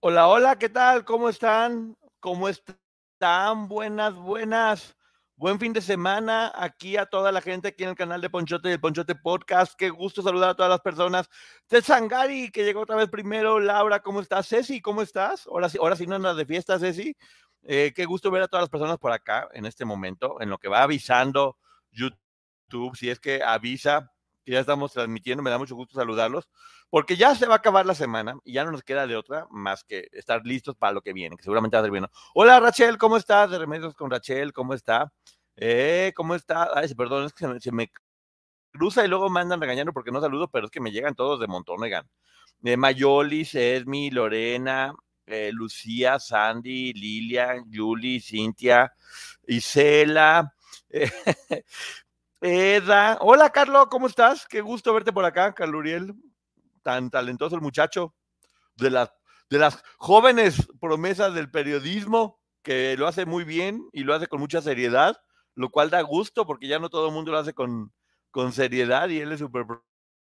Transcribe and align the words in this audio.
Hola, 0.00 0.28
hola, 0.28 0.56
¿qué 0.56 0.68
tal? 0.68 1.04
¿Cómo 1.04 1.28
están? 1.28 1.96
¿Cómo 2.20 2.48
están? 2.48 3.66
Buenas, 3.66 4.14
buenas. 4.14 4.96
Buen 5.34 5.58
fin 5.58 5.72
de 5.72 5.80
semana 5.80 6.52
aquí 6.54 6.96
a 6.96 7.06
toda 7.06 7.32
la 7.32 7.40
gente 7.40 7.66
aquí 7.66 7.82
en 7.82 7.90
el 7.90 7.96
canal 7.96 8.20
de 8.20 8.30
Ponchote 8.30 8.68
y 8.68 8.72
el 8.72 8.80
Ponchote 8.80 9.16
Podcast. 9.16 9.74
Qué 9.76 9.90
gusto 9.90 10.22
saludar 10.22 10.50
a 10.50 10.54
todas 10.54 10.70
las 10.70 10.82
personas. 10.82 11.28
Sangari, 11.82 12.52
que 12.52 12.64
llegó 12.64 12.82
otra 12.82 12.94
vez 12.94 13.08
primero. 13.08 13.58
Laura, 13.58 13.98
¿cómo 13.98 14.20
estás? 14.20 14.46
Ceci, 14.46 14.80
¿cómo 14.80 15.02
estás? 15.02 15.48
Ahora 15.48 15.68
sí, 15.68 15.78
ahora 15.80 15.96
sí 15.96 16.06
no 16.06 16.14
andas 16.14 16.36
de 16.36 16.46
fiesta, 16.46 16.78
Ceci. 16.78 17.16
Eh, 17.64 17.92
qué 17.92 18.04
gusto 18.04 18.30
ver 18.30 18.42
a 18.42 18.46
todas 18.48 18.62
las 18.62 18.70
personas 18.70 18.98
por 18.98 19.10
acá 19.10 19.48
en 19.52 19.66
este 19.66 19.84
momento, 19.84 20.40
en 20.40 20.48
lo 20.48 20.58
que 20.58 20.68
va 20.68 20.84
avisando 20.84 21.58
YouTube, 21.90 22.96
si 22.96 23.10
es 23.10 23.18
que 23.18 23.42
avisa 23.42 24.12
ya 24.52 24.60
estamos 24.60 24.92
transmitiendo. 24.92 25.42
Me 25.42 25.50
da 25.50 25.58
mucho 25.58 25.74
gusto 25.74 25.94
saludarlos 25.94 26.48
porque 26.90 27.16
ya 27.16 27.34
se 27.34 27.46
va 27.46 27.54
a 27.54 27.58
acabar 27.58 27.86
la 27.86 27.94
semana 27.94 28.38
y 28.44 28.54
ya 28.54 28.64
no 28.64 28.70
nos 28.70 28.82
queda 28.82 29.06
de 29.06 29.16
otra 29.16 29.46
más 29.50 29.84
que 29.84 30.08
estar 30.12 30.44
listos 30.44 30.76
para 30.76 30.92
lo 30.92 31.02
que 31.02 31.12
viene, 31.12 31.36
que 31.36 31.42
seguramente 31.42 31.76
va 31.76 31.80
a 31.80 31.84
ser 31.84 31.90
bueno. 31.90 32.10
Hola 32.34 32.60
Rachel, 32.60 32.98
¿cómo 32.98 33.16
estás? 33.16 33.50
De 33.50 33.58
Remedios 33.58 33.94
con 33.94 34.10
Rachel, 34.10 34.52
¿cómo 34.52 34.74
está? 34.74 35.12
Eh, 35.56 36.12
¿Cómo 36.14 36.34
está? 36.34 36.70
Ay, 36.74 36.94
perdón, 36.94 37.24
es 37.24 37.32
que 37.32 37.60
se 37.60 37.72
me, 37.72 37.90
cruza 38.70 39.04
y 39.04 39.08
luego 39.08 39.28
me 39.28 39.40
andan 39.40 39.60
regañando 39.60 39.92
porque 39.92 40.12
no 40.12 40.20
saludo, 40.20 40.48
pero 40.48 40.66
es 40.66 40.70
que 40.70 40.80
me 40.80 40.92
llegan 40.92 41.14
todos 41.14 41.40
de 41.40 41.46
montón, 41.46 41.82
oigan. 41.82 42.08
Eh, 42.64 42.76
Mayolis, 42.76 43.54
Esmi, 43.54 44.10
Lorena, 44.10 44.94
eh, 45.26 45.50
Lucía, 45.52 46.18
Sandy, 46.18 46.92
Lilia, 46.92 47.62
Julie, 47.72 48.20
Cintia, 48.20 48.92
Isela, 49.46 50.54
Eda. 52.40 53.18
Hola, 53.20 53.50
Carlos, 53.50 53.88
¿cómo 53.90 54.06
estás? 54.06 54.46
Qué 54.46 54.60
gusto 54.60 54.92
verte 54.94 55.12
por 55.12 55.24
acá, 55.24 55.54
Carlos 55.54 55.80
Uriel 55.80 56.14
tan 56.88 57.10
talentoso 57.10 57.54
el 57.54 57.60
muchacho, 57.60 58.14
de 58.76 58.88
las, 58.88 59.82
jóvenes 59.98 60.68
promesas 60.80 61.34
del 61.34 61.50
periodismo, 61.50 62.40
que 62.62 62.96
lo 62.96 63.06
hace 63.06 63.26
muy 63.26 63.44
bien 63.44 63.86
y 63.92 64.04
lo 64.04 64.14
hace 64.14 64.26
con 64.26 64.40
mucha 64.40 64.62
seriedad, 64.62 65.20
lo 65.54 65.68
cual 65.68 65.90
da 65.90 66.00
gusto 66.00 66.46
porque 66.46 66.66
ya 66.66 66.78
no 66.78 66.88
todo 66.88 67.08
el 67.08 67.12
mundo 67.12 67.32
lo 67.32 67.38
hace 67.38 67.52
con, 67.52 67.92
seriedad 68.52 69.10
y 69.10 69.20
él 69.20 69.32
es 69.32 69.40
súper 69.40 69.66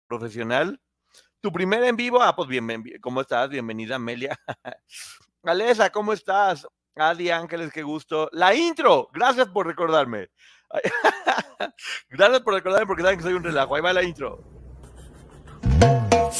profesional. 0.06 0.78
Tu 1.40 1.50
primer 1.50 1.84
en 1.84 1.96
vivo, 1.96 2.20
ah, 2.20 2.36
pues 2.36 2.48
bien, 2.48 2.84
¿cómo 3.00 3.22
estás? 3.22 3.48
Bienvenida, 3.48 3.96
Amelia. 3.96 4.38
Alesa, 5.44 5.88
¿cómo 5.90 6.12
estás? 6.12 6.66
Adi 6.96 7.30
Ángeles, 7.30 7.72
qué 7.72 7.82
gusto. 7.82 8.28
La 8.32 8.54
intro, 8.54 9.08
gracias 9.10 9.48
por 9.48 9.66
recordarme. 9.66 10.28
gracias 12.10 12.40
por 12.40 12.54
recordarme 12.54 12.86
porque 12.86 13.02
saben 13.02 13.18
que 13.18 13.24
soy 13.24 13.34
un 13.34 13.44
relajo. 13.44 13.74
Ahí 13.74 13.82
va 13.82 13.92
la 13.92 14.02
intro. 14.02 14.42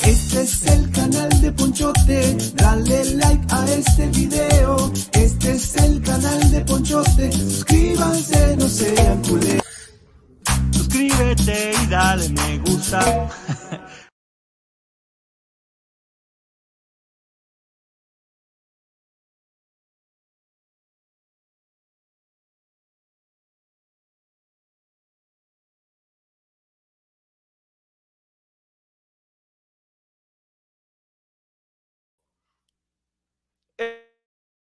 Este 0.05 0.43
es 0.43 0.67
el 0.67 0.91
canal 0.91 1.41
de 1.41 1.53
Ponchote, 1.53 2.37
dale 2.55 3.05
like 3.17 3.47
a 3.51 3.65
este 3.67 4.07
video. 4.09 4.93
Este 5.13 5.53
es 5.53 5.77
el 5.77 6.03
canal 6.03 6.51
de 6.51 6.61
Ponchote, 6.63 7.33
suscríbanse, 7.33 8.57
no 8.57 8.69
sean 8.69 9.23
culés. 9.23 9.63
Suscríbete 10.73 11.73
y 11.83 11.87
dale 11.87 12.29
me 12.31 12.59
gusta. 12.59 13.29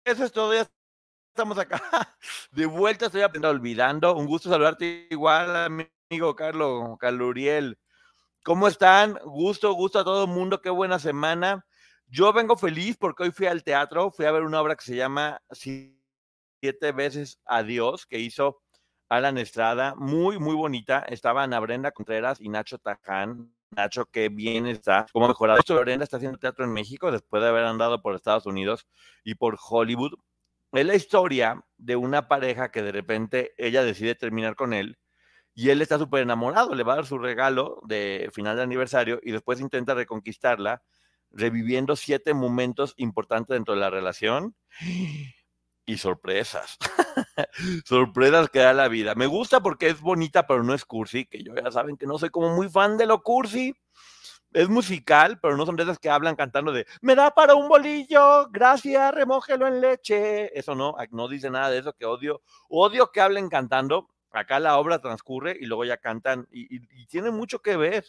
Eso 0.05 0.23
es 0.23 0.31
todo, 0.31 0.53
estamos 0.53 1.57
acá. 1.57 1.81
De 2.51 2.67
vuelta, 2.67 3.07
estoy 3.07 3.23
olvidando. 3.23 4.15
Un 4.15 4.27
gusto 4.27 4.49
saludarte 4.51 5.07
igual, 5.09 5.55
amigo 5.55 6.35
Carlos, 6.35 6.95
Carlos 6.99 7.29
Uriel. 7.29 7.79
¿Cómo 8.43 8.67
están? 8.67 9.17
Gusto, 9.23 9.73
gusto 9.73 9.97
a 9.97 10.03
todo 10.03 10.25
el 10.25 10.29
mundo, 10.29 10.61
qué 10.61 10.69
buena 10.69 10.99
semana. 10.99 11.65
Yo 12.05 12.31
vengo 12.33 12.55
feliz 12.55 12.97
porque 12.97 13.23
hoy 13.23 13.31
fui 13.31 13.47
al 13.47 13.63
teatro, 13.63 14.11
fui 14.11 14.27
a 14.27 14.31
ver 14.31 14.43
una 14.43 14.61
obra 14.61 14.75
que 14.75 14.85
se 14.85 14.95
llama 14.95 15.41
Siete 15.49 16.91
veces 16.91 17.39
Adiós, 17.43 18.05
que 18.05 18.19
hizo 18.19 18.61
Alan 19.09 19.39
Estrada, 19.39 19.95
muy, 19.95 20.37
muy 20.37 20.53
bonita. 20.53 20.99
Estaban 21.09 21.45
Ana 21.45 21.59
Brenda 21.61 21.89
Contreras 21.91 22.39
y 22.39 22.49
Nacho 22.49 22.77
Taján. 22.77 23.55
Nacho, 23.75 24.05
que 24.05 24.29
bien 24.29 24.65
está, 24.67 25.05
como 25.11 25.27
mejorado. 25.27 25.59
Esto 25.59 25.79
Brenda 25.79 26.03
está 26.03 26.17
haciendo 26.17 26.37
teatro 26.37 26.65
en 26.65 26.71
México 26.71 27.11
después 27.11 27.43
de 27.43 27.49
haber 27.49 27.65
andado 27.65 28.01
por 28.01 28.15
Estados 28.15 28.45
Unidos 28.45 28.87
y 29.23 29.35
por 29.35 29.57
Hollywood. 29.69 30.13
Es 30.71 30.85
la 30.85 30.95
historia 30.95 31.63
de 31.77 31.95
una 31.95 32.27
pareja 32.27 32.71
que 32.71 32.81
de 32.81 32.91
repente 32.91 33.53
ella 33.57 33.83
decide 33.83 34.15
terminar 34.15 34.55
con 34.55 34.73
él 34.73 34.97
y 35.53 35.69
él 35.69 35.81
está 35.81 35.97
súper 35.97 36.21
enamorado, 36.21 36.75
le 36.75 36.83
va 36.83 36.93
a 36.93 36.95
dar 36.97 37.05
su 37.05 37.17
regalo 37.17 37.81
de 37.87 38.29
final 38.33 38.57
de 38.57 38.63
aniversario 38.63 39.21
y 39.23 39.31
después 39.31 39.61
intenta 39.61 39.93
reconquistarla, 39.93 40.83
reviviendo 41.31 41.95
siete 41.95 42.33
momentos 42.33 42.93
importantes 42.97 43.55
dentro 43.55 43.73
de 43.73 43.79
la 43.79 43.89
relación 43.89 44.55
y 45.85 45.97
sorpresas. 45.97 46.77
sorpresas 47.85 48.49
que 48.49 48.59
da 48.59 48.73
la 48.73 48.87
vida. 48.87 49.15
Me 49.15 49.27
gusta 49.27 49.61
porque 49.61 49.87
es 49.87 50.01
bonita, 50.01 50.47
pero 50.47 50.63
no 50.63 50.73
es 50.73 50.85
cursi, 50.85 51.25
que 51.25 51.43
yo 51.43 51.53
ya 51.55 51.71
saben 51.71 51.97
que 51.97 52.07
no 52.07 52.17
soy 52.17 52.29
como 52.29 52.55
muy 52.55 52.69
fan 52.69 52.97
de 52.97 53.05
lo 53.05 53.21
cursi. 53.23 53.73
Es 54.53 54.69
musical, 54.69 55.37
pero 55.41 55.57
no 55.57 55.65
son 55.65 55.75
de 55.75 55.83
esas 55.83 55.99
que 55.99 56.09
hablan 56.09 56.37
cantando 56.37 56.71
de 56.71 56.87
me 57.01 57.13
da 57.13 57.31
para 57.31 57.55
un 57.55 57.67
bolillo, 57.67 58.47
gracias, 58.49 59.13
remójelo 59.13 59.67
en 59.67 59.81
leche. 59.81 60.57
Eso 60.57 60.75
no, 60.75 60.95
no 61.11 61.27
dice 61.27 61.49
nada 61.49 61.69
de 61.69 61.79
eso 61.79 61.91
que 61.93 62.05
odio. 62.05 62.41
Odio 62.69 63.11
que 63.11 63.19
hablen 63.19 63.49
cantando. 63.49 64.07
Acá 64.31 64.59
la 64.59 64.77
obra 64.77 64.99
transcurre 64.99 65.57
y 65.59 65.65
luego 65.65 65.85
ya 65.85 65.97
cantan 65.97 66.47
y, 66.51 66.75
y 66.75 67.05
tiene 67.07 67.31
mucho 67.31 67.59
que 67.59 67.75
ver. 67.75 68.05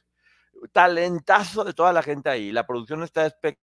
Talentazo 0.72 1.64
de 1.64 1.72
toda 1.72 1.92
la 1.92 2.02
gente 2.02 2.30
ahí. 2.30 2.52
La 2.52 2.66
producción 2.66 3.02
está 3.02 3.26
espectacular. 3.26 3.65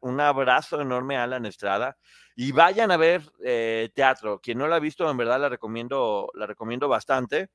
Un 0.00 0.20
abrazo 0.20 0.80
enorme 0.80 1.16
a 1.16 1.24
Alan 1.24 1.46
Estrada 1.46 1.96
y 2.34 2.52
vayan 2.52 2.90
a 2.90 2.96
ver 2.96 3.22
eh, 3.44 3.90
teatro. 3.94 4.40
Quien 4.40 4.58
no 4.58 4.68
la 4.68 4.76
ha 4.76 4.80
visto, 4.80 5.10
en 5.10 5.16
verdad 5.16 5.40
la 5.40 5.48
recomiendo, 5.48 6.30
la 6.34 6.46
recomiendo 6.46 6.88
bastante, 6.88 7.50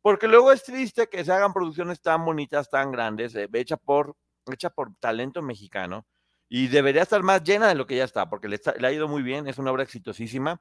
porque 0.00 0.26
luego 0.26 0.52
es 0.52 0.64
triste 0.64 1.08
que 1.08 1.24
se 1.24 1.32
hagan 1.32 1.52
producciones 1.52 2.00
tan 2.00 2.24
bonitas, 2.24 2.70
tan 2.70 2.90
grandes, 2.90 3.34
eh, 3.34 3.48
hecha, 3.52 3.76
por, 3.76 4.16
hecha 4.50 4.70
por 4.70 4.94
talento 4.96 5.42
mexicano, 5.42 6.06
y 6.48 6.68
debería 6.68 7.02
estar 7.02 7.22
más 7.22 7.44
llena 7.44 7.68
de 7.68 7.74
lo 7.74 7.86
que 7.86 7.96
ya 7.96 8.04
está, 8.04 8.28
porque 8.28 8.48
le, 8.48 8.58
ha 8.86 8.92
ido 8.92 9.06
muy 9.06 9.22
bien, 9.22 9.46
es 9.46 9.58
una 9.58 9.70
obra 9.70 9.82
exitosísima, 9.82 10.60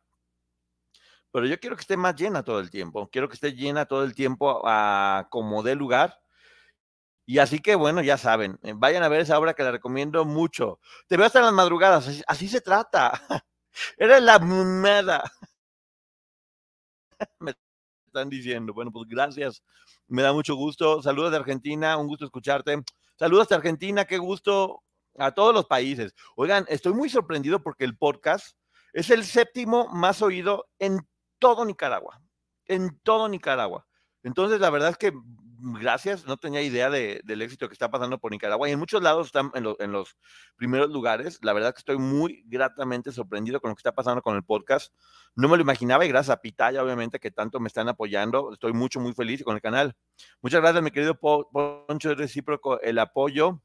pero 1.31 1.45
yo 1.45 1.59
quiero 1.59 1.75
que 1.77 1.81
esté 1.81 1.97
más 1.97 2.15
llena 2.15 2.43
todo 2.43 2.59
el 2.59 2.69
tiempo, 2.69 3.09
quiero 3.09 3.29
que 3.29 3.35
esté 3.35 3.53
llena 3.53 3.85
todo 3.85 4.03
el 4.03 4.13
tiempo 4.13 4.61
a 4.65 5.27
como 5.31 5.63
dé 5.63 5.75
lugar. 5.75 6.19
Y 7.31 7.39
así 7.39 7.59
que 7.59 7.75
bueno, 7.75 8.01
ya 8.01 8.17
saben, 8.17 8.59
eh, 8.61 8.73
vayan 8.75 9.03
a 9.03 9.07
ver 9.07 9.21
esa 9.21 9.39
obra 9.39 9.53
que 9.53 9.63
la 9.63 9.71
recomiendo 9.71 10.25
mucho. 10.25 10.81
Te 11.07 11.15
veo 11.15 11.25
hasta 11.25 11.39
las 11.39 11.53
madrugadas, 11.53 12.21
así 12.27 12.49
se 12.49 12.59
trata. 12.59 13.13
Era 13.97 14.19
la 14.19 14.37
mumada. 14.37 15.23
Me 17.39 17.53
están 18.05 18.29
diciendo. 18.29 18.73
Bueno, 18.73 18.91
pues 18.91 19.07
gracias. 19.07 19.63
Me 20.09 20.23
da 20.23 20.33
mucho 20.33 20.55
gusto. 20.55 21.01
Saludos 21.01 21.31
de 21.31 21.37
Argentina, 21.37 21.95
un 21.95 22.07
gusto 22.07 22.25
escucharte. 22.25 22.83
Saludos 23.17 23.47
de 23.47 23.55
Argentina, 23.55 24.03
qué 24.03 24.17
gusto 24.17 24.83
a 25.17 25.31
todos 25.31 25.53
los 25.53 25.67
países. 25.67 26.13
Oigan, 26.35 26.65
estoy 26.67 26.91
muy 26.91 27.07
sorprendido 27.07 27.63
porque 27.63 27.85
el 27.85 27.95
podcast 27.95 28.57
es 28.91 29.09
el 29.09 29.23
séptimo 29.23 29.87
más 29.87 30.21
oído 30.21 30.67
en 30.79 30.99
todo 31.39 31.63
Nicaragua. 31.63 32.21
En 32.65 32.99
todo 33.03 33.29
Nicaragua. 33.29 33.87
Entonces, 34.21 34.59
la 34.59 34.69
verdad 34.69 34.89
es 34.89 34.97
que 34.97 35.13
gracias, 35.61 36.25
no 36.25 36.37
tenía 36.37 36.61
idea 36.61 36.89
del 36.89 37.41
éxito 37.41 37.67
que 37.67 37.73
está 37.73 37.89
pasando 37.91 38.19
por 38.19 38.31
Nicaragua 38.31 38.67
y 38.67 38.71
en 38.71 38.79
muchos 38.79 39.01
lados 39.01 39.27
están 39.27 39.51
en, 39.53 39.91
los 39.91 40.17
primeros 40.55 40.89
lugares. 40.89 41.39
La 41.41 41.53
verdad 41.53 41.73
que 41.73 41.79
estoy 41.79 41.97
muy 41.97 42.43
gratamente 42.47 43.11
sorprendido 43.11 43.61
con 43.61 43.69
lo 43.69 43.75
que 43.75 43.79
está 43.79 43.93
pasando 43.93 44.21
con 44.21 44.35
el 44.35 44.43
podcast. 44.43 44.93
No 45.35 45.47
me 45.47 45.57
lo 45.57 45.61
imaginaba 45.61 46.05
y 46.05 46.09
gracias 46.09 46.35
a 46.35 46.41
Pitaya, 46.41 46.83
obviamente, 46.83 47.19
que 47.19 47.31
tanto 47.31 47.59
me 47.59 47.67
están 47.67 47.87
apoyando. 47.89 48.51
Estoy 48.53 48.73
mucho, 48.73 48.99
muy 48.99 49.13
feliz 49.13 49.43
con 49.43 49.55
el 49.55 49.61
canal. 49.61 49.95
Muchas 50.41 50.61
gracias, 50.61 50.83
mi 50.83 50.91
querido 50.91 51.19
Poncho, 51.19 52.11
es 52.11 52.17
recíproco 52.17 52.81
el 52.81 52.99
apoyo 52.99 53.61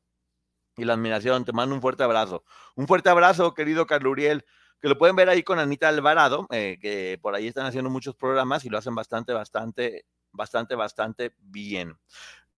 y 0.76 0.84
la 0.84 0.94
admiración. 0.94 1.44
Te 1.44 1.52
mando 1.52 1.74
un 1.74 1.80
fuerte 1.80 2.02
abrazo. 2.02 2.44
Un 2.74 2.86
fuerte 2.86 3.08
abrazo, 3.08 3.54
querido 3.54 3.86
Carlos 3.86 4.12
Uriel 4.12 4.44
que 4.80 4.88
lo 4.88 4.98
pueden 4.98 5.16
ver 5.16 5.28
ahí 5.28 5.42
con 5.42 5.58
Anita 5.58 5.88
Alvarado, 5.88 6.46
eh, 6.50 6.78
que 6.80 7.18
por 7.22 7.34
ahí 7.34 7.46
están 7.46 7.66
haciendo 7.66 7.90
muchos 7.90 8.14
programas 8.14 8.64
y 8.64 8.68
lo 8.68 8.76
hacen 8.76 8.94
bastante, 8.94 9.32
bastante 9.32 10.04
bastante, 10.36 10.74
bastante 10.74 11.34
bien. 11.38 11.98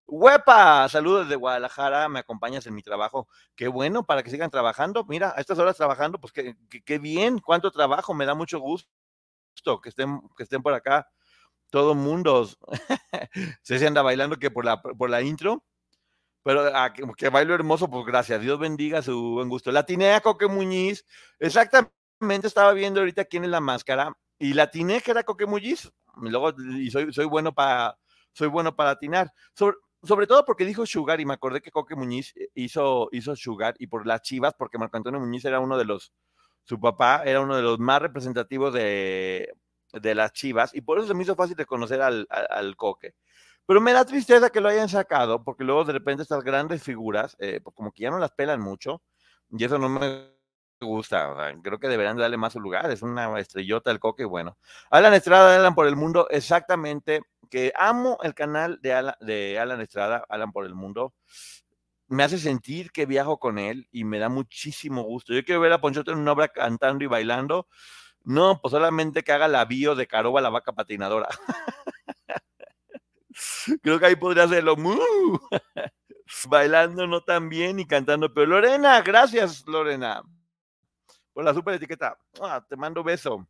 Huepa, 0.06 0.88
saludos 0.88 1.26
desde 1.26 1.36
Guadalajara, 1.36 2.08
me 2.08 2.20
acompañas 2.20 2.66
en 2.66 2.74
mi 2.74 2.82
trabajo. 2.82 3.28
Qué 3.54 3.68
bueno 3.68 4.04
para 4.04 4.22
que 4.22 4.30
sigan 4.30 4.50
trabajando. 4.50 5.04
Mira, 5.04 5.34
a 5.36 5.40
estas 5.40 5.58
horas 5.58 5.76
trabajando, 5.76 6.18
pues 6.18 6.32
qué, 6.32 6.56
qué, 6.84 6.98
bien, 6.98 7.40
cuánto 7.40 7.70
trabajo, 7.70 8.14
me 8.14 8.24
da 8.24 8.34
mucho 8.34 8.58
gusto 8.58 8.88
que 9.82 9.90
estén, 9.90 10.20
que 10.36 10.44
estén 10.44 10.62
por 10.62 10.72
acá. 10.72 11.08
Todo 11.70 11.94
mundo 11.94 12.48
se 13.62 13.86
anda 13.86 14.02
bailando 14.02 14.38
que 14.38 14.50
por 14.50 14.64
la, 14.64 14.80
por 14.80 15.10
la 15.10 15.20
intro, 15.20 15.62
pero 16.42 16.62
ah, 16.74 16.94
que, 16.94 17.28
bailo 17.28 17.54
hermoso, 17.54 17.90
pues 17.90 18.06
gracias. 18.06 18.40
Dios 18.40 18.58
bendiga 18.58 19.02
su 19.02 19.32
buen 19.32 19.50
gusto. 19.50 19.70
Latinea 19.70 20.22
Coque 20.22 20.46
Muñiz, 20.46 21.04
exactamente 21.38 22.46
estaba 22.46 22.72
viendo 22.72 23.00
ahorita 23.00 23.26
quién 23.26 23.44
es 23.44 23.50
la 23.50 23.60
máscara 23.60 24.16
y 24.38 24.54
latiné 24.54 25.02
que 25.02 25.10
era 25.10 25.24
Coque 25.24 25.44
Muñiz 25.44 25.92
luego 26.20 26.54
y 26.78 26.90
soy, 26.90 27.12
soy 27.12 27.26
bueno 27.26 27.52
para 27.52 27.96
soy 28.32 28.48
bueno 28.48 28.74
para 28.74 28.90
atinar. 28.90 29.32
Sobre, 29.54 29.76
sobre 30.02 30.26
todo 30.26 30.44
porque 30.44 30.64
dijo 30.64 30.86
Sugar 30.86 31.20
y 31.20 31.26
me 31.26 31.34
acordé 31.34 31.60
que 31.60 31.70
Coque 31.70 31.96
Muñiz 31.96 32.32
eh, 32.36 32.48
hizo, 32.54 33.08
hizo 33.12 33.34
Sugar 33.36 33.74
y 33.78 33.88
por 33.88 34.06
las 34.06 34.22
Chivas, 34.22 34.54
porque 34.56 34.78
Marco 34.78 34.96
Antonio 34.96 35.20
Muñiz 35.20 35.44
era 35.44 35.60
uno 35.60 35.76
de 35.76 35.84
los, 35.84 36.12
su 36.64 36.80
papá 36.80 37.22
era 37.24 37.40
uno 37.40 37.56
de 37.56 37.62
los 37.62 37.78
más 37.78 38.00
representativos 38.00 38.72
de, 38.72 39.52
de 39.92 40.14
las 40.14 40.32
Chivas 40.32 40.74
y 40.74 40.82
por 40.82 40.98
eso 40.98 41.08
se 41.08 41.14
me 41.14 41.22
hizo 41.24 41.34
fácil 41.34 41.56
reconocer 41.56 42.00
al, 42.00 42.26
al, 42.30 42.76
Coque. 42.76 43.14
Pero 43.66 43.80
me 43.80 43.92
da 43.92 44.04
tristeza 44.04 44.50
que 44.50 44.60
lo 44.60 44.68
hayan 44.68 44.88
sacado, 44.88 45.44
porque 45.44 45.64
luego 45.64 45.84
de 45.84 45.92
repente 45.92 46.22
estas 46.22 46.42
grandes 46.42 46.82
figuras, 46.82 47.36
eh, 47.38 47.60
pues 47.62 47.74
como 47.76 47.92
que 47.92 48.04
ya 48.04 48.10
no 48.10 48.18
las 48.18 48.32
pelan 48.32 48.60
mucho, 48.60 49.02
y 49.50 49.62
eso 49.62 49.78
no 49.78 49.90
me 49.90 50.37
gusta. 50.86 51.34
creo 51.62 51.78
que 51.78 51.88
deberían 51.88 52.16
darle 52.16 52.36
más 52.36 52.52
su 52.52 52.60
lugar. 52.60 52.90
Es 52.90 53.02
una 53.02 53.38
estrellota 53.38 53.90
el 53.90 53.98
coque. 53.98 54.24
Bueno, 54.24 54.56
Alan 54.90 55.14
Estrada, 55.14 55.56
Alan 55.56 55.74
por 55.74 55.86
el 55.86 55.96
mundo, 55.96 56.28
exactamente. 56.30 57.22
Que 57.50 57.72
amo 57.76 58.18
el 58.22 58.34
canal 58.34 58.78
de 58.80 59.58
Alan, 59.58 59.80
Estrada, 59.80 60.24
Alan 60.28 60.52
por 60.52 60.66
el 60.66 60.74
mundo. 60.74 61.14
Me 62.08 62.24
hace 62.24 62.38
sentir 62.38 62.90
que 62.90 63.06
viajo 63.06 63.38
con 63.38 63.58
él 63.58 63.86
y 63.92 64.04
me 64.04 64.18
da 64.18 64.28
muchísimo 64.28 65.02
gusto. 65.02 65.34
Yo 65.34 65.44
quiero 65.44 65.60
ver 65.60 65.72
a 65.72 65.80
Ponchote 65.80 66.10
en 66.10 66.18
una 66.18 66.32
obra 66.32 66.48
cantando 66.48 67.04
y 67.04 67.06
bailando. 67.06 67.68
No, 68.24 68.60
pues 68.60 68.72
solamente 68.72 69.22
que 69.22 69.32
haga 69.32 69.48
la 69.48 69.64
bio 69.64 69.94
de 69.94 70.06
Caroba, 70.06 70.40
la 70.40 70.50
vaca 70.50 70.72
patinadora. 70.72 71.28
Creo 73.82 73.98
que 73.98 74.06
ahí 74.06 74.16
podría 74.16 74.44
hacerlo. 74.44 74.76
Bailando 76.48 77.06
no 77.06 77.22
tan 77.22 77.48
bien 77.48 77.80
y 77.80 77.86
cantando. 77.86 78.32
Pero 78.34 78.46
Lorena, 78.46 79.00
gracias, 79.02 79.64
Lorena 79.66 80.22
por 81.38 81.44
la 81.44 81.54
super 81.54 81.72
etiqueta. 81.72 82.18
Ah, 82.42 82.66
te 82.68 82.74
mando 82.74 83.04
beso. 83.04 83.48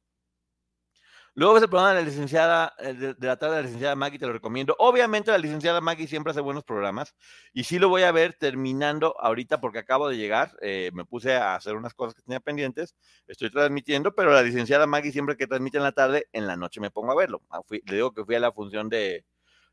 Luego 1.32 1.54
ves 1.54 1.62
el 1.62 1.70
programa 1.70 1.94
de 1.94 2.02
la 2.02 2.06
licenciada, 2.06 2.74
eh, 2.80 2.92
de, 2.92 3.26
la 3.26 3.38
tarde 3.38 3.56
de 3.56 3.62
la 3.62 3.66
licenciada 3.66 3.96
Maggie, 3.96 4.18
te 4.18 4.26
lo 4.26 4.34
recomiendo. 4.34 4.76
Obviamente 4.78 5.30
la 5.30 5.38
licenciada 5.38 5.80
Maggie 5.80 6.06
siempre 6.06 6.32
hace 6.32 6.42
buenos 6.42 6.64
programas 6.64 7.14
y 7.54 7.64
sí 7.64 7.78
lo 7.78 7.88
voy 7.88 8.02
a 8.02 8.12
ver 8.12 8.34
terminando 8.34 9.18
ahorita 9.18 9.62
porque 9.62 9.78
acabo 9.78 10.06
de 10.10 10.18
llegar. 10.18 10.54
Eh, 10.60 10.90
me 10.92 11.06
puse 11.06 11.34
a 11.34 11.54
hacer 11.54 11.76
unas 11.76 11.94
cosas 11.94 12.14
que 12.14 12.20
tenía 12.20 12.40
pendientes. 12.40 12.94
Estoy 13.26 13.50
transmitiendo, 13.50 14.14
pero 14.14 14.34
la 14.34 14.42
licenciada 14.42 14.86
Maggie 14.86 15.10
siempre 15.10 15.38
que 15.38 15.46
transmite 15.46 15.78
en 15.78 15.84
la 15.84 15.92
tarde, 15.92 16.28
en 16.32 16.46
la 16.46 16.56
noche 16.56 16.82
me 16.82 16.90
pongo 16.90 17.12
a 17.12 17.16
verlo. 17.16 17.40
Ah, 17.48 17.62
le 17.70 17.94
digo 17.94 18.12
que 18.12 18.22
fui 18.22 18.34
a 18.34 18.40
la 18.40 18.52
función 18.52 18.90
de, 18.90 19.24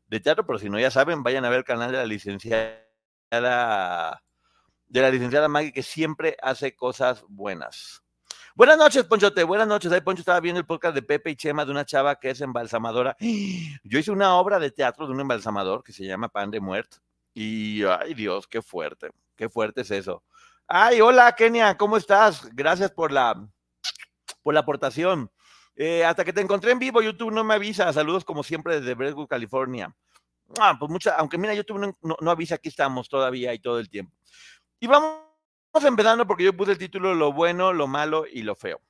de 0.06 0.20
teatro, 0.20 0.46
pero 0.46 0.58
si 0.58 0.70
no 0.70 0.80
ya 0.80 0.90
saben, 0.90 1.22
vayan 1.22 1.44
a 1.44 1.50
ver 1.50 1.58
el 1.58 1.64
canal 1.64 1.92
de 1.92 1.98
la 1.98 2.06
licenciada 2.06 2.80
de 4.88 5.02
la 5.02 5.10
licenciada 5.10 5.48
Maggie 5.48 5.72
que 5.72 5.82
siempre 5.82 6.38
hace 6.40 6.74
cosas 6.74 7.22
buenas. 7.28 8.05
Buenas 8.56 8.78
noches, 8.78 9.04
Ponchote. 9.04 9.44
Buenas 9.44 9.68
noches. 9.68 9.92
Ahí 9.92 10.00
Poncho 10.00 10.22
estaba 10.22 10.40
viendo 10.40 10.58
el 10.58 10.64
podcast 10.64 10.94
de 10.94 11.02
Pepe 11.02 11.28
y 11.28 11.36
Chema 11.36 11.66
de 11.66 11.72
una 11.72 11.84
chava 11.84 12.18
que 12.18 12.30
es 12.30 12.40
embalsamadora. 12.40 13.14
Yo 13.84 13.98
hice 13.98 14.10
una 14.10 14.34
obra 14.36 14.58
de 14.58 14.70
teatro 14.70 15.06
de 15.06 15.12
un 15.12 15.20
embalsamador 15.20 15.84
que 15.84 15.92
se 15.92 16.06
llama 16.06 16.30
Pan 16.30 16.50
de 16.50 16.58
Muerte. 16.58 16.96
Y, 17.34 17.84
ay 17.84 18.14
Dios, 18.14 18.46
qué 18.46 18.62
fuerte. 18.62 19.10
Qué 19.36 19.50
fuerte 19.50 19.82
es 19.82 19.90
eso. 19.90 20.22
Ay, 20.66 21.02
hola, 21.02 21.34
Kenia, 21.36 21.76
¿cómo 21.76 21.98
estás? 21.98 22.48
Gracias 22.54 22.90
por 22.92 23.12
la, 23.12 23.46
por 24.42 24.54
la 24.54 24.60
aportación. 24.60 25.30
Eh, 25.74 26.02
hasta 26.02 26.24
que 26.24 26.32
te 26.32 26.40
encontré 26.40 26.70
en 26.70 26.78
vivo, 26.78 27.02
YouTube 27.02 27.32
no 27.32 27.44
me 27.44 27.52
avisa. 27.52 27.92
Saludos 27.92 28.24
como 28.24 28.42
siempre 28.42 28.80
desde 28.80 28.94
Brentwood, 28.94 29.28
California. 29.28 29.94
Ah, 30.58 30.76
pues 30.78 30.90
mucha, 30.90 31.14
aunque 31.16 31.36
mira, 31.36 31.52
YouTube 31.52 31.94
no, 32.00 32.16
no 32.18 32.30
avisa, 32.30 32.54
aquí 32.54 32.70
estamos 32.70 33.10
todavía 33.10 33.52
y 33.52 33.58
todo 33.58 33.78
el 33.78 33.90
tiempo. 33.90 34.16
Y 34.80 34.86
vamos 34.86 35.25
Vamos 35.72 35.88
empezando 35.88 36.26
porque 36.26 36.44
yo 36.44 36.56
puse 36.56 36.72
el 36.72 36.78
título 36.78 37.14
Lo 37.14 37.32
bueno, 37.32 37.72
lo 37.72 37.86
malo 37.86 38.24
y 38.26 38.42
lo 38.42 38.54
feo. 38.54 38.80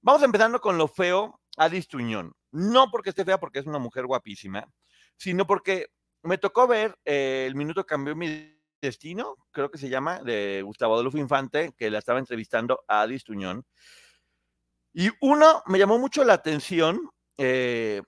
Vamos 0.00 0.22
empezando 0.22 0.60
con 0.60 0.76
lo 0.76 0.88
feo, 0.88 1.40
Adis 1.56 1.88
Tuñón. 1.88 2.34
No 2.50 2.90
porque 2.90 3.10
esté 3.10 3.24
fea, 3.24 3.38
porque 3.38 3.60
es 3.60 3.66
una 3.66 3.78
mujer 3.78 4.06
guapísima, 4.06 4.68
sino 5.16 5.46
porque 5.46 5.86
me 6.22 6.38
tocó 6.38 6.66
ver 6.66 6.98
eh, 7.04 7.44
El 7.46 7.54
Minuto 7.54 7.86
Cambió 7.86 8.14
Mi 8.14 8.58
Destino, 8.80 9.36
creo 9.52 9.70
que 9.70 9.78
se 9.78 9.88
llama, 9.88 10.20
de 10.22 10.60
Gustavo 10.62 10.94
Adolfo 10.94 11.18
Infante, 11.18 11.72
que 11.76 11.90
la 11.90 11.98
estaba 11.98 12.18
entrevistando 12.18 12.84
a 12.88 13.02
Adis 13.02 13.24
Tuñón. 13.24 13.64
Y 14.92 15.08
uno, 15.20 15.62
me 15.66 15.78
llamó 15.78 15.98
mucho 15.98 16.24
la 16.24 16.34
atención 16.34 17.10
eh, 17.38 18.02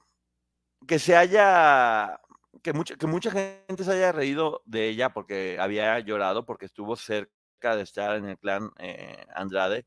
que 0.86 0.98
se 0.98 1.16
haya 1.16 2.20
que 2.62 2.72
mucha, 2.72 2.96
que 2.96 3.06
mucha 3.06 3.30
gente 3.30 3.84
se 3.84 3.92
haya 3.92 4.12
reído 4.12 4.62
de 4.64 4.88
ella 4.88 5.12
porque 5.12 5.58
había 5.60 5.98
llorado, 6.00 6.44
porque 6.44 6.66
estuvo 6.66 6.96
cerca 6.96 7.32
de 7.61 7.82
estar 7.82 8.16
en 8.16 8.28
el 8.28 8.38
clan 8.38 8.70
eh, 8.78 9.25
Andrade. 9.34 9.87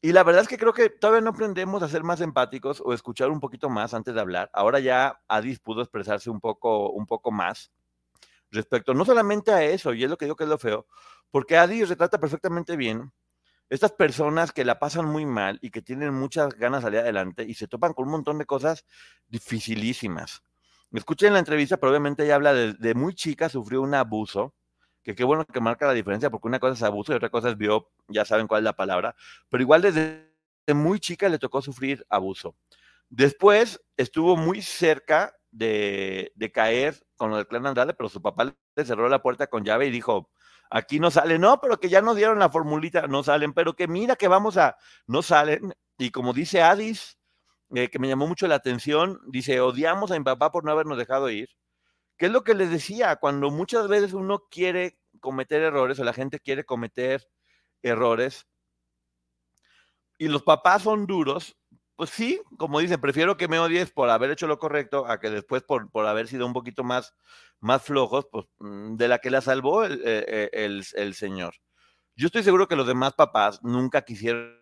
Y 0.00 0.12
la 0.12 0.22
verdad 0.22 0.42
es 0.42 0.48
que 0.48 0.58
creo 0.58 0.72
que 0.72 0.90
todavía 0.90 1.20
no 1.20 1.30
aprendemos 1.30 1.82
a 1.82 1.88
ser 1.88 2.04
más 2.04 2.20
empáticos 2.20 2.80
o 2.84 2.92
escuchar 2.92 3.30
un 3.30 3.40
poquito 3.40 3.68
más 3.68 3.94
antes 3.94 4.14
de 4.14 4.20
hablar. 4.20 4.50
Ahora 4.52 4.78
ya 4.80 5.20
Adis 5.26 5.58
pudo 5.58 5.82
expresarse 5.82 6.30
un 6.30 6.40
poco, 6.40 6.90
un 6.90 7.06
poco 7.06 7.30
más 7.30 7.72
respecto 8.50 8.94
no 8.94 9.04
solamente 9.04 9.52
a 9.52 9.62
eso, 9.62 9.92
y 9.92 10.04
es 10.04 10.10
lo 10.10 10.16
que 10.16 10.24
digo 10.24 10.36
que 10.36 10.44
es 10.44 10.50
lo 10.50 10.58
feo, 10.58 10.86
porque 11.30 11.58
Adis 11.58 11.88
retrata 11.88 12.18
perfectamente 12.18 12.76
bien 12.76 13.12
estas 13.68 13.92
personas 13.92 14.52
que 14.52 14.64
la 14.64 14.78
pasan 14.78 15.04
muy 15.04 15.26
mal 15.26 15.58
y 15.60 15.70
que 15.70 15.82
tienen 15.82 16.14
muchas 16.14 16.54
ganas 16.54 16.80
de 16.80 16.86
salir 16.86 17.00
adelante 17.00 17.44
y 17.44 17.54
se 17.54 17.68
topan 17.68 17.92
con 17.92 18.06
un 18.06 18.12
montón 18.12 18.38
de 18.38 18.46
cosas 18.46 18.86
dificilísimas. 19.28 20.42
Escuchen 20.92 21.34
la 21.34 21.40
entrevista, 21.40 21.76
pero 21.76 21.90
obviamente 21.90 22.24
ella 22.24 22.36
habla 22.36 22.54
de 22.54 22.94
muy 22.94 23.14
chica, 23.14 23.50
sufrió 23.50 23.82
un 23.82 23.94
abuso 23.94 24.54
que 25.08 25.14
qué 25.14 25.24
bueno 25.24 25.46
que 25.46 25.58
marca 25.58 25.86
la 25.86 25.94
diferencia, 25.94 26.28
porque 26.28 26.48
una 26.48 26.60
cosa 26.60 26.74
es 26.74 26.82
abuso 26.82 27.14
y 27.14 27.16
otra 27.16 27.30
cosa 27.30 27.48
es 27.48 27.56
bio, 27.56 27.88
ya 28.08 28.26
saben 28.26 28.46
cuál 28.46 28.60
es 28.60 28.64
la 28.64 28.74
palabra, 28.74 29.16
pero 29.48 29.62
igual 29.62 29.80
desde 29.80 30.34
muy 30.74 31.00
chica 31.00 31.30
le 31.30 31.38
tocó 31.38 31.62
sufrir 31.62 32.04
abuso. 32.10 32.56
Después 33.08 33.80
estuvo 33.96 34.36
muy 34.36 34.60
cerca 34.60 35.34
de, 35.50 36.30
caer 36.52 36.94
con 37.16 37.30
lo 37.30 37.38
del 37.38 37.46
clan 37.46 37.64
Andrade, 37.64 37.94
pero 37.94 38.10
su 38.10 38.20
papá 38.20 38.54
le 38.76 38.84
cerró 38.84 39.08
la 39.08 39.22
puerta 39.22 39.46
con 39.46 39.64
llave 39.64 39.86
y 39.86 39.90
dijo, 39.90 40.28
aquí 40.68 41.00
no 41.00 41.10
sale, 41.10 41.38
no, 41.38 41.58
pero 41.58 41.80
que 41.80 41.88
ya 41.88 42.02
nos 42.02 42.14
dieron 42.14 42.38
la 42.38 42.50
formulita, 42.50 43.06
no 43.06 43.22
salen, 43.22 43.54
pero 43.54 43.72
que 43.72 43.88
mira 43.88 44.14
que 44.14 44.28
vamos 44.28 44.58
a, 44.58 44.76
no 45.06 45.22
salen. 45.22 45.72
Y 45.96 46.10
como 46.10 46.34
dice 46.34 46.60
Adis, 46.60 47.18
eh, 47.74 47.88
que 47.88 47.98
me 47.98 48.08
llamó 48.08 48.26
mucho 48.26 48.46
la 48.46 48.56
atención, 48.56 49.18
dice, 49.28 49.58
odiamos 49.62 50.10
a 50.10 50.18
mi 50.18 50.24
papá 50.24 50.52
por 50.52 50.66
no 50.66 50.70
habernos 50.72 50.98
dejado 50.98 51.30
ir. 51.30 51.48
¿Qué 52.18 52.26
es 52.26 52.32
lo 52.32 52.44
que 52.44 52.54
les 52.54 52.70
decía? 52.70 53.16
Cuando 53.16 53.50
muchas 53.50 53.88
veces 53.88 54.12
uno 54.12 54.44
quiere 54.50 54.98
cometer 55.20 55.62
errores 55.62 55.98
o 56.00 56.04
la 56.04 56.12
gente 56.12 56.40
quiere 56.40 56.64
cometer 56.64 57.28
errores 57.82 58.46
y 60.18 60.28
los 60.28 60.42
papás 60.42 60.82
son 60.82 61.06
duros, 61.06 61.56
pues 61.94 62.10
sí, 62.10 62.40
como 62.58 62.80
dicen, 62.80 63.00
prefiero 63.00 63.36
que 63.36 63.48
me 63.48 63.58
odies 63.58 63.90
por 63.92 64.10
haber 64.10 64.32
hecho 64.32 64.46
lo 64.48 64.58
correcto 64.58 65.06
a 65.06 65.20
que 65.20 65.30
después 65.30 65.62
por, 65.62 65.90
por 65.90 66.06
haber 66.06 66.28
sido 66.28 66.44
un 66.46 66.52
poquito 66.52 66.84
más, 66.84 67.14
más 67.60 67.82
flojos, 67.82 68.26
pues 68.30 68.46
mm, 68.58 68.96
de 68.96 69.08
la 69.08 69.18
que 69.18 69.30
la 69.30 69.40
salvó 69.40 69.84
el, 69.84 70.02
eh, 70.04 70.50
el, 70.52 70.84
el 70.94 71.14
Señor. 71.14 71.54
Yo 72.16 72.26
estoy 72.26 72.42
seguro 72.42 72.66
que 72.66 72.76
los 72.76 72.86
demás 72.86 73.14
papás 73.14 73.62
nunca 73.62 74.02
quisieron 74.02 74.58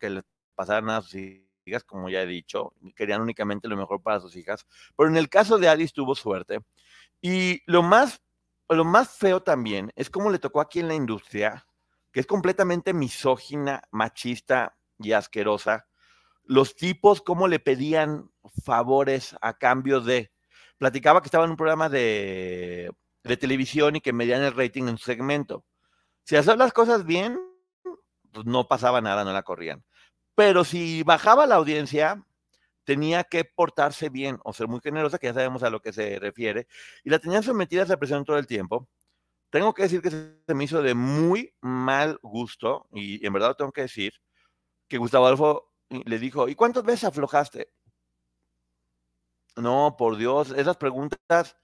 que 0.00 0.10
les 0.10 0.24
pasaran 0.54 0.90
a 0.90 1.02
sus 1.02 1.14
hijas, 1.64 1.84
como 1.84 2.08
ya 2.08 2.22
he 2.22 2.26
dicho, 2.26 2.72
querían 2.94 3.20
únicamente 3.20 3.68
lo 3.68 3.76
mejor 3.76 4.02
para 4.02 4.20
sus 4.20 4.36
hijas. 4.36 4.66
Pero 4.96 5.08
en 5.08 5.16
el 5.16 5.28
caso 5.28 5.58
de 5.58 5.68
Alice 5.68 5.92
tuvo 5.94 6.14
suerte. 6.14 6.60
Y 7.20 7.62
lo 7.66 7.82
más, 7.82 8.20
lo 8.68 8.84
más 8.84 9.16
feo 9.16 9.42
también 9.42 9.92
es 9.96 10.10
cómo 10.10 10.30
le 10.30 10.38
tocó 10.38 10.60
aquí 10.60 10.80
en 10.80 10.88
la 10.88 10.94
industria, 10.94 11.66
que 12.12 12.20
es 12.20 12.26
completamente 12.26 12.92
misógina, 12.92 13.82
machista 13.90 14.76
y 14.98 15.12
asquerosa. 15.12 15.86
Los 16.44 16.74
tipos, 16.74 17.22
cómo 17.22 17.48
le 17.48 17.60
pedían 17.60 18.30
favores 18.64 19.36
a 19.40 19.56
cambio 19.56 20.00
de. 20.00 20.32
Platicaba 20.78 21.22
que 21.22 21.26
estaba 21.26 21.44
en 21.44 21.50
un 21.52 21.56
programa 21.56 21.88
de, 21.88 22.90
de 23.22 23.36
televisión 23.36 23.96
y 23.96 24.00
que 24.00 24.12
medían 24.12 24.42
el 24.42 24.56
rating 24.56 24.88
en 24.88 24.98
su 24.98 25.04
segmento. 25.04 25.64
Si 26.24 26.36
hacían 26.36 26.58
las 26.58 26.72
cosas 26.72 27.04
bien, 27.04 27.40
pues 28.32 28.46
no 28.46 28.66
pasaba 28.66 29.00
nada, 29.00 29.24
no 29.24 29.32
la 29.32 29.42
corrían. 29.42 29.84
Pero 30.34 30.64
si 30.64 31.02
bajaba 31.02 31.46
la 31.46 31.56
audiencia, 31.56 32.24
tenía 32.84 33.24
que 33.24 33.44
portarse 33.44 34.08
bien 34.08 34.38
o 34.44 34.52
ser 34.52 34.68
muy 34.68 34.80
generosa, 34.80 35.18
que 35.18 35.28
ya 35.28 35.34
sabemos 35.34 35.62
a 35.62 35.70
lo 35.70 35.80
que 35.80 35.92
se 35.92 36.18
refiere, 36.18 36.66
y 37.04 37.10
la 37.10 37.18
tenían 37.18 37.42
sometida 37.42 37.82
a 37.82 37.84
esa 37.84 37.96
presión 37.98 38.24
todo 38.24 38.38
el 38.38 38.46
tiempo. 38.46 38.88
Tengo 39.50 39.74
que 39.74 39.82
decir 39.82 40.00
que 40.02 40.10
se 40.10 40.54
me 40.54 40.64
hizo 40.64 40.82
de 40.82 40.94
muy 40.94 41.54
mal 41.60 42.18
gusto, 42.22 42.88
y 42.92 43.24
en 43.26 43.32
verdad 43.32 43.54
tengo 43.56 43.72
que 43.72 43.82
decir, 43.82 44.14
que 44.88 44.98
Gustavo 44.98 45.26
Adolfo 45.26 45.72
le 45.90 46.18
dijo, 46.18 46.48
¿y 46.48 46.54
cuántas 46.54 46.84
veces 46.84 47.04
aflojaste? 47.04 47.70
No, 49.56 49.96
por 49.98 50.16
Dios, 50.16 50.50
esas 50.50 50.76
preguntas, 50.78 51.56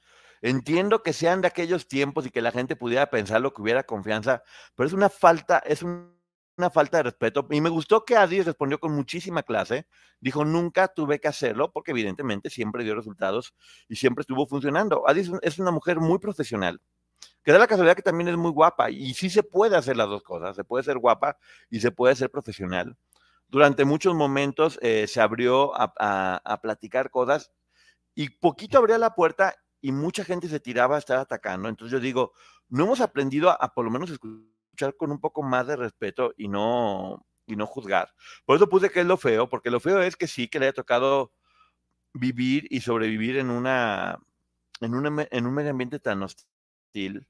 entiendo 0.43 1.03
que 1.03 1.13
sean 1.13 1.41
de 1.41 1.49
aquellos 1.49 1.89
tiempos 1.89 2.27
y 2.27 2.31
que 2.31 2.43
la 2.43 2.53
gente 2.53 2.77
pudiera 2.77 3.11
pensar 3.11 3.41
lo 3.41 3.53
que 3.55 3.63
hubiera 3.63 3.85
confianza, 3.85 4.43
pero 4.75 4.87
es 4.87 4.93
una 4.93 5.09
falta, 5.09 5.59
es 5.59 5.83
un 5.83 6.18
una 6.59 6.71
falta 6.71 6.99
de 6.99 7.05
respeto. 7.05 7.47
Y 7.51 7.61
me 7.61 7.71
gustó 7.71 8.05
que 8.05 8.17
Adi 8.17 8.43
respondió 8.43 8.79
con 8.79 8.93
muchísima 8.93 9.43
clase. 9.43 9.87
Dijo, 10.21 10.45
nunca 10.45 10.89
tuve 10.89 11.21
que 11.21 11.29
hacerlo, 11.29 11.73
porque 11.73 11.93
evidentemente 11.93 12.51
siempre 12.51 12.85
dio 12.85 12.95
resultados 12.95 13.55
y 13.89 13.97
siempre 13.97 14.23
estuvo 14.23 14.47
funcionando. 14.47 15.09
Adi 15.09 15.31
es 15.43 15.59
una 15.59 15.71
mujer 15.71 16.01
muy 16.01 16.19
profesional, 16.19 16.81
que 17.43 17.53
da 17.53 17.59
la 17.59 17.67
casualidad 17.67 17.97
que 17.97 18.03
también 18.03 18.29
es 18.29 18.37
muy 18.37 18.51
guapa. 18.51 18.91
Y 18.91 19.15
sí 19.15 19.31
se 19.31 19.43
puede 19.43 19.77
hacer 19.77 19.97
las 19.97 20.09
dos 20.09 20.23
cosas. 20.23 20.57
Se 20.57 20.65
puede 20.65 20.85
ser 20.85 20.99
guapa 20.99 21.39
y 21.71 21.81
se 21.81 21.93
puede 21.93 22.15
ser 22.17 22.31
profesional. 22.31 22.97
Durante 23.49 23.85
muchos 23.85 24.15
momentos 24.15 24.79
eh, 24.83 25.07
se 25.07 25.21
abrió 25.21 25.73
a, 25.75 26.43
a 26.45 26.61
platicar 26.61 27.11
cosas 27.11 27.51
y 28.15 28.31
poquito 28.31 28.79
abría 28.79 28.99
la 28.99 29.15
puerta 29.15 29.55
y 29.81 29.93
mucha 29.93 30.25
gente 30.25 30.49
se 30.49 30.61
tiraba 30.61 30.97
a 30.97 30.99
estar 30.99 31.19
atacando. 31.19 31.69
Entonces 31.69 31.93
yo 31.93 32.01
digo, 32.01 32.33
no 32.69 32.85
hemos 32.85 33.01
aprendido 33.01 33.49
a, 33.49 33.55
a 33.55 33.73
por 33.73 33.85
lo 33.85 33.91
menos 33.91 34.11
escuchar 34.11 34.58
con 34.97 35.11
un 35.11 35.21
poco 35.21 35.43
más 35.43 35.67
de 35.67 35.77
respeto 35.77 36.33
y 36.37 36.49
no, 36.49 37.27
y 37.47 37.57
no 37.57 37.67
juzgar. 37.67 38.13
Por 38.45 38.57
eso 38.57 38.69
puse 38.69 38.91
que 38.91 39.01
es 39.01 39.07
lo 39.07 39.17
feo, 39.17 39.49
porque 39.49 39.71
lo 39.71 39.81
feo 39.81 40.01
es 40.03 40.17
que 40.17 40.27
sí, 40.29 40.49
que 40.49 40.59
le 40.59 40.67
haya 40.67 40.75
tocado 40.75 41.33
vivir 42.13 42.67
y 42.71 42.81
sobrevivir 42.81 43.39
en 43.39 43.51
una, 43.51 44.19
en, 44.81 44.93
en 45.31 45.47
un 45.47 45.55
medio 45.55 45.71
ambiente 45.71 45.99
tan 45.99 46.23
hostil, 46.23 47.27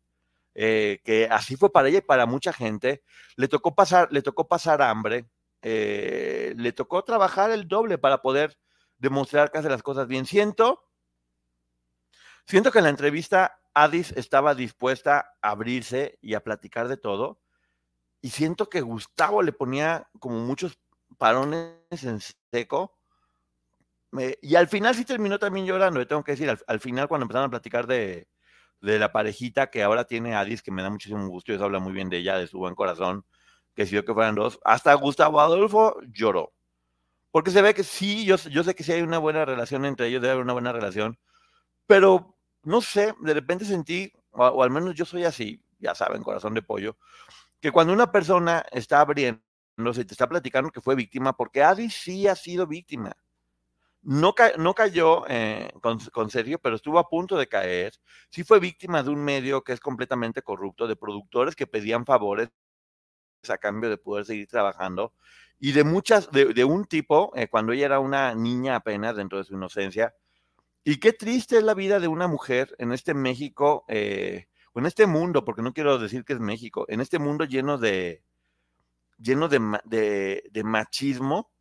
eh, 0.55 1.01
que 1.05 1.29
así 1.31 1.57
fue 1.57 1.73
para 1.73 1.89
ella 1.89 1.99
y 1.99 2.03
para 2.03 2.27
mucha 2.27 2.53
gente. 2.53 3.03
Le 3.37 3.49
tocó 3.49 3.75
pasar, 3.75 4.09
le 4.13 4.23
tocó 4.23 4.49
pasar 4.49 4.83
hambre, 4.83 5.29
eh, 5.63 6.55
le 6.57 6.73
tocó 6.73 7.05
trabajar 7.05 7.51
el 7.51 7.69
doble 7.69 7.99
para 7.99 8.23
poder 8.23 8.59
demostrar 8.99 9.51
que 9.51 9.59
hace 9.59 9.69
las 9.69 9.83
cosas 9.83 10.09
bien. 10.09 10.27
Siento, 10.27 10.89
siento 12.47 12.73
que 12.73 12.79
en 12.79 12.85
la 12.85 12.91
entrevista 12.91 13.58
Addis 13.75 14.13
estaba 14.13 14.55
dispuesta 14.55 15.35
a 15.43 15.51
abrirse 15.51 16.19
y 16.21 16.35
a 16.35 16.41
platicar 16.43 16.89
de 16.89 16.97
todo. 16.97 17.41
Y 18.21 18.31
siento 18.31 18.69
que 18.69 18.81
Gustavo 18.81 19.43
le 19.43 19.53
ponía 19.53 20.09
como 20.19 20.41
muchos 20.41 20.79
parones 21.17 21.77
en 22.03 22.21
seco. 22.53 22.99
y 24.43 24.55
al 24.55 24.69
final 24.69 24.95
sí 24.95 25.05
terminó 25.05 25.39
también 25.39 25.67
llorando, 25.67 26.07
tengo 26.07 26.25
que 26.25 26.33
decir, 26.33 26.49
al, 26.67 26.81
final 26.81 27.09
cuando 27.09 27.25
empezaron 27.25 27.49
a 27.49 27.51
platicar 27.51 27.87
de, 27.87 28.29
la 28.81 29.13
parejita 29.13 29.71
que 29.71 29.83
ahora 29.83 30.05
tiene 30.05 30.35
Addis, 30.35 30.63
que 30.63 30.71
me 30.71 30.83
da 30.83 30.91
muchísimo 30.91 31.29
gusto, 31.29 31.53
y 31.53 31.57
eso 31.57 31.65
habla 31.65 31.79
muy 31.79 31.93
bien 31.93 32.09
de 32.09 32.19
ella, 32.19 32.39
de 32.39 32.47
su 32.47 32.59
buen 32.59 32.75
corazón, 32.75 33.25
que 33.75 33.87
si 33.87 33.95
yo 33.95 34.05
que 34.05 34.15
fueran 34.15 34.35
dos, 34.35 34.59
hasta 34.65 34.95
Gustavo 34.95 35.41
Adolfo 35.41 36.01
lloró. 36.09 36.53
Porque 37.31 37.51
se 37.51 37.63
ve 37.63 37.75
que 37.75 37.85
sí, 37.85 38.25
yo, 38.25 38.37
yo 38.37 38.65
sé 38.65 38.75
que 38.75 38.83
sí 38.83 38.93
hay 38.93 39.03
una 39.03 39.19
buena 39.19 39.45
relación 39.45 39.85
entre 39.85 40.09
ellos, 40.09 40.23
debe 40.23 40.33
haber 40.33 40.45
una 40.45 40.55
buena 40.55 40.73
relación, 40.73 41.19
pero 41.87 42.38
no 42.63 42.81
sé, 42.81 43.15
de 43.21 43.35
repente 43.35 43.65
sentí, 43.65 44.13
o, 44.31 44.63
al 44.63 44.71
menos 44.71 44.95
yo 44.95 45.05
soy 45.05 45.25
así, 45.25 45.63
ya 45.79 45.95
saben, 45.95 46.23
corazón 46.23 46.55
de 46.55 46.63
pollo, 46.63 46.97
que 47.61 47.73
cuando 47.73 47.93
una 47.93 48.13
persona 48.13 48.65
está 48.71 49.01
abriendo, 49.01 49.43
se 49.93 50.05
te 50.05 50.15
está 50.15 50.29
platicando 50.29 50.71
que 50.71 50.81
fue 50.81 50.95
víctima, 50.95 51.37
porque 51.37 51.63
Adi 51.63 51.91
sí 51.91 52.27
ha 52.29 52.35
sido 52.35 52.67
víctima. 52.67 53.13
No, 54.03 54.35
no 54.59 54.75
cayó 54.75 55.25
eh, 55.29 55.71
con, 55.81 55.99
con, 55.99 56.31
Sergio, 56.31 56.59
pero 56.61 56.77
estuvo 56.77 56.99
a 56.99 57.09
punto 57.09 57.37
de 57.37 57.49
caer. 57.49 57.95
Sí 58.31 58.45
fue 58.45 58.61
víctima 58.61 59.03
de 59.03 59.11
un 59.11 59.23
medio 59.23 59.63
que 59.63 59.73
es 59.73 59.81
completamente 59.81 60.41
corrupto, 60.43 60.87
de 60.87 60.97
productores 60.97 61.57
que 61.57 61.67
pedían 61.67 62.07
favores 62.07 62.49
a 63.49 63.59
cambio 63.59 63.91
de 63.91 63.99
poder 63.99 64.25
seguir 64.25 64.47
trabajando 64.49 65.13
y 65.61 65.73
de 65.73 65.85
muchas, 65.85 66.31
de, 66.31 66.65
un 66.65 66.85
tipo, 66.85 67.33
eh, 67.35 67.49
cuando 67.49 67.73
ella 67.73 67.87
era 67.87 68.01
una 68.01 68.35
niña 68.35 68.77
apenas 68.77 69.17
dentro 69.17 69.39
de 69.39 69.45
su 69.45 69.55
inocencia, 69.55 70.15
y 70.91 71.01
qué 71.01 71.13
triste 71.13 71.59
es 71.59 71.65
la 71.65 71.75
vida 71.75 72.01
de 72.01 72.09
una 72.09 72.29
mujer 72.29 72.75
en 72.79 72.93
este 72.93 73.13
México, 73.13 73.85
eh, 73.89 74.49
en 74.75 74.87
este 74.87 75.07
mundo, 75.07 75.45
porque 75.45 75.61
no 75.61 75.75
quiero 75.75 75.99
decir 75.99 76.25
que 76.25 76.33
es 76.33 76.41
México, 76.41 76.87
en 76.89 77.03
este 77.03 77.19
mundo 77.19 77.45
lleno 77.45 77.77
de, 77.77 78.25
lleno 79.19 79.51
de, 79.51 80.43
de, 80.51 80.65
machismo. 80.65 81.53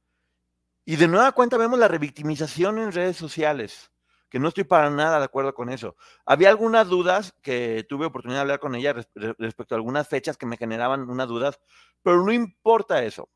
Y 0.85 0.95
de 0.95 1.09
nueva 1.09 1.33
cuenta 1.33 1.57
vemos 1.57 1.77
la 1.77 1.89
revictimización 1.89 2.79
en 2.79 2.93
redes 2.93 3.17
sociales, 3.17 3.91
que 4.29 4.39
no 4.39 4.47
estoy 4.47 4.63
para 4.63 4.89
nada 4.89 5.19
de 5.19 5.25
acuerdo 5.25 5.53
con 5.53 5.67
eso. 5.67 5.97
Había 6.25 6.47
algunas 6.47 6.87
dudas 6.87 7.35
que 7.41 7.85
tuve 7.89 8.05
oportunidad 8.05 8.37
de 8.37 8.43
hablar 8.43 8.59
con 8.61 8.75
ella 8.75 8.95
respecto 9.13 9.75
a 9.75 9.77
algunas 9.77 10.07
fechas 10.07 10.37
que 10.37 10.45
me 10.45 10.55
generaban 10.55 11.09
unas 11.09 11.27
dudas, 11.27 11.59
pero 12.01 12.23
no 12.23 12.31
importa 12.31 13.03
eso. 13.03 13.27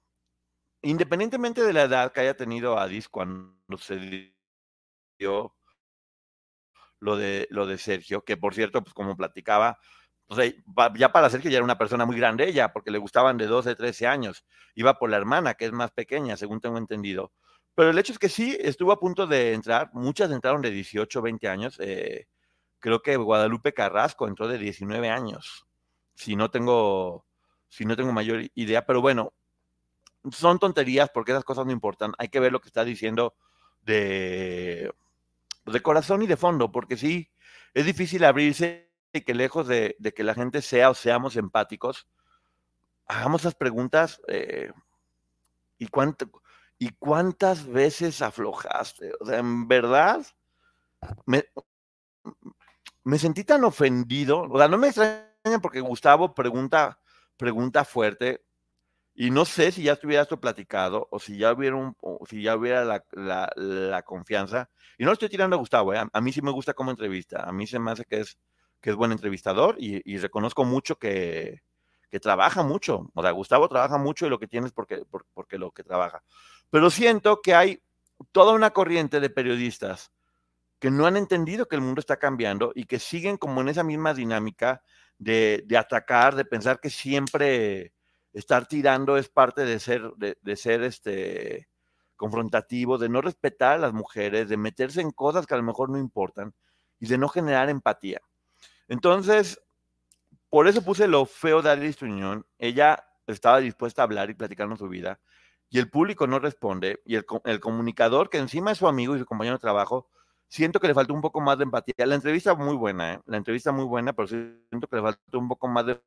Independientemente 0.84 1.62
de 1.62 1.74
la 1.74 1.82
edad 1.82 2.14
que 2.14 2.22
haya 2.22 2.38
tenido 2.38 2.80
Adis 2.80 3.10
cuando 3.10 3.78
se 3.78 4.32
dio 5.20 5.54
lo 7.02 7.18
de, 7.18 7.48
lo 7.50 7.66
de 7.66 7.78
Sergio, 7.78 8.24
que 8.24 8.38
por 8.38 8.56
cierto, 8.56 8.82
pues 8.82 8.94
como 8.94 9.18
platicaba, 9.18 9.78
ya 10.96 11.12
para 11.12 11.30
Sergio 11.30 11.52
ya 11.52 11.58
era 11.58 11.66
una 11.66 11.78
persona 11.78 12.06
muy 12.06 12.16
grande 12.16 12.48
ella, 12.48 12.72
porque 12.72 12.92
le 12.92 13.00
gustaban 13.00 13.38
de 13.38 13.48
12, 13.48 13.76
13 13.76 14.08
años. 14.08 14.46
Iba 14.76 14.98
por 14.98 15.10
la 15.10 15.18
hermana, 15.18 15.56
que 15.56 15.66
es 15.66 15.74
más 15.74 15.92
pequeña, 15.92 16.38
según 16.38 16.62
tengo 16.62 16.78
entendido. 16.78 17.34
Pero 17.76 17.90
el 17.90 17.98
hecho 17.98 18.14
es 18.14 18.20
que 18.20 18.30
sí, 18.30 18.58
estuvo 18.60 18.92
a 18.92 19.00
punto 19.00 19.28
de 19.28 19.54
entrar, 19.54 19.90
muchas 19.94 20.32
entraron 20.32 20.62
de 20.62 20.72
18, 20.72 21.22
20 21.22 21.48
años. 21.50 21.78
Eh, 21.80 22.28
creo 22.80 23.02
que 23.02 23.18
Guadalupe 23.18 23.74
Carrasco 23.74 24.28
entró 24.28 24.48
de 24.48 24.58
19 24.58 25.10
años, 25.10 25.66
si 26.16 26.36
no 26.36 26.50
tengo, 26.50 27.26
si 27.70 27.86
no 27.86 27.96
tengo 27.96 28.12
mayor 28.14 28.44
idea, 28.56 28.86
pero 28.86 29.02
bueno, 29.02 29.34
son 30.32 30.60
tonterías 30.60 31.10
porque 31.14 31.32
esas 31.32 31.44
cosas 31.44 31.66
no 31.66 31.72
importan. 31.72 32.14
Hay 32.18 32.30
que 32.30 32.40
ver 32.40 32.52
lo 32.52 32.62
que 32.62 32.70
está 32.70 32.84
diciendo 32.86 33.36
de 33.82 34.92
de 35.66 35.82
corazón 35.82 36.22
y 36.22 36.28
de 36.28 36.38
fondo, 36.38 36.72
porque 36.72 36.98
sí, 36.98 37.32
es 37.74 37.86
difícil 37.86 38.24
abrirse 38.24 38.92
y 39.14 39.22
que 39.22 39.34
lejos 39.34 39.68
de, 39.68 39.96
que 40.16 40.24
la 40.24 40.34
gente 40.34 40.62
sea 40.62 40.90
o 40.90 40.94
seamos 40.94 41.36
empáticos, 41.36 42.08
hagamos 43.08 43.44
las 43.44 43.56
preguntas 43.56 44.22
eh, 44.28 44.72
¿y, 45.78 45.88
cuánto, 45.88 46.30
¿y 46.78 46.90
cuántas 46.90 47.68
veces 47.68 48.22
aflojaste? 48.22 49.12
O 49.20 49.26
sea, 49.26 49.40
en 49.40 49.68
verdad, 49.68 50.26
me, 51.26 51.46
me 53.04 53.18
sentí 53.18 53.44
tan 53.44 53.64
ofendido, 53.64 54.44
o 54.44 54.58
sea, 54.58 54.68
no 54.68 54.78
me 54.78 54.88
extraña 54.88 55.60
porque 55.62 55.82
Gustavo 55.82 56.34
pregunta, 56.34 57.00
pregunta 57.38 57.84
fuerte, 57.84 58.46
y 59.14 59.30
no 59.30 59.46
sé 59.46 59.72
si 59.72 59.84
ya 59.84 59.94
estuviera 59.94 60.24
esto 60.24 60.40
platicado 60.40 61.08
o 61.12 61.20
si 61.20 61.38
ya 61.38 61.52
hubiera, 61.52 61.94
si 62.30 62.42
ya 62.42 62.56
hubiera 62.56 63.04
la, 63.12 64.04
confianza. 64.04 64.70
Y 64.98 65.04
no 65.04 65.12
estoy 65.12 65.30
tirando 65.30 65.56
a 65.56 65.60
Gustavo, 65.60 65.94
¿eh? 65.94 66.02
a 66.12 66.22
mí 66.22 66.32
sí 66.32 66.42
me 66.42 66.52
gusta 66.52 66.74
como 66.74 66.92
entrevista. 66.92 67.44
A 67.44 67.52
mí 67.52 67.68
se 67.68 67.80
me 67.80 67.92
hace 67.92 68.06
que 68.06 68.22
es, 68.22 68.38
que 68.80 68.92
es 68.92 68.96
buen 68.96 69.12
entrevistador 69.12 69.76
y, 69.78 70.18
reconozco 70.18 70.64
mucho 70.64 70.98
que, 70.98 71.62
que, 72.10 72.20
trabaja 72.20 72.64
mucho. 72.64 73.12
O 73.14 73.22
sea, 73.22 73.32
Gustavo 73.32 73.68
trabaja 73.68 73.98
mucho 73.98 74.26
y 74.26 74.30
lo 74.30 74.40
que 74.40 74.48
tiene 74.48 74.68
es 74.68 74.74
porque, 74.74 75.04
porque 75.34 75.58
lo 75.58 75.72
que 75.72 75.84
trabaja. 75.84 76.24
Pero 76.70 76.90
siento 76.90 77.42
que 77.42 77.54
hay 77.54 77.84
toda 78.32 78.54
una 78.54 78.72
corriente 78.72 79.20
de 79.20 79.30
periodistas 79.30 80.12
que 80.80 80.90
no 80.90 81.06
han 81.06 81.18
entendido 81.18 81.68
que 81.68 81.76
el 81.76 81.82
mundo 81.82 82.00
está 82.00 82.18
cambiando 82.18 82.72
y 82.74 82.86
que 82.86 82.98
siguen 82.98 83.38
como 83.38 83.62
en 83.62 83.70
esa 83.70 83.84
misma 83.84 84.14
dinámica 84.14 84.82
de, 85.18 85.64
de 85.68 85.78
atacar, 85.78 86.36
de 86.36 86.46
pensar 86.46 86.80
que 86.80 86.90
siempre 86.90 87.94
estar 88.34 88.68
tirando 88.68 89.18
es 89.18 89.30
parte 89.30 89.66
de 89.66 89.80
ser, 89.80 90.12
de, 90.16 90.56
ser 90.56 90.84
este 90.84 91.68
confrontativo, 92.16 92.98
de 92.98 93.10
no 93.10 93.22
respetar 93.22 93.74
a 93.74 93.80
las 93.80 93.94
mujeres, 93.94 94.50
de 94.50 94.58
meterse 94.58 95.02
en 95.02 95.12
cosas 95.12 95.46
que 95.46 95.54
a 95.54 95.58
lo 95.58 95.64
mejor 95.64 95.90
no 95.90 95.98
importan 95.98 96.54
y 97.00 97.08
de 97.08 97.18
no 97.18 97.28
generar 97.28 97.70
empatía. 97.70 98.22
Entonces, 98.88 99.62
por 100.50 100.68
eso 100.68 100.84
puse 100.84 101.08
lo 101.08 101.26
feo 101.26 101.62
de 101.62 101.72
Alice 101.72 102.00
Tuñón. 102.00 102.46
Ella 102.60 103.04
estaba 103.28 103.60
dispuesta 103.60 104.02
a 104.02 104.06
hablar 104.06 104.30
y 104.30 104.36
platicarnos 104.36 104.80
su 104.80 104.88
vida. 104.88 105.20
y 105.70 105.80
el 105.80 105.90
público 105.90 106.28
no 106.28 106.38
responde, 106.40 107.02
y 107.06 107.16
el, 107.16 107.26
el 107.46 107.60
comunicador, 107.62 108.30
que 108.30 108.38
encima 108.40 108.72
es 108.74 108.78
su 108.78 108.88
amigo 108.90 109.16
y 109.16 109.20
su 109.20 109.26
compañero 109.26 109.56
de 109.56 109.62
trabajo, 109.62 110.10
siento 110.52 110.82
que 110.82 110.88
le 110.88 110.94
faltó 110.94 111.14
un 111.14 111.22
poco 111.22 111.40
más 111.40 111.58
de 111.58 111.64
empatía. 111.64 112.06
La 112.06 112.16
entrevista 112.16 112.54
muy 112.56 112.76
buena, 112.76 113.14
¿eh? 113.14 113.22
la 113.26 113.38
entrevista 113.38 113.72
muy 113.72 113.86
buena, 113.86 114.12
pero 114.14 114.28
siento 114.28 114.88
que 114.90 114.98
le 114.98 115.02
faltó 115.02 115.40
un 115.40 115.48
poco 115.48 115.70
más 115.70 115.86
de 115.86 116.02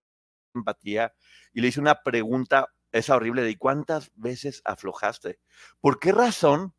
empatía 0.55 1.13
y 1.53 1.61
le 1.61 1.69
hice 1.69 1.81
una 1.81 2.03
pregunta, 2.03 2.69
esa 2.93 3.17
horrible, 3.17 3.43
de 3.43 3.59
¿cuántas 3.59 4.11
veces 4.15 4.63
aflojaste? 4.65 5.39
¿Por 5.81 5.99
qué 5.99 6.13
razón? 6.13 6.75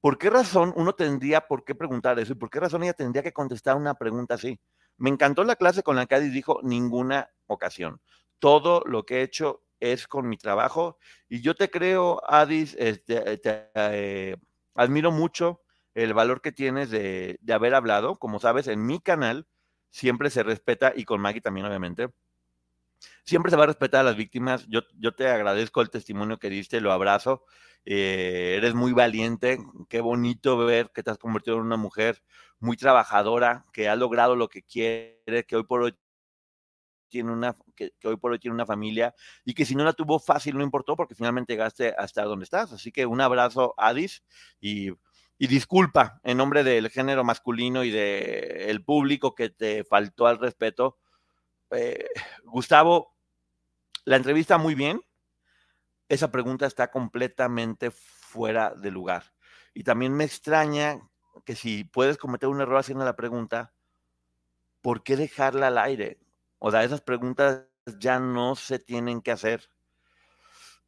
¿Por 0.00 0.18
qué 0.18 0.28
razón 0.28 0.72
uno 0.76 0.94
tendría 0.94 1.46
por 1.46 1.64
qué 1.64 1.74
preguntar 1.74 2.18
eso? 2.18 2.32
¿Y 2.32 2.36
por 2.36 2.50
qué 2.50 2.60
razón 2.60 2.82
ella 2.82 2.92
tendría 2.92 3.22
que 3.22 3.32
contestar 3.32 3.76
una 3.76 3.94
pregunta 3.94 4.34
así? 4.34 4.60
Me 4.96 5.10
encantó 5.10 5.44
la 5.44 5.56
clase 5.56 5.82
con 5.82 5.96
la 5.96 6.06
que 6.06 6.16
Adis 6.16 6.32
dijo 6.32 6.60
ninguna 6.62 7.30
ocasión. 7.46 8.00
Todo 8.38 8.82
lo 8.86 9.04
que 9.04 9.18
he 9.18 9.22
hecho 9.22 9.62
es 9.80 10.06
con 10.06 10.28
mi 10.28 10.36
trabajo 10.36 10.98
y 11.28 11.40
yo 11.40 11.54
te 11.54 11.70
creo, 11.70 12.20
Adis, 12.28 12.76
este, 12.78 13.38
te, 13.38 13.70
eh, 13.74 14.36
admiro 14.74 15.10
mucho 15.10 15.62
el 15.94 16.12
valor 16.14 16.40
que 16.42 16.52
tienes 16.52 16.90
de, 16.90 17.38
de, 17.40 17.52
haber 17.52 17.74
hablado. 17.74 18.18
Como 18.18 18.40
sabes, 18.40 18.66
en 18.68 18.84
mi 18.84 19.00
canal 19.00 19.46
siempre 19.90 20.28
se 20.28 20.42
respeta, 20.42 20.92
y 20.94 21.04
con 21.04 21.20
Maggie 21.20 21.40
también, 21.40 21.66
obviamente, 21.66 22.08
siempre 23.24 23.50
se 23.50 23.56
va 23.56 23.64
a 23.64 23.66
respetar 23.66 24.00
a 24.00 24.04
las 24.04 24.16
víctimas. 24.16 24.66
Yo, 24.68 24.80
yo 24.98 25.14
te 25.14 25.28
agradezco 25.28 25.80
el 25.80 25.90
testimonio 25.90 26.38
que 26.38 26.50
diste, 26.50 26.80
lo 26.80 26.92
abrazo. 26.92 27.44
Eh, 27.84 28.54
eres 28.56 28.74
muy 28.74 28.92
valiente, 28.92 29.58
qué 29.88 30.00
bonito 30.00 30.56
ver 30.56 30.90
que 30.94 31.02
te 31.02 31.10
has 31.10 31.18
convertido 31.18 31.56
en 31.56 31.64
una 31.64 31.76
mujer 31.76 32.22
muy 32.58 32.76
trabajadora, 32.76 33.66
que 33.72 33.88
ha 33.88 33.96
logrado 33.96 34.36
lo 34.36 34.48
que 34.48 34.62
quiere, 34.62 35.44
que 35.46 35.56
hoy 35.56 35.64
por 35.64 35.82
hoy 35.82 35.94
tiene 37.08 37.30
una, 37.30 37.54
que, 37.76 37.92
hoy 38.04 38.16
por 38.16 38.32
hoy 38.32 38.38
tiene 38.38 38.54
una 38.54 38.66
familia 38.66 39.14
y 39.44 39.54
que 39.54 39.64
si 39.64 39.74
no 39.74 39.84
la 39.84 39.92
tuvo 39.92 40.18
fácil 40.18 40.56
no 40.56 40.64
importó 40.64 40.96
porque 40.96 41.14
finalmente 41.14 41.52
llegaste 41.52 41.94
hasta 41.96 42.24
donde 42.24 42.44
estás. 42.44 42.72
Así 42.72 42.90
que 42.90 43.06
un 43.06 43.20
abrazo, 43.20 43.74
Adis, 43.76 44.24
y 44.60 44.90
y 45.38 45.46
disculpa 45.48 46.20
en 46.22 46.36
nombre 46.36 46.62
del 46.62 46.90
género 46.90 47.24
masculino 47.24 47.84
y 47.84 47.90
del 47.90 48.70
el 48.70 48.84
público 48.84 49.34
que 49.34 49.50
te 49.50 49.84
faltó 49.84 50.26
al 50.26 50.38
respeto. 50.38 50.98
Eh, 51.74 52.06
Gustavo, 52.44 53.16
la 54.04 54.16
entrevista 54.16 54.58
muy 54.58 54.74
bien. 54.74 55.00
Esa 56.08 56.30
pregunta 56.30 56.66
está 56.66 56.90
completamente 56.90 57.90
fuera 57.90 58.74
de 58.74 58.90
lugar. 58.90 59.32
Y 59.72 59.84
también 59.84 60.12
me 60.12 60.24
extraña 60.24 61.00
que 61.44 61.56
si 61.56 61.84
puedes 61.84 62.18
cometer 62.18 62.48
un 62.48 62.60
error 62.60 62.78
haciendo 62.78 63.04
la 63.04 63.16
pregunta, 63.16 63.72
¿por 64.80 65.02
qué 65.02 65.16
dejarla 65.16 65.68
al 65.68 65.78
aire? 65.78 66.18
O 66.58 66.70
sea, 66.70 66.84
esas 66.84 67.00
preguntas 67.00 67.64
ya 67.98 68.18
no 68.18 68.54
se 68.54 68.78
tienen 68.78 69.20
que 69.20 69.32
hacer. 69.32 69.68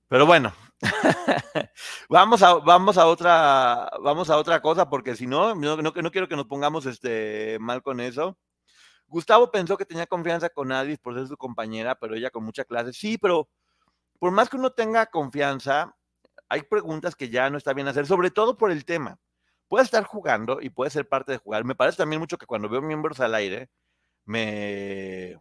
Pero 0.08 0.24
bueno, 0.24 0.54
vamos, 2.08 2.42
a, 2.42 2.54
vamos, 2.54 2.96
a 2.96 3.06
otra, 3.06 3.90
vamos 4.02 4.30
a 4.30 4.36
otra 4.36 4.62
cosa, 4.62 4.88
porque 4.88 5.16
si 5.16 5.26
no, 5.26 5.54
no, 5.54 5.76
no, 5.78 5.92
no 5.94 6.10
quiero 6.12 6.28
que 6.28 6.36
nos 6.36 6.46
pongamos 6.46 6.86
este, 6.86 7.58
mal 7.60 7.82
con 7.82 8.00
eso. 8.00 8.38
Gustavo 9.08 9.50
pensó 9.50 9.76
que 9.76 9.84
tenía 9.84 10.06
confianza 10.06 10.48
con 10.48 10.72
Adis 10.72 10.98
por 10.98 11.14
ser 11.14 11.28
su 11.28 11.36
compañera, 11.36 11.94
pero 11.94 12.14
ella 12.14 12.30
con 12.30 12.44
mucha 12.44 12.64
clase. 12.64 12.92
Sí, 12.92 13.18
pero 13.18 13.48
por 14.18 14.32
más 14.32 14.48
que 14.48 14.56
uno 14.56 14.72
tenga 14.72 15.06
confianza, 15.06 15.96
hay 16.48 16.62
preguntas 16.62 17.14
que 17.14 17.28
ya 17.28 17.50
no 17.50 17.58
está 17.58 17.72
bien 17.72 17.88
hacer, 17.88 18.06
sobre 18.06 18.30
todo 18.30 18.56
por 18.56 18.70
el 18.70 18.84
tema. 18.84 19.18
Puede 19.68 19.84
estar 19.84 20.04
jugando 20.04 20.60
y 20.60 20.70
puede 20.70 20.90
ser 20.90 21.08
parte 21.08 21.32
de 21.32 21.38
jugar. 21.38 21.64
Me 21.64 21.75
parece 21.75 21.98
también 21.98 22.20
mucho 22.20 22.38
que 22.38 22.46
cuando 22.46 22.68
veo 22.68 22.82
miembros 22.82 23.20
al 23.20 23.34
aire, 23.34 23.70
me 24.25 25.40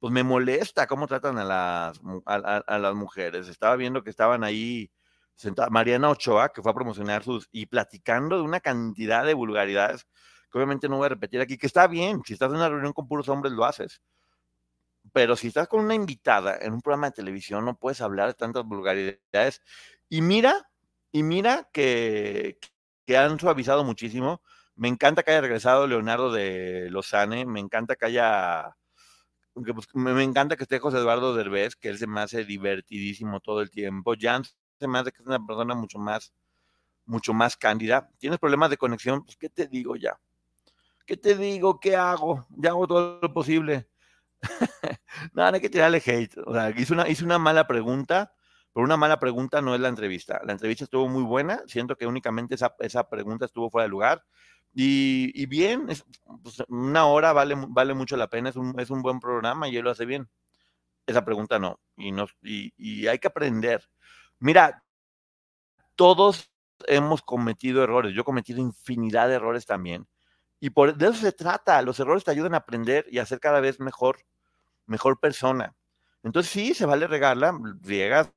pues 0.00 0.12
me 0.12 0.22
molesta 0.24 0.86
cómo 0.86 1.06
tratan 1.06 1.38
a 1.38 1.44
las, 1.44 2.00
a, 2.24 2.78
las 2.78 2.94
mujeres. 2.94 3.48
Estaba 3.48 3.76
viendo 3.76 4.02
que 4.02 4.10
estaban 4.10 4.42
ahí 4.44 4.90
sentada 5.34 5.68
Mariana 5.68 6.08
Ochoa, 6.08 6.52
que 6.52 6.62
fue 6.62 6.72
a 6.72 6.74
promocionar 6.74 7.22
sus, 7.22 7.48
y 7.52 7.66
platicando 7.66 8.36
de 8.36 8.42
una 8.42 8.60
cantidad 8.60 9.24
de 9.26 9.34
vulgaridades 9.34 10.06
que 10.50 10.58
obviamente 10.58 10.88
no 10.88 10.96
voy 10.96 11.06
a 11.06 11.10
repetir 11.10 11.40
aquí, 11.40 11.56
que 11.58 11.66
está 11.66 11.86
bien, 11.86 12.22
si 12.24 12.34
estás 12.34 12.50
en 12.50 12.56
una 12.56 12.68
reunión 12.68 12.92
con 12.92 13.08
puros 13.08 13.28
hombres 13.28 13.52
lo 13.52 13.64
haces. 13.64 14.00
Pero 15.12 15.36
si 15.36 15.48
estás 15.48 15.68
con 15.68 15.80
una 15.80 15.94
invitada 15.94 16.58
en 16.60 16.72
un 16.74 16.82
programa 16.82 17.08
de 17.08 17.16
televisión, 17.16 17.64
no 17.64 17.76
puedes 17.76 18.00
hablar 18.00 18.28
de 18.28 18.34
tantas 18.34 18.64
vulgaridades. 18.64 19.62
Y 20.08 20.22
mira, 20.22 20.70
y 21.12 21.22
mira 21.22 21.68
que, 21.72 22.58
que 23.06 23.16
han 23.16 23.38
suavizado 23.40 23.84
muchísimo. 23.84 24.42
Me 24.76 24.88
encanta 24.88 25.22
que 25.22 25.32
haya 25.32 25.40
regresado 25.40 25.86
Leonardo 25.86 26.32
de 26.32 26.88
Lozane, 26.90 27.46
me 27.46 27.60
encanta 27.60 27.96
que 27.96 28.06
haya 28.06 28.76
pues, 29.54 29.86
me, 29.94 30.14
me, 30.14 30.22
encanta 30.22 30.56
que 30.56 30.62
esté 30.64 30.78
José 30.78 30.98
Eduardo 30.98 31.34
Derbez, 31.34 31.76
que 31.76 31.88
él 31.88 31.98
se 31.98 32.06
me 32.06 32.20
hace 32.20 32.44
divertidísimo 32.44 33.40
todo 33.40 33.60
el 33.62 33.70
tiempo. 33.70 34.14
Jan 34.18 34.44
se 34.44 34.88
me 34.88 34.98
hace 34.98 35.12
que 35.12 35.22
es 35.22 35.26
una 35.26 35.44
persona 35.44 35.74
mucho 35.74 35.98
más, 35.98 36.32
mucho 37.06 37.34
más 37.34 37.56
cándida. 37.56 38.10
¿Tienes 38.18 38.38
problemas 38.38 38.70
de 38.70 38.78
conexión? 38.78 39.24
Pues, 39.24 39.36
¿qué 39.36 39.48
te 39.50 39.66
digo 39.66 39.96
ya? 39.96 40.18
¿Qué 41.10 41.16
te 41.16 41.34
digo? 41.34 41.80
¿Qué 41.80 41.96
hago? 41.96 42.46
Ya 42.50 42.70
hago 42.70 42.86
todo 42.86 43.18
lo 43.20 43.32
posible. 43.34 43.88
no, 45.32 45.50
no 45.50 45.56
hay 45.56 45.60
que 45.60 45.68
tirarle 45.68 46.00
hate. 46.06 46.38
O 46.46 46.54
sea, 46.54 46.70
hice 46.70 46.92
una, 46.92 47.08
hice 47.08 47.24
una 47.24 47.36
mala 47.36 47.66
pregunta, 47.66 48.32
pero 48.72 48.84
una 48.84 48.96
mala 48.96 49.18
pregunta 49.18 49.60
no 49.60 49.74
es 49.74 49.80
la 49.80 49.88
entrevista. 49.88 50.40
La 50.44 50.52
entrevista 50.52 50.84
estuvo 50.84 51.08
muy 51.08 51.24
buena. 51.24 51.64
Siento 51.66 51.96
que 51.96 52.06
únicamente 52.06 52.54
esa, 52.54 52.76
esa 52.78 53.08
pregunta 53.08 53.46
estuvo 53.46 53.70
fuera 53.70 53.86
de 53.86 53.88
lugar. 53.88 54.24
Y, 54.72 55.32
y 55.34 55.46
bien, 55.46 55.90
es, 55.90 56.04
pues, 56.44 56.62
una 56.68 57.06
hora 57.06 57.32
vale, 57.32 57.56
vale 57.56 57.92
mucho 57.92 58.16
la 58.16 58.28
pena, 58.28 58.50
es 58.50 58.54
un, 58.54 58.78
es 58.78 58.90
un 58.90 59.02
buen 59.02 59.18
programa 59.18 59.66
y 59.66 59.76
él 59.76 59.82
lo 59.82 59.90
hace 59.90 60.06
bien. 60.06 60.28
Esa 61.08 61.24
pregunta 61.24 61.58
no. 61.58 61.80
Y, 61.96 62.12
no 62.12 62.28
y, 62.40 62.72
y 62.76 63.08
hay 63.08 63.18
que 63.18 63.26
aprender. 63.26 63.82
Mira, 64.38 64.84
todos 65.96 66.52
hemos 66.86 67.20
cometido 67.22 67.82
errores. 67.82 68.14
Yo 68.14 68.20
he 68.20 68.24
cometido 68.24 68.60
infinidad 68.60 69.26
de 69.28 69.34
errores 69.34 69.66
también. 69.66 70.06
Y 70.60 70.70
por 70.70 70.94
de 70.96 71.06
eso 71.08 71.14
se 71.20 71.32
trata. 71.32 71.82
Los 71.82 71.98
errores 72.00 72.24
te 72.24 72.30
ayudan 72.30 72.54
a 72.54 72.58
aprender 72.58 73.06
y 73.10 73.18
a 73.18 73.26
ser 73.26 73.40
cada 73.40 73.60
vez 73.60 73.80
mejor, 73.80 74.20
mejor 74.86 75.20
persona. 75.20 75.74
Entonces 76.22 76.52
sí, 76.52 76.74
se 76.74 76.86
vale 76.86 77.06
regarla, 77.08 77.58
riegas, 77.82 78.32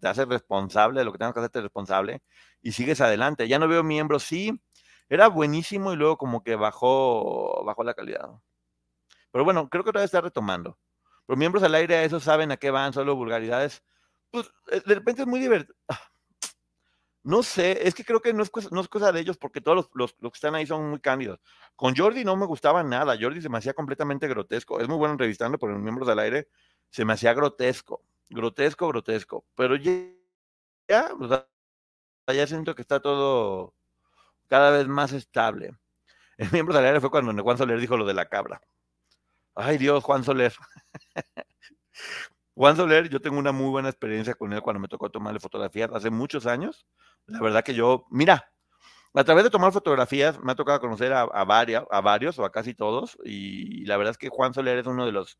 te 0.00 0.08
haces 0.08 0.28
responsable 0.28 1.00
de 1.00 1.04
lo 1.04 1.12
que 1.12 1.18
tengas 1.18 1.34
que 1.34 1.40
hacerte 1.40 1.60
responsable 1.60 2.22
y 2.62 2.72
sigues 2.72 3.00
adelante. 3.00 3.48
Ya 3.48 3.58
no 3.58 3.68
veo 3.68 3.82
miembros, 3.82 4.22
sí, 4.22 4.60
era 5.08 5.28
buenísimo 5.28 5.92
y 5.92 5.96
luego 5.96 6.16
como 6.18 6.42
que 6.42 6.56
bajó, 6.56 7.64
bajó 7.64 7.84
la 7.84 7.94
calidad. 7.94 8.28
Pero 9.32 9.44
bueno, 9.44 9.68
creo 9.68 9.84
que 9.84 9.92
todavía 9.92 10.06
está 10.06 10.20
retomando. 10.20 10.78
Pero 11.26 11.36
miembros 11.36 11.62
al 11.62 11.74
aire, 11.74 12.04
esos 12.04 12.24
saben 12.24 12.50
a 12.52 12.56
qué 12.56 12.70
van, 12.70 12.92
solo 12.92 13.14
vulgaridades. 13.16 13.82
Pues 14.30 14.50
de 14.86 14.94
repente 14.94 15.22
es 15.22 15.28
muy 15.28 15.40
divertido. 15.40 15.76
No 17.28 17.42
sé, 17.42 17.86
es 17.86 17.94
que 17.94 18.06
creo 18.06 18.22
que 18.22 18.32
no 18.32 18.42
es, 18.42 18.48
cosa, 18.48 18.70
no 18.72 19.12
de 19.12 19.20
ellos 19.20 19.36
porque 19.36 19.60
todos 19.60 19.90
los, 19.92 20.14
que 20.14 20.26
están 20.32 20.54
ahí 20.54 20.66
son 20.66 20.88
muy 20.88 20.98
cándidos. 20.98 21.38
Con 21.76 21.94
Jordi 21.94 22.24
no 22.24 22.36
me 22.36 22.46
gustaba 22.46 22.82
nada, 22.82 23.18
Jordi 23.20 23.42
se 23.42 23.50
me 23.50 23.58
hacía 23.58 23.74
completamente 23.74 24.26
grotesco. 24.28 24.80
Es 24.80 24.88
muy 24.88 24.96
bueno 24.96 25.12
entrevistando, 25.12 25.58
pero 25.58 25.74
en 25.74 25.82
miembros 25.82 26.08
al 26.08 26.20
aire 26.20 26.48
se 26.88 27.04
me 27.04 27.12
hacía 27.12 27.34
grotesco, 27.34 28.02
grotesco, 28.30 28.88
grotesco. 28.88 29.44
Pero 29.54 29.76
ya, 29.76 29.92
ya, 30.88 31.10
ya 32.34 32.46
siento 32.46 32.74
que 32.74 32.80
está 32.80 32.98
todo 33.00 33.74
cada 34.46 34.70
vez 34.70 34.88
más 34.88 35.12
estable. 35.12 35.72
En 36.38 36.48
miembros 36.50 36.78
al 36.78 36.86
aire 36.86 37.00
fue 37.00 37.10
cuando 37.10 37.42
Juan 37.42 37.58
Soler 37.58 37.78
dijo 37.78 37.98
lo 37.98 38.06
de 38.06 38.14
la 38.14 38.30
cabra. 38.30 38.62
Ay 39.54 39.76
Dios, 39.76 40.02
Juan 40.02 40.24
Soler. 40.24 40.54
Juan 42.58 42.74
Soler, 42.74 43.08
yo 43.08 43.20
tengo 43.20 43.38
una 43.38 43.52
muy 43.52 43.70
buena 43.70 43.88
experiencia 43.88 44.34
con 44.34 44.52
él 44.52 44.60
cuando 44.62 44.80
me 44.80 44.88
tocó 44.88 45.08
tomarle 45.10 45.38
fotografías 45.38 45.90
hace 45.94 46.10
muchos 46.10 46.44
años. 46.44 46.88
La 47.26 47.40
verdad 47.40 47.62
que 47.62 47.72
yo, 47.72 48.06
mira, 48.10 48.50
a 49.14 49.22
través 49.22 49.44
de 49.44 49.50
tomar 49.50 49.70
fotografías 49.70 50.42
me 50.42 50.50
ha 50.50 50.54
tocado 50.56 50.80
conocer 50.80 51.12
a, 51.12 51.24
varios, 51.44 51.84
a 51.88 52.00
varios 52.00 52.36
o 52.40 52.44
a 52.44 52.50
casi 52.50 52.74
todos 52.74 53.16
y 53.22 53.84
la 53.86 53.96
verdad 53.96 54.10
es 54.10 54.18
que 54.18 54.28
Juan 54.28 54.54
Soler 54.54 54.76
es 54.76 54.88
uno 54.88 55.06
de 55.06 55.12
los, 55.12 55.38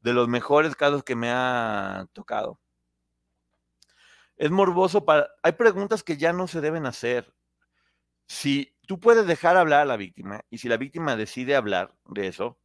de 0.00 0.12
los 0.12 0.28
mejores 0.28 0.76
casos 0.76 1.02
que 1.04 1.16
me 1.16 1.30
ha 1.30 2.06
tocado. 2.12 2.60
Es 4.36 4.50
morboso 4.50 5.06
para... 5.06 5.26
Hay 5.42 5.52
preguntas 5.52 6.02
que 6.02 6.18
ya 6.18 6.34
no 6.34 6.48
se 6.48 6.60
deben 6.60 6.84
hacer. 6.84 7.32
Si 8.26 8.76
tú 8.86 9.00
puedes 9.00 9.26
dejar 9.26 9.56
hablar 9.56 9.80
a 9.80 9.86
la 9.86 9.96
víctima 9.96 10.42
y 10.50 10.58
si 10.58 10.68
la 10.68 10.76
víctima 10.76 11.16
decide 11.16 11.56
hablar 11.56 11.94
de 12.04 12.26
eso, 12.26 12.58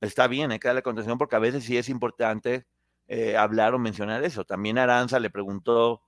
está 0.00 0.26
bien, 0.26 0.50
hay 0.50 0.58
que 0.58 0.66
darle 0.66 0.82
contención 0.82 1.18
porque 1.18 1.36
a 1.36 1.38
veces 1.38 1.62
sí 1.62 1.78
es 1.78 1.88
importante 1.88 2.66
eh, 3.08 3.36
hablar 3.36 3.74
o 3.74 3.78
mencionar 3.78 4.24
eso. 4.24 4.44
También 4.44 4.78
Aranza 4.78 5.18
le 5.20 5.30
preguntó 5.30 6.02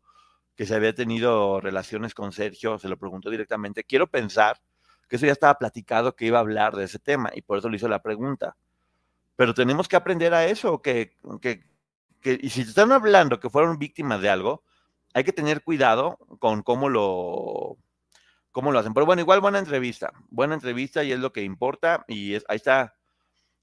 que 0.56 0.66
se 0.66 0.74
había 0.74 0.94
tenido 0.94 1.60
relaciones 1.60 2.14
con 2.14 2.32
Sergio, 2.32 2.78
se 2.78 2.88
lo 2.88 2.98
preguntó 2.98 3.30
directamente. 3.30 3.84
Quiero 3.84 4.06
pensar 4.06 4.60
que 5.08 5.16
eso 5.16 5.26
ya 5.26 5.32
estaba 5.32 5.58
platicado 5.58 6.16
que 6.16 6.26
iba 6.26 6.38
a 6.38 6.40
hablar 6.40 6.74
de 6.74 6.84
ese 6.84 6.98
tema 6.98 7.30
y 7.34 7.42
por 7.42 7.58
eso 7.58 7.68
le 7.68 7.76
hizo 7.76 7.88
la 7.88 8.02
pregunta. 8.02 8.56
Pero 9.36 9.54
tenemos 9.54 9.86
que 9.86 9.96
aprender 9.96 10.32
a 10.34 10.46
eso, 10.46 10.80
que, 10.80 11.16
que, 11.42 11.64
que 12.20 12.38
y 12.40 12.50
si 12.50 12.62
están 12.62 12.90
hablando 12.92 13.38
que 13.38 13.50
fueron 13.50 13.78
víctimas 13.78 14.20
de 14.22 14.30
algo, 14.30 14.64
hay 15.12 15.24
que 15.24 15.32
tener 15.32 15.62
cuidado 15.62 16.18
con 16.38 16.62
cómo 16.62 16.88
lo, 16.88 17.76
cómo 18.50 18.72
lo 18.72 18.78
hacen. 18.78 18.94
Pero 18.94 19.04
bueno, 19.04 19.20
igual 19.20 19.42
buena 19.42 19.58
entrevista, 19.58 20.12
buena 20.30 20.54
entrevista 20.54 21.04
y 21.04 21.12
es 21.12 21.18
lo 21.18 21.32
que 21.32 21.42
importa. 21.42 22.04
Y 22.08 22.34
es, 22.34 22.44
ahí 22.48 22.56
está, 22.56 22.94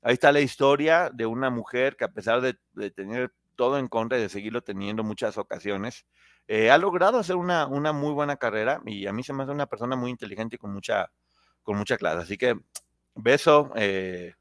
ahí 0.04 0.14
está 0.14 0.32
la 0.32 0.42
historia 0.42 1.10
de 1.12 1.26
una 1.26 1.50
mujer 1.50 1.96
que 1.96 2.06
a 2.06 2.12
pesar 2.12 2.42
de, 2.42 2.56
tener 2.92 3.34
todo 3.56 3.78
en 3.78 3.88
contra 3.88 4.18
de 4.18 4.30
seguirlo 4.30 4.62
teniendo 4.62 5.04
muchas 5.04 5.38
ocasiones. 5.38 6.06
Eh, 6.48 6.72
ha 6.72 6.78
logrado 6.78 7.20
hacer 7.20 7.36
una, 7.36 7.68
una 7.68 7.94
muy 7.94 8.12
buena 8.12 8.36
carrera 8.36 8.82
y 8.86 9.08
a 9.08 9.14
mí 9.14 9.24
se 9.24 9.32
me 9.32 9.44
hace 9.44 9.52
una 9.52 9.68
persona 9.68 9.96
muy 9.96 10.12
inteligente 10.12 10.56
y 10.58 10.60
con 10.60 10.74
mucha, 10.74 11.12
con 11.62 11.78
mucha 11.78 11.98
clase. 11.98 12.24
Así 12.24 12.38
que 12.38 12.60
beso, 13.16 13.72
eh, 13.76 14.34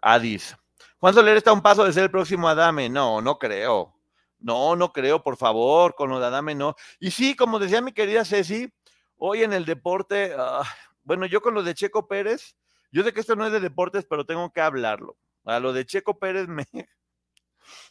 Adis. 0.00 0.56
Juan 0.98 1.14
Soler 1.14 1.36
está 1.36 1.50
a 1.50 1.54
un 1.54 1.62
paso 1.62 1.84
de 1.84 1.92
ser 1.92 2.04
el 2.04 2.10
próximo 2.10 2.48
Adame. 2.48 2.88
No, 2.88 3.22
no 3.22 3.38
creo. 3.38 3.94
No, 4.38 4.74
no 4.76 4.92
creo, 4.92 5.22
por 5.22 5.36
favor, 5.36 5.94
con 5.94 6.10
lo 6.10 6.18
de 6.18 6.26
Adame 6.26 6.54
no. 6.54 6.74
Y 6.98 7.10
sí, 7.10 7.36
como 7.36 7.58
decía 7.58 7.80
mi 7.80 7.92
querida 7.92 8.24
Ceci, 8.24 8.72
hoy 9.16 9.42
en 9.42 9.52
el 9.52 9.64
deporte, 9.64 10.34
ah, 10.36 10.62
bueno, 11.02 11.26
yo 11.26 11.42
con 11.42 11.54
lo 11.54 11.62
de 11.62 11.74
Checo 11.74 12.08
Pérez, 12.08 12.56
yo 12.90 13.02
sé 13.02 13.12
que 13.12 13.20
esto 13.20 13.36
no 13.36 13.46
es 13.46 13.52
de 13.52 13.60
deportes, 13.60 14.06
pero 14.08 14.24
tengo 14.24 14.52
que 14.52 14.60
hablarlo. 14.60 15.16
A 15.44 15.60
lo 15.60 15.72
de 15.72 15.86
Checo 15.86 16.18
Pérez 16.18 16.48
me, 16.48 16.66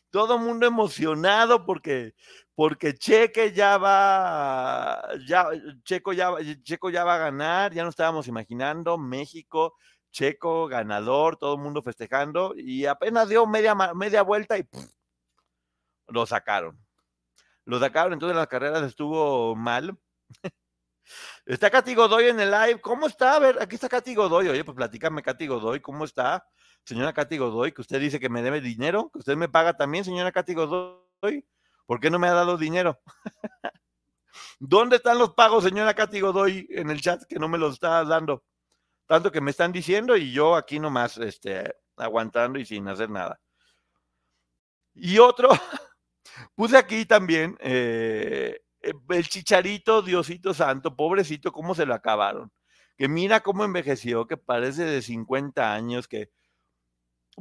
todo 0.09 0.37
mundo 0.37 0.65
emocionado 0.65 1.65
porque, 1.65 2.13
porque 2.55 2.93
Cheque 2.95 3.51
ya 3.53 3.77
va, 3.77 5.07
ya, 5.27 5.47
Checo 5.83 6.13
ya, 6.13 6.31
Checo 6.63 6.89
ya 6.89 7.03
va 7.03 7.15
a 7.15 7.19
ganar, 7.19 7.73
ya 7.73 7.83
no 7.83 7.89
estábamos 7.89 8.27
imaginando, 8.27 8.97
México, 8.97 9.75
Checo 10.11 10.67
ganador, 10.67 11.37
todo 11.37 11.55
el 11.55 11.61
mundo 11.61 11.81
festejando, 11.81 12.53
y 12.55 12.85
apenas 12.85 13.29
dio 13.29 13.45
media, 13.45 13.75
media 13.95 14.21
vuelta 14.23 14.57
y 14.57 14.67
lo 16.07 16.25
sacaron. 16.25 16.79
Lo 17.65 17.79
sacaron, 17.79 18.13
entonces 18.13 18.35
las 18.35 18.47
carreras 18.47 18.83
estuvo 18.83 19.55
mal. 19.55 19.97
Está 21.45 21.69
Katy 21.69 21.95
Godoy 21.95 22.25
en 22.25 22.39
el 22.39 22.51
live. 22.51 22.81
¿Cómo 22.81 23.07
está? 23.07 23.35
A 23.35 23.39
ver, 23.39 23.61
aquí 23.61 23.75
está 23.75 23.89
Katy 23.89 24.15
Godoy. 24.15 24.47
Oye, 24.49 24.63
pues 24.63 24.75
platícame, 24.75 25.21
Katy 25.21 25.47
Godoy, 25.47 25.79
¿cómo 25.79 26.05
está? 26.05 26.45
señora 26.89 27.13
Katy 27.13 27.37
Godoy, 27.37 27.71
que 27.71 27.81
usted 27.81 27.99
dice 27.99 28.19
que 28.19 28.29
me 28.29 28.41
debe 28.41 28.61
dinero, 28.61 29.09
que 29.11 29.19
usted 29.19 29.35
me 29.35 29.49
paga 29.49 29.77
también, 29.77 30.03
señora 30.03 30.31
Katy 30.31 30.53
Godoy. 30.53 31.45
¿Por 31.85 31.99
qué 31.99 32.09
no 32.09 32.19
me 32.19 32.27
ha 32.27 32.33
dado 32.33 32.57
dinero? 32.57 32.99
¿Dónde 34.59 34.97
están 34.97 35.17
los 35.17 35.33
pagos, 35.33 35.63
señora 35.63 35.93
Katy 35.93 36.19
Godoy, 36.19 36.67
en 36.69 36.89
el 36.89 37.01
chat 37.01 37.23
que 37.27 37.39
no 37.39 37.47
me 37.47 37.57
los 37.57 37.73
está 37.73 38.03
dando? 38.03 38.43
Tanto 39.05 39.31
que 39.31 39.41
me 39.41 39.51
están 39.51 39.71
diciendo 39.71 40.15
y 40.17 40.31
yo 40.31 40.55
aquí 40.55 40.79
nomás 40.79 41.17
este, 41.17 41.75
aguantando 41.97 42.59
y 42.59 42.65
sin 42.65 42.87
hacer 42.87 43.09
nada. 43.09 43.39
Y 44.93 45.17
otro, 45.19 45.49
puse 46.55 46.77
aquí 46.77 47.05
también 47.05 47.57
eh, 47.59 48.61
el 48.81 49.27
chicharito, 49.27 50.01
Diosito 50.01 50.53
Santo, 50.53 50.95
pobrecito, 50.95 51.51
cómo 51.51 51.75
se 51.75 51.85
lo 51.85 51.93
acabaron. 51.93 52.51
Que 52.97 53.07
mira 53.07 53.41
cómo 53.41 53.63
envejeció, 53.63 54.27
que 54.27 54.37
parece 54.37 54.83
de 54.83 55.01
50 55.01 55.73
años, 55.73 56.07
que 56.07 56.31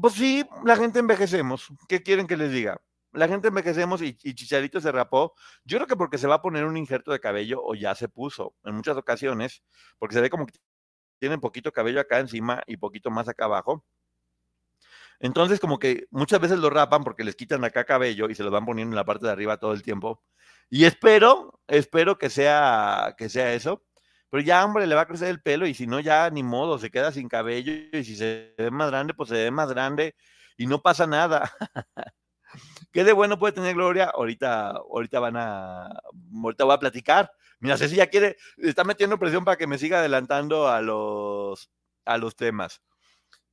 pues 0.00 0.14
sí, 0.14 0.44
la 0.64 0.76
gente 0.76 1.00
envejecemos. 1.00 1.68
¿Qué 1.88 2.02
quieren 2.02 2.26
que 2.26 2.36
les 2.36 2.52
diga? 2.52 2.80
La 3.12 3.26
gente 3.26 3.48
envejecemos 3.48 4.00
y, 4.02 4.14
Chicharito 4.14 4.80
se 4.80 4.92
rapó. 4.92 5.34
Yo 5.64 5.78
creo 5.78 5.88
que 5.88 5.96
porque 5.96 6.18
se 6.18 6.28
va 6.28 6.36
a 6.36 6.42
poner 6.42 6.64
un 6.64 6.76
injerto 6.76 7.10
de 7.10 7.20
cabello 7.20 7.60
o 7.64 7.74
ya 7.74 7.94
se 7.94 8.08
puso 8.08 8.54
en 8.64 8.74
muchas 8.76 8.96
ocasiones, 8.96 9.62
porque 9.98 10.14
se 10.14 10.20
ve 10.20 10.30
como 10.30 10.46
que 10.46 10.54
tiene 11.18 11.38
poquito 11.38 11.72
cabello 11.72 12.00
acá 12.00 12.20
encima 12.20 12.62
y 12.66 12.76
poquito 12.76 13.10
más 13.10 13.28
acá 13.28 13.46
abajo. 13.46 13.84
Entonces, 15.20 15.60
como 15.60 15.78
que 15.78 16.06
muchas 16.10 16.40
veces 16.40 16.58
lo 16.58 16.70
rapan 16.70 17.02
porque 17.04 17.24
les 17.24 17.36
quitan 17.36 17.64
acá 17.64 17.84
cabello 17.84 18.28
y 18.28 18.34
se 18.34 18.44
lo 18.44 18.50
van 18.50 18.66
poniendo 18.66 18.92
en 18.92 18.96
la 18.96 19.04
parte 19.04 19.26
de 19.26 19.32
arriba 19.32 19.58
todo 19.58 19.72
el 19.72 19.82
tiempo. 19.82 20.22
Y 20.70 20.84
espero, 20.84 21.60
espero 21.66 22.18
que 22.18 22.30
sea, 22.30 23.14
que 23.18 23.28
sea 23.28 23.52
eso. 23.54 23.84
Pero 24.30 24.42
ya, 24.42 24.64
hombre, 24.64 24.86
le 24.86 24.94
va 24.94 25.02
a 25.02 25.06
crecer 25.06 25.28
el 25.28 25.40
pelo 25.42 25.66
y 25.66 25.74
si 25.74 25.86
no, 25.86 26.00
ya 26.00 26.28
ni 26.30 26.42
modo, 26.42 26.78
se 26.78 26.90
queda 26.90 27.12
sin 27.12 27.28
cabello 27.28 27.72
y 27.92 28.04
si 28.04 28.16
se 28.16 28.54
ve 28.58 28.70
más 28.70 28.90
grande, 28.90 29.14
pues 29.14 29.30
se 29.30 29.36
ve 29.36 29.50
más 29.50 29.70
grande 29.70 30.14
y 30.56 30.66
no 30.66 30.82
pasa 30.82 31.06
nada. 31.06 31.50
¿Qué 32.92 33.04
de 33.04 33.12
bueno 33.12 33.38
puede 33.38 33.52
tener 33.54 33.74
Gloria? 33.74 34.10
Ahorita, 34.14 34.70
ahorita 34.70 35.20
van 35.20 35.36
a, 35.36 35.88
ahorita 36.42 36.64
voy 36.64 36.74
a 36.74 36.78
platicar. 36.78 37.30
Mira, 37.60 37.76
Ceci 37.76 37.96
ya 37.96 38.08
quiere, 38.08 38.36
está 38.58 38.84
metiendo 38.84 39.18
presión 39.18 39.44
para 39.44 39.56
que 39.56 39.66
me 39.66 39.78
siga 39.78 39.98
adelantando 39.98 40.68
a 40.68 40.80
los, 40.80 41.70
a 42.04 42.18
los 42.18 42.36
temas. 42.36 42.82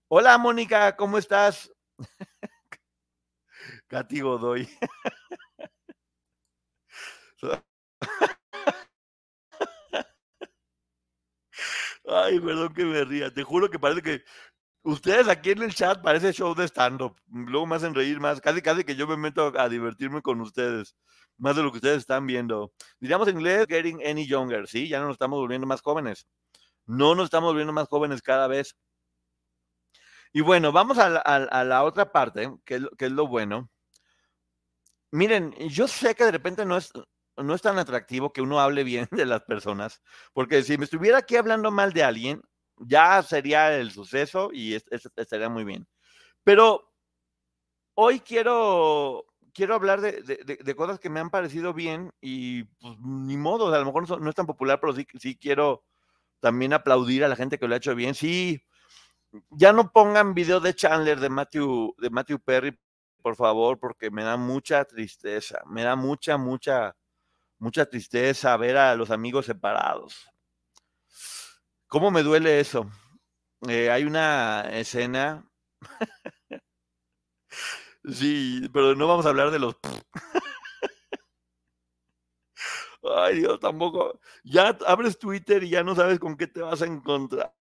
Hola, 0.07 0.37
Mónica, 0.37 0.95
¿cómo 0.95 1.17
estás? 1.17 1.71
Katy 3.87 4.21
Godoy. 4.21 4.67
Ay, 12.07 12.39
perdón 12.39 12.73
que 12.73 12.85
me 12.85 13.03
ría. 13.03 13.33
Te 13.33 13.43
juro 13.43 13.69
que 13.69 13.79
parece 13.79 14.01
que 14.01 14.23
ustedes 14.83 15.27
aquí 15.27 15.51
en 15.51 15.63
el 15.63 15.73
chat 15.73 16.01
parece 16.03 16.33
show 16.33 16.55
de 16.55 16.65
stand-up. 16.67 17.15
Luego 17.27 17.65
me 17.67 17.75
hacen 17.77 17.95
reír 17.95 18.19
más. 18.19 18.41
Casi, 18.41 18.61
casi 18.61 18.83
que 18.83 18.95
yo 18.95 19.07
me 19.07 19.17
meto 19.17 19.53
a 19.59 19.69
divertirme 19.69 20.21
con 20.21 20.41
ustedes. 20.41 20.95
Más 21.37 21.55
de 21.55 21.63
lo 21.63 21.71
que 21.71 21.77
ustedes 21.77 21.99
están 21.99 22.27
viendo. 22.27 22.73
Diríamos 22.99 23.27
en 23.27 23.37
inglés, 23.37 23.65
getting 23.67 24.05
any 24.05 24.27
younger. 24.27 24.67
Sí, 24.67 24.87
ya 24.87 24.99
no 24.99 25.05
nos 25.07 25.15
estamos 25.15 25.39
volviendo 25.39 25.67
más 25.67 25.81
jóvenes. 25.81 26.27
No 26.85 27.15
nos 27.15 27.25
estamos 27.25 27.49
volviendo 27.51 27.73
más 27.73 27.87
jóvenes 27.87 28.21
cada 28.21 28.47
vez. 28.47 28.75
Y 30.35 30.41
bueno, 30.41 30.73
vamos 30.73 30.97
a 30.97 31.09
la, 31.63 31.83
otra 31.85 32.11
parte, 32.11 32.51
que 32.65 32.75
es 32.99 33.11
lo 33.13 33.25
bueno. 33.25 33.69
Miren, 35.11 35.53
yo 35.69 35.87
sé 35.87 36.13
que 36.13 36.25
de 36.25 36.31
repente 36.31 36.65
no 36.65 36.75
es, 36.75 36.91
no 37.37 37.55
es 37.55 37.61
tan 37.61 37.79
atractivo 37.79 38.33
que 38.33 38.41
uno 38.41 38.59
hable 38.59 38.83
bien 38.83 39.07
de 39.11 39.25
las 39.25 39.43
personas, 39.43 40.01
porque 40.33 40.61
si 40.63 40.77
me 40.77 40.83
estuviera 40.83 41.19
aquí 41.19 41.37
hablando 41.37 41.71
mal 41.71 41.93
de 41.93 42.03
alguien, 42.03 42.41
ya 42.75 43.23
sería 43.23 43.77
el 43.77 43.91
suceso 43.91 44.49
y 44.51 44.73
estaría 44.73 45.47
muy 45.47 45.63
bien. 45.63 45.87
Pero 46.43 46.91
hoy 47.93 48.19
quiero, 48.19 49.27
quiero 49.53 49.75
hablar 49.75 50.01
de, 50.01 50.75
cosas 50.75 50.99
que 50.99 51.09
me 51.09 51.21
han 51.21 51.29
parecido 51.29 51.73
bien 51.73 52.11
y 52.19 52.65
pues 52.65 52.99
ni 52.99 53.37
modo, 53.37 53.73
a 53.73 53.79
lo 53.79 53.85
mejor 53.85 54.19
no, 54.19 54.29
es 54.29 54.35
tan 54.35 54.47
popular, 54.47 54.81
pero 54.81 54.91
sí, 54.91 55.07
sí 55.17 55.37
quiero 55.37 55.85
también 56.41 56.73
aplaudir 56.73 57.23
a 57.23 57.29
la 57.29 57.37
gente 57.37 57.57
que 57.57 57.69
lo 57.69 57.73
ha 57.73 57.77
hecho 57.77 57.95
bien. 57.95 58.15
Sí, 58.15 58.61
ya 59.49 59.73
no 59.73 59.91
pongan 59.91 60.33
video 60.33 60.59
de 60.59 60.73
Chandler, 60.75 61.19
de 61.19 61.29
Matthew, 61.29 61.95
de 61.97 62.09
Matthew 62.09 62.39
Perry, 62.39 62.79
por 63.21 63.35
favor, 63.35 63.79
porque 63.79 64.11
me 64.11 64.23
da 64.23 64.37
mucha 64.37 64.85
tristeza, 64.85 65.61
me 65.65 65.83
da 65.83 65.95
mucha, 65.95 66.37
mucha 66.37 66.95
mucha 67.59 67.85
tristeza 67.85 68.55
ver 68.57 68.77
a 68.77 68.95
los 68.95 69.11
amigos 69.11 69.45
separados. 69.45 70.29
¿Cómo 71.87 72.11
me 72.11 72.23
duele 72.23 72.59
eso? 72.59 72.89
Eh, 73.67 73.89
hay 73.89 74.03
una 74.03 74.69
escena. 74.71 75.49
sí, 78.03 78.69
pero 78.73 78.95
no 78.95 79.07
vamos 79.07 79.25
a 79.25 79.29
hablar 79.29 79.51
de 79.51 79.59
los. 79.59 79.75
Ay, 83.17 83.37
Dios, 83.39 83.59
tampoco. 83.59 84.19
Ya 84.43 84.77
abres 84.87 85.17
Twitter 85.19 85.63
y 85.63 85.69
ya 85.69 85.83
no 85.83 85.95
sabes 85.95 86.19
con 86.19 86.35
qué 86.35 86.47
te 86.47 86.61
vas 86.61 86.81
a 86.81 86.85
encontrar. 86.85 87.55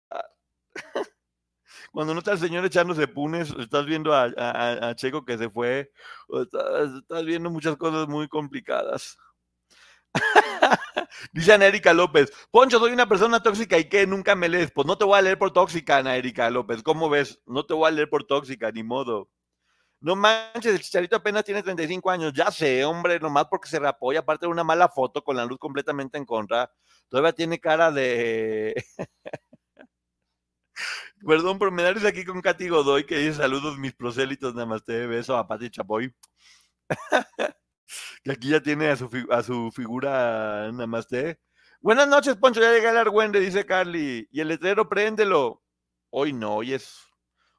Cuando 1.95 2.13
no 2.13 2.19
está 2.19 2.33
el 2.33 2.41
señor 2.41 2.65
echándose 2.65 3.07
punes, 3.07 3.55
estás 3.57 3.87
viendo 3.87 4.13
a, 4.13 4.95
Checo 4.97 5.25
que 5.25 5.39
se 5.39 5.49
fue, 5.49 5.93
estás 6.29 7.25
viendo 7.25 7.51
muchas 7.51 7.77
cosas 7.77 8.09
muy 8.09 8.27
complicadas. 8.27 9.17
Dice 11.33 11.53
Ana 11.53 11.67
Erika 11.67 11.95
López, 11.95 12.33
Poncho, 12.51 12.81
soy 12.81 12.91
una 12.91 13.09
persona 13.09 13.41
tóxica 13.41 13.79
y 13.79 13.89
que 13.89 14.09
nunca 14.09 14.35
me 14.35 14.49
lees. 14.49 14.73
Pues 14.73 14.89
no 14.89 14.99
te 14.99 15.05
voy 15.05 15.17
a 15.17 15.23
leer 15.23 15.39
por 15.39 15.53
tóxica, 15.53 15.99
Ana 15.99 16.17
Erika 16.17 16.51
López. 16.51 16.83
¿Cómo 16.83 17.09
ves? 17.09 17.41
No 17.47 17.65
te 17.65 17.75
voy 17.75 17.87
a 17.87 17.93
leer 17.93 18.11
por 18.11 18.25
tóxica, 18.25 18.73
ni 18.73 18.83
modo. 18.83 19.31
No 20.01 20.17
manches, 20.17 20.75
el 20.75 20.81
chicharito 20.81 21.15
apenas 21.15 21.45
tiene 21.45 21.63
35 21.63 22.11
años. 22.11 22.33
Ya 22.33 22.51
sé, 22.51 22.85
hombre, 22.85 23.21
nomás 23.21 23.47
porque 23.49 23.69
se 23.69 23.79
rapó 23.79 24.13
y 24.13 24.17
aparte 24.17 24.47
de 24.47 24.53
una 24.53 24.65
mala 24.65 24.89
foto 24.89 25.23
con 25.23 25.37
la 25.37 25.45
luz 25.45 25.59
completamente 25.59 26.19
en 26.19 26.25
contra. 26.25 26.73
Todavía 27.09 27.33
tiene 27.33 27.61
cara 27.61 27.93
de. 27.93 28.75
Perdón 31.27 31.59
por 31.59 31.71
me 31.71 31.83
darles 31.83 32.05
aquí 32.05 32.25
con 32.25 32.41
Katy 32.41 32.69
Godoy 32.69 33.05
que 33.05 33.19
dice 33.19 33.35
saludos 33.35 33.79
mis 33.79 33.95
prosélitos, 33.95 34.55
namaste, 34.55 35.07
beso 35.07 35.37
a 35.37 35.47
Pati 35.47 35.71
Chapoy. 35.71 36.15
que 38.25 38.33
aquí 38.33 38.51
ya 38.51 38.61
tiene 38.61 38.89
a 38.89 38.97
su, 38.97 39.09
a 39.31 39.43
su 39.43 39.71
figura 39.73 40.71
Namaste. 40.73 41.41
Buenas 41.81 42.09
noches, 42.09 42.37
Poncho, 42.37 42.61
ya 42.61 42.73
llega 42.73 42.91
el 42.91 42.97
argüende, 42.97 43.41
dice 43.41 43.67
Carly. 43.67 44.29
Y 44.31 44.41
el 44.41 44.49
letrero, 44.49 44.89
préndelo. 44.89 45.63
Hoy 46.11 46.33
no, 46.33 46.57
hoy 46.57 46.75
es, 46.75 46.99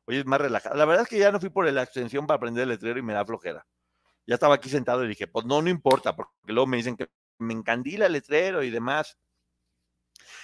hoy 0.06 0.18
es 0.18 0.26
más 0.26 0.42
relajado. 0.42 0.76
La 0.76 0.86
verdad 0.86 1.04
es 1.04 1.10
que 1.10 1.20
ya 1.20 1.32
no 1.32 1.40
fui 1.40 1.50
por 1.50 1.72
la 1.72 1.84
extensión 1.84 2.26
para 2.26 2.40
prender 2.40 2.64
el 2.64 2.70
letrero 2.70 3.00
y 3.00 3.04
me 3.04 3.14
da 3.14 3.26
flojera. 3.26 3.66
Ya 4.28 4.36
estaba 4.36 4.56
aquí 4.56 4.70
sentado 4.70 5.04
y 5.06 5.08
dije, 5.08 5.28
pues 5.28 5.46
no, 5.46 5.62
no 5.62 5.70
importa, 5.70 6.16
porque 6.16 6.34
luego 6.46 6.68
me 6.68 6.78
dicen 6.78 6.98
que 6.98 7.08
me 7.38 7.54
encandila 7.54 8.08
el 8.08 8.14
letrero 8.14 8.64
y 8.64 8.72
demás. 8.72 9.18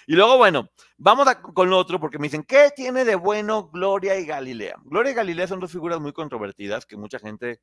Y 0.08 0.16
luego, 0.16 0.38
bueno, 0.38 0.70
vamos 0.98 1.28
con 1.54 1.70
lo 1.70 1.78
otro, 1.78 2.00
porque 2.00 2.20
me 2.20 2.28
dicen, 2.28 2.44
¿qué 2.44 2.72
tiene 2.76 3.06
de 3.06 3.16
bueno 3.16 3.70
Gloria 3.70 4.20
y 4.20 4.26
Galilea? 4.26 4.78
Gloria 4.84 5.12
y 5.12 5.16
Galilea 5.16 5.48
son 5.48 5.60
dos 5.60 5.72
figuras 5.72 6.00
muy 6.00 6.14
controvertidas 6.14 6.86
que 6.86 6.98
mucha 6.98 7.20
gente 7.20 7.62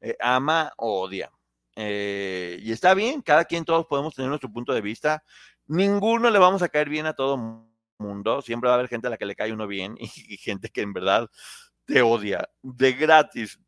eh, 0.00 0.16
ama 0.20 0.72
o 0.76 1.02
odia. 1.02 1.30
Eh, 1.76 2.58
y 2.60 2.72
está 2.72 2.94
bien, 2.94 3.22
cada 3.22 3.44
quien, 3.44 3.64
todos 3.64 3.86
podemos 3.86 4.14
tener 4.14 4.28
nuestro 4.28 4.52
punto 4.52 4.72
de 4.72 4.80
vista. 4.80 5.22
Ninguno 5.66 6.30
le 6.30 6.38
vamos 6.38 6.62
a 6.62 6.68
caer 6.68 6.88
bien 6.88 7.06
a 7.06 7.14
todo 7.14 7.36
mundo. 7.98 8.42
Siempre 8.42 8.68
va 8.68 8.74
a 8.74 8.78
haber 8.78 8.88
gente 8.88 9.06
a 9.06 9.10
la 9.10 9.16
que 9.16 9.26
le 9.26 9.36
cae 9.36 9.52
uno 9.52 9.66
bien 9.66 9.96
y, 9.98 10.08
gente 10.38 10.70
que 10.70 10.82
en 10.82 10.92
verdad 10.92 11.28
te 11.86 12.02
odia, 12.02 12.46
de 12.62 12.92
gratis, 12.92 13.58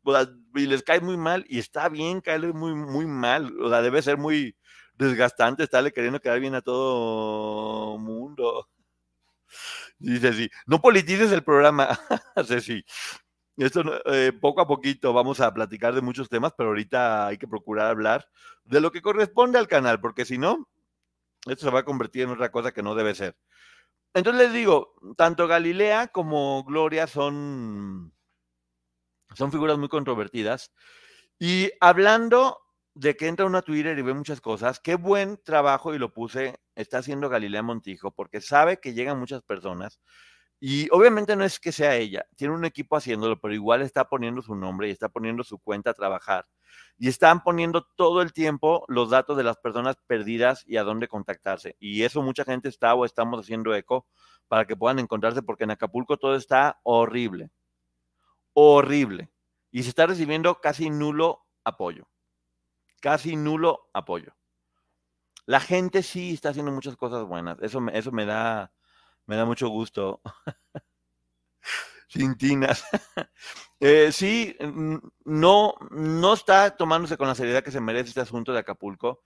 y 0.53 0.67
les 0.67 0.83
cae 0.83 1.01
muy 1.01 1.17
mal, 1.17 1.43
y 1.49 1.57
está 1.57 1.89
bien 1.89 2.21
caerle 2.21 2.53
muy, 2.53 2.75
muy 2.75 3.07
mal, 3.07 3.51
o 3.59 3.67
sea, 3.67 3.81
debe 3.81 3.99
ser 4.03 4.17
muy 4.19 4.55
desgastante 5.01 5.63
estarle 5.63 5.91
queriendo 5.91 6.19
quedar 6.19 6.39
bien 6.39 6.55
a 6.55 6.61
todo 6.61 7.97
mundo. 7.97 8.67
Dice 9.99 10.33
sí, 10.33 10.49
no 10.65 10.81
politices 10.81 11.31
el 11.31 11.43
programa, 11.43 11.99
sí. 12.61 12.83
Esto 13.57 13.83
eh, 14.05 14.31
poco 14.31 14.61
a 14.61 14.67
poquito 14.67 15.13
vamos 15.13 15.41
a 15.41 15.53
platicar 15.53 15.93
de 15.93 16.01
muchos 16.01 16.29
temas, 16.29 16.53
pero 16.57 16.69
ahorita 16.69 17.27
hay 17.27 17.37
que 17.37 17.47
procurar 17.47 17.87
hablar 17.87 18.27
de 18.63 18.79
lo 18.79 18.91
que 18.91 19.01
corresponde 19.01 19.59
al 19.59 19.67
canal, 19.67 19.99
porque 19.99 20.25
si 20.25 20.37
no, 20.37 20.69
esto 21.45 21.65
se 21.65 21.71
va 21.71 21.81
a 21.81 21.85
convertir 21.85 22.23
en 22.23 22.29
otra 22.29 22.51
cosa 22.51 22.71
que 22.71 22.81
no 22.81 22.95
debe 22.95 23.13
ser. 23.13 23.37
Entonces 24.13 24.43
les 24.43 24.53
digo, 24.53 24.95
tanto 25.17 25.47
Galilea 25.47 26.07
como 26.07 26.63
Gloria 26.63 27.07
son, 27.07 28.13
son 29.35 29.51
figuras 29.51 29.77
muy 29.77 29.89
controvertidas. 29.89 30.71
Y 31.39 31.71
hablando 31.79 32.60
de 32.93 33.15
que 33.15 33.27
entra 33.27 33.45
uno 33.45 33.57
a 33.57 33.61
Twitter 33.61 33.97
y 33.97 34.01
ve 34.01 34.13
muchas 34.13 34.41
cosas, 34.41 34.79
qué 34.79 34.95
buen 34.95 35.37
trabajo, 35.43 35.93
y 35.93 35.99
lo 35.99 36.13
puse, 36.13 36.59
está 36.75 36.99
haciendo 36.99 37.29
Galilea 37.29 37.63
Montijo, 37.63 38.11
porque 38.11 38.41
sabe 38.41 38.79
que 38.79 38.93
llegan 38.93 39.19
muchas 39.19 39.41
personas 39.43 39.99
y 40.63 40.87
obviamente 40.91 41.35
no 41.35 41.43
es 41.43 41.59
que 41.59 41.71
sea 41.71 41.95
ella, 41.95 42.23
tiene 42.35 42.53
un 42.53 42.65
equipo 42.65 42.95
haciéndolo, 42.95 43.41
pero 43.41 43.51
igual 43.55 43.81
está 43.81 44.07
poniendo 44.07 44.43
su 44.43 44.55
nombre 44.55 44.87
y 44.87 44.91
está 44.91 45.09
poniendo 45.09 45.43
su 45.43 45.57
cuenta 45.57 45.89
a 45.89 45.93
trabajar. 45.95 46.45
Y 46.99 47.07
están 47.07 47.41
poniendo 47.43 47.87
todo 47.97 48.21
el 48.21 48.31
tiempo 48.31 48.85
los 48.87 49.09
datos 49.09 49.35
de 49.37 49.43
las 49.43 49.57
personas 49.57 49.97
perdidas 50.05 50.63
y 50.67 50.77
a 50.77 50.83
dónde 50.83 51.07
contactarse. 51.07 51.75
Y 51.79 52.03
eso 52.03 52.21
mucha 52.21 52.45
gente 52.45 52.69
está 52.69 52.93
o 52.93 53.05
estamos 53.05 53.39
haciendo 53.39 53.73
eco 53.73 54.05
para 54.47 54.67
que 54.67 54.75
puedan 54.75 54.99
encontrarse, 54.99 55.41
porque 55.41 55.63
en 55.63 55.71
Acapulco 55.71 56.17
todo 56.17 56.35
está 56.35 56.79
horrible. 56.83 57.49
Horrible. 58.53 59.31
Y 59.71 59.81
se 59.81 59.89
está 59.89 60.05
recibiendo 60.05 60.61
casi 60.61 60.91
nulo 60.91 61.43
apoyo. 61.63 62.07
Casi 63.01 63.35
nulo 63.35 63.89
apoyo. 63.93 64.33
La 65.45 65.59
gente 65.59 66.01
sí 66.03 66.33
está 66.33 66.49
haciendo 66.49 66.71
muchas 66.71 66.95
cosas 66.95 67.25
buenas. 67.25 67.57
Eso, 67.61 67.85
eso 67.91 68.11
me 68.13 68.25
da 68.25 68.71
me 69.25 69.35
da 69.35 69.45
mucho 69.45 69.69
gusto. 69.69 70.21
Cintinas. 72.09 72.83
eh, 73.79 74.11
sí, 74.11 74.55
no, 75.25 75.73
no 75.91 76.33
está 76.33 76.75
tomándose 76.75 77.17
con 77.17 77.27
la 77.27 77.35
seriedad 77.35 77.63
que 77.63 77.71
se 77.71 77.79
merece 77.79 78.09
este 78.09 78.21
asunto 78.21 78.51
de 78.51 78.59
Acapulco. 78.59 79.21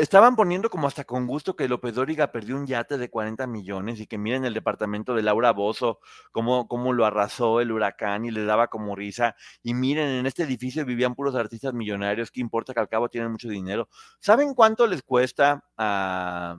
Estaban 0.00 0.34
poniendo 0.36 0.70
como 0.70 0.86
hasta 0.86 1.04
con 1.04 1.26
gusto 1.26 1.54
que 1.56 1.68
López 1.68 1.94
Dóriga 1.94 2.32
perdió 2.32 2.56
un 2.56 2.66
yate 2.66 2.98
de 2.98 3.10
40 3.10 3.46
millones 3.46 4.00
y 4.00 4.06
que 4.06 4.18
miren 4.18 4.44
el 4.44 4.54
departamento 4.54 5.14
de 5.14 5.22
Laura 5.22 5.52
Bozo, 5.52 6.00
cómo, 6.32 6.66
cómo 6.68 6.92
lo 6.92 7.04
arrasó 7.04 7.60
el 7.60 7.70
huracán 7.70 8.24
y 8.24 8.30
le 8.30 8.44
daba 8.44 8.68
como 8.68 8.96
risa. 8.96 9.36
Y 9.62 9.74
miren, 9.74 10.08
en 10.08 10.26
este 10.26 10.44
edificio 10.44 10.84
vivían 10.84 11.14
puros 11.14 11.34
artistas 11.34 11.74
millonarios, 11.74 12.30
¿qué 12.30 12.40
importa 12.40 12.72
que 12.72 12.80
al 12.80 12.88
cabo 12.88 13.08
tienen 13.08 13.30
mucho 13.30 13.48
dinero? 13.48 13.88
¿Saben 14.20 14.54
cuánto 14.54 14.86
les 14.86 15.02
cuesta 15.02 15.64
a, 15.76 16.56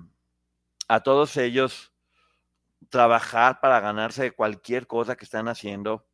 a 0.87 0.99
todos 1.01 1.37
ellos 1.37 1.91
trabajar 2.89 3.59
para 3.61 3.79
ganarse 3.79 4.31
cualquier 4.31 4.87
cosa 4.87 5.15
que 5.15 5.25
están 5.25 5.47
haciendo. 5.47 6.05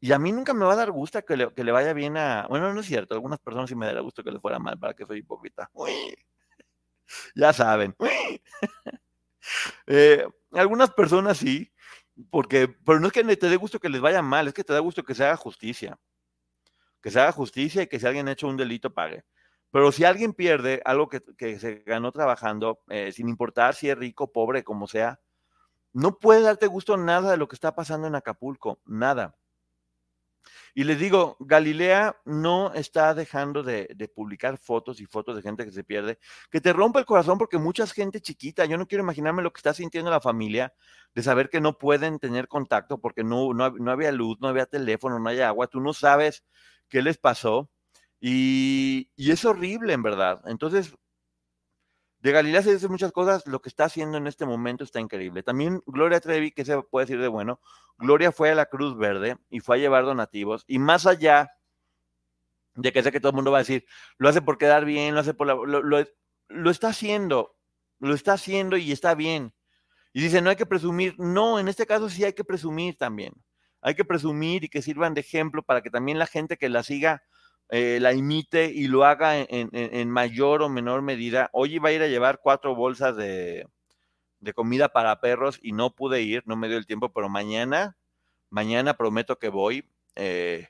Y 0.00 0.12
a 0.12 0.18
mí 0.18 0.32
nunca 0.32 0.54
me 0.54 0.64
va 0.64 0.74
a 0.74 0.76
dar 0.76 0.90
gusto 0.90 1.22
que 1.24 1.36
le, 1.36 1.52
que 1.54 1.64
le 1.64 1.72
vaya 1.72 1.92
bien 1.92 2.16
a... 2.16 2.46
Bueno, 2.48 2.72
no 2.72 2.80
es 2.80 2.86
cierto, 2.86 3.14
algunas 3.14 3.38
personas 3.40 3.68
sí 3.68 3.76
me 3.76 3.86
daría 3.86 4.02
gusto 4.02 4.22
que 4.22 4.30
le 4.30 4.40
fuera 4.40 4.58
mal, 4.58 4.78
para 4.78 4.94
que 4.94 5.06
soy 5.06 5.18
hipócrita. 5.18 5.70
Ya 7.34 7.52
saben. 7.52 7.94
Eh, 9.86 10.26
algunas 10.50 10.90
personas 10.90 11.38
sí, 11.38 11.72
porque, 12.30 12.66
pero 12.66 12.98
no 12.98 13.06
es 13.06 13.12
que 13.12 13.36
te 13.36 13.48
dé 13.48 13.56
gusto 13.56 13.78
que 13.78 13.88
les 13.88 14.00
vaya 14.00 14.20
mal, 14.20 14.48
es 14.48 14.54
que 14.54 14.64
te 14.64 14.72
da 14.72 14.80
gusto 14.80 15.04
que 15.04 15.14
se 15.14 15.24
haga 15.24 15.36
justicia. 15.36 15.98
Que 17.00 17.12
se 17.12 17.20
haga 17.20 17.30
justicia 17.30 17.82
y 17.82 17.86
que 17.86 18.00
si 18.00 18.06
alguien 18.06 18.26
ha 18.26 18.32
hecho 18.32 18.48
un 18.48 18.56
delito 18.56 18.92
pague. 18.92 19.24
Pero 19.70 19.92
si 19.92 20.04
alguien 20.04 20.32
pierde 20.32 20.82
algo 20.84 21.08
que, 21.08 21.58
se 21.58 21.84
ganó 21.86 22.10
trabajando, 22.10 22.80
eh, 22.88 23.12
sin 23.12 23.28
importar 23.28 23.74
si 23.74 23.90
es 23.90 23.96
rico, 23.96 24.32
pobre, 24.32 24.64
como 24.64 24.86
sea, 24.86 25.20
no 25.92 26.18
puede 26.18 26.42
darte 26.42 26.66
gusto 26.66 26.96
nada 26.96 27.30
de 27.30 27.36
lo 27.36 27.48
que 27.48 27.56
está 27.56 27.74
pasando 27.74 28.06
en 28.06 28.14
Acapulco, 28.14 28.80
nada. 28.84 29.36
Y 30.78 30.84
les 30.84 30.98
digo, 30.98 31.38
Galilea 31.40 32.20
no 32.26 32.70
está 32.74 33.14
dejando 33.14 33.62
de, 33.62 33.88
publicar 34.14 34.58
fotos 34.58 35.00
y 35.00 35.06
fotos 35.06 35.34
de 35.34 35.40
gente 35.40 35.64
que 35.64 35.70
se 35.70 35.82
pierde, 35.82 36.18
que 36.50 36.60
te 36.60 36.74
rompe 36.74 36.98
el 36.98 37.06
corazón 37.06 37.38
porque 37.38 37.56
mucha 37.56 37.86
gente 37.86 38.20
chiquita, 38.20 38.66
yo 38.66 38.76
no 38.76 38.86
quiero 38.86 39.02
imaginarme 39.02 39.42
lo 39.42 39.54
que 39.54 39.60
está 39.60 39.72
sintiendo 39.72 40.10
la 40.10 40.20
familia 40.20 40.74
de 41.14 41.22
saber 41.22 41.48
que 41.48 41.62
no 41.62 41.78
pueden 41.78 42.18
tener 42.18 42.46
contacto 42.46 42.98
porque 42.98 43.24
no, 43.24 43.54
no, 43.54 43.90
había 43.90 44.12
luz, 44.12 44.36
no 44.42 44.48
había 44.48 44.66
teléfono, 44.66 45.18
no 45.18 45.30
hay 45.30 45.40
agua, 45.40 45.66
tú 45.66 45.80
no 45.80 45.94
sabes 45.94 46.44
qué 46.90 47.00
les 47.00 47.16
pasó 47.16 47.70
y, 48.20 49.08
y 49.16 49.30
es 49.30 49.46
horrible 49.46 49.94
en 49.94 50.02
verdad. 50.02 50.42
Entonces, 50.44 50.94
de 52.20 52.32
Galilea 52.32 52.62
se 52.62 52.74
dice 52.74 52.88
muchas 52.88 53.12
cosas, 53.12 53.46
lo 53.46 53.60
que 53.60 53.68
está 53.68 53.84
haciendo 53.84 54.18
en 54.18 54.26
este 54.26 54.46
momento 54.46 54.84
está 54.84 55.00
increíble. 55.00 55.42
También 55.42 55.82
Gloria 55.86 56.20
Trevi, 56.20 56.50
¿qué 56.50 56.64
se 56.64 56.80
puede 56.82 57.06
decir 57.06 57.20
de 57.20 57.28
bueno? 57.28 57.60
Gloria 57.98 58.32
fue 58.32 58.50
a 58.50 58.54
la 58.54 58.66
Cruz 58.66 58.96
Verde 58.96 59.38
y 59.50 59.60
fue 59.60 59.76
a 59.76 59.78
llevar 59.78 60.04
donativos 60.04 60.64
y 60.66 60.78
más 60.78 61.06
allá 61.06 61.50
de 62.74 62.92
que 62.92 63.02
sé 63.02 63.12
que 63.12 63.20
todo 63.20 63.30
el 63.30 63.36
mundo 63.36 63.50
va 63.50 63.58
a 63.58 63.60
decir, 63.60 63.86
lo 64.18 64.28
hace 64.28 64.42
por 64.42 64.58
quedar 64.58 64.84
bien, 64.84 65.14
lo 65.14 65.20
hace 65.20 65.34
por 65.34 65.46
la... 65.46 65.54
Lo, 65.54 66.04
lo 66.48 66.70
está 66.70 66.88
haciendo, 66.88 67.56
lo 67.98 68.14
está 68.14 68.34
haciendo 68.34 68.76
y 68.76 68.92
está 68.92 69.14
bien. 69.14 69.54
Y 70.12 70.20
dice, 70.22 70.40
no 70.40 70.50
hay 70.50 70.56
que 70.56 70.66
presumir. 70.66 71.14
No, 71.18 71.58
en 71.58 71.68
este 71.68 71.86
caso 71.86 72.08
sí 72.08 72.24
hay 72.24 72.32
que 72.32 72.44
presumir 72.44 72.96
también. 72.96 73.34
Hay 73.82 73.94
que 73.94 74.04
presumir 74.04 74.64
y 74.64 74.68
que 74.68 74.82
sirvan 74.82 75.14
de 75.14 75.20
ejemplo 75.20 75.62
para 75.62 75.82
que 75.82 75.90
también 75.90 76.18
la 76.18 76.26
gente 76.26 76.56
que 76.56 76.68
la 76.68 76.82
siga 76.82 77.22
eh, 77.68 77.98
la 78.00 78.12
imite 78.12 78.66
y 78.66 78.86
lo 78.86 79.04
haga 79.04 79.36
en, 79.38 80.10
mayor 80.10 80.62
o 80.62 80.68
menor 80.68 81.02
medida. 81.02 81.50
Hoy 81.52 81.74
iba 81.74 81.88
a 81.88 81.92
ir 81.92 82.02
a 82.02 82.06
llevar 82.06 82.40
cuatro 82.40 82.74
bolsas 82.74 83.16
de, 83.16 83.66
comida 84.54 84.88
para 84.88 85.20
perros 85.20 85.58
y 85.60 85.72
no 85.72 85.94
pude 85.94 86.22
ir, 86.22 86.44
no 86.46 86.56
me 86.56 86.68
dio 86.68 86.76
el 86.78 86.86
tiempo, 86.86 87.12
pero 87.12 87.28
mañana, 87.28 87.96
mañana 88.50 88.96
prometo 88.96 89.38
que 89.38 89.48
voy. 89.48 89.88
Eh, 90.14 90.68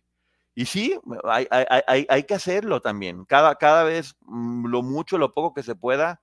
y 0.54 0.64
sí, 0.64 0.98
hay, 1.24 1.46
hay, 1.50 2.22
que 2.24 2.35
hacerlo 2.35 2.80
también. 2.80 3.26
Cada, 3.26 3.56
cada 3.56 3.85
vez, 3.85 4.16
mm, 4.22 4.66
lo 4.68 4.82
mucho, 4.82 5.18
lo 5.18 5.35
poco 5.35 5.52
que 5.52 5.62
se 5.62 5.74
pueda, 5.74 6.22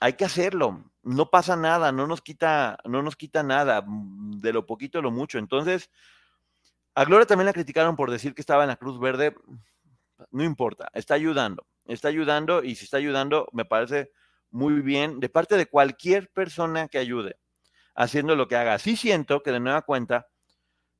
hay 0.00 0.12
que 0.12 0.24
hacerlo. 0.24 0.84
No 1.02 1.30
pasa 1.30 1.56
nada, 1.56 1.90
no 1.90 2.06
nos 2.06 2.22
quita, 2.22 2.78
no 2.84 3.02
nos 3.02 3.16
quita 3.16 3.42
nada, 3.42 3.82
mm, 3.84 4.40
de 4.40 4.52
lo 4.52 4.66
poquito 4.66 5.02
lo 5.02 5.10
mucho. 5.10 5.38
Entonces, 5.38 5.90
a 6.94 7.04
Gloria 7.04 7.26
también 7.26 7.46
la 7.46 7.52
criticaron 7.52 7.96
por 7.96 8.10
decir 8.10 8.34
que 8.34 8.42
estaba 8.42 8.64
en 8.64 8.68
la 8.68 8.76
Cruz 8.76 9.00
Verde. 9.00 9.34
No 10.30 10.44
importa, 10.44 10.90
está 10.94 11.14
ayudando, 11.14 11.66
está 11.86 12.08
ayudando 12.08 12.62
y 12.62 12.74
si 12.74 12.84
está 12.84 12.96
ayudando 12.96 13.48
me 13.52 13.64
parece 13.64 14.12
muy 14.50 14.80
bien 14.80 15.18
de 15.20 15.28
parte 15.28 15.56
de 15.56 15.66
cualquier 15.66 16.30
persona 16.30 16.88
que 16.88 16.98
ayude 16.98 17.36
haciendo 17.94 18.36
lo 18.36 18.48
que 18.48 18.56
haga. 18.56 18.78
Sí 18.78 18.96
siento 18.96 19.42
que 19.42 19.52
de 19.52 19.60
nueva 19.60 19.82
cuenta 19.82 20.28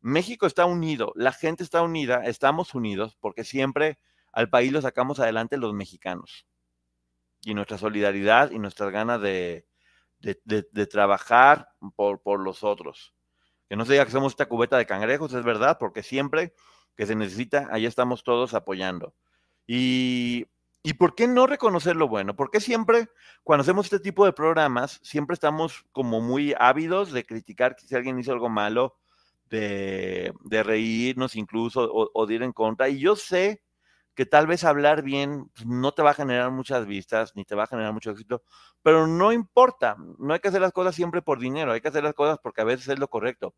México 0.00 0.46
está 0.46 0.64
unido, 0.64 1.12
la 1.14 1.33
gente 1.33 1.62
está 1.62 1.83
unida, 1.83 2.24
estamos 2.24 2.74
unidos 2.74 3.16
porque 3.20 3.44
siempre 3.44 3.98
al 4.33 4.48
país 4.48 4.72
lo 4.72 4.81
sacamos 4.81 5.20
adelante 5.20 5.57
los 5.57 5.72
mexicanos. 5.74 6.46
Y 7.44 7.55
nuestra 7.55 7.78
solidaridad 7.78 8.50
y 8.50 8.59
nuestras 8.59 8.90
ganas 8.90 9.20
de, 9.20 9.66
de, 10.20 10.87
trabajar 10.87 11.68
por, 11.96 12.22
por 12.22 12.40
los 12.40 12.62
otros. 12.62 13.14
Que 13.73 13.77
no 13.77 13.87
se 13.87 14.05
que 14.05 14.11
somos 14.11 14.35
esta 14.35 14.51
cubeta 14.51 14.77
de 14.77 14.85
cangrejos, 14.85 15.33
es 15.33 15.45
verdad, 15.45 15.79
porque 15.81 16.03
siempre 16.03 16.53
que 16.95 17.07
se 17.07 17.15
necesita, 17.15 17.69
ahí 17.71 17.87
estamos 17.87 18.23
todos 18.23 18.53
apoyando. 18.53 19.15
Y, 19.67 20.47
¿Y 20.83 20.93
por 20.93 21.15
qué 21.15 21.27
no 21.27 21.47
reconocer 21.47 21.97
lo 21.97 22.07
bueno? 22.07 22.37
Porque 22.37 22.61
siempre, 22.61 23.09
cuando 23.43 23.63
hacemos 23.63 23.87
este 23.87 23.99
tipo 23.99 24.27
de 24.27 24.35
programas, 24.35 25.01
siempre 25.03 25.33
estamos 25.33 25.87
como 25.91 26.21
muy 26.21 26.55
ávidos 26.59 27.13
de 27.13 27.25
criticar 27.25 27.75
si 27.79 27.95
alguien 27.95 28.19
hizo 28.19 28.33
algo 28.33 28.51
malo, 28.51 28.99
de, 29.47 30.35
reírnos 30.51 31.35
incluso 31.35 31.91
o, 31.91 32.11
o, 32.13 32.27
de 32.27 32.35
ir 32.35 32.43
en 32.43 32.53
contra. 32.53 32.91
Y 32.91 32.99
yo 32.99 33.17
sé 33.17 33.63
que 34.14 34.27
tal 34.27 34.46
vez 34.46 34.64
hablar 34.64 35.03
bien 35.03 35.51
pues, 35.55 35.66
no 35.66 35.92
te 35.92 36.03
va 36.03 36.11
a 36.11 36.14
generar 36.14 36.51
muchas 36.51 36.87
vistas, 36.87 37.33
ni 37.35 37.44
te 37.44 37.55
va 37.55 37.64
a 37.64 37.66
generar 37.66 37.92
mucho 37.92 38.11
éxito, 38.11 38.42
pero 38.83 39.07
no 39.07 39.33
importa, 39.33 39.96
no 40.18 40.35
hay 40.35 40.40
que 40.40 40.48
hacer 40.48 40.61
las 40.61 40.72
cosas 40.72 40.94
siempre 40.94 41.22
por 41.22 41.38
dinero, 41.38 41.72
hay 41.72 41.81
que 41.81 41.88
hacer 41.88 42.05
las 42.05 42.14
cosas 42.14 42.38
porque 42.42 42.61
a 42.61 42.64
veces 42.64 42.88
es 42.88 42.98
lo 42.98 43.09
correcto. 43.09 43.55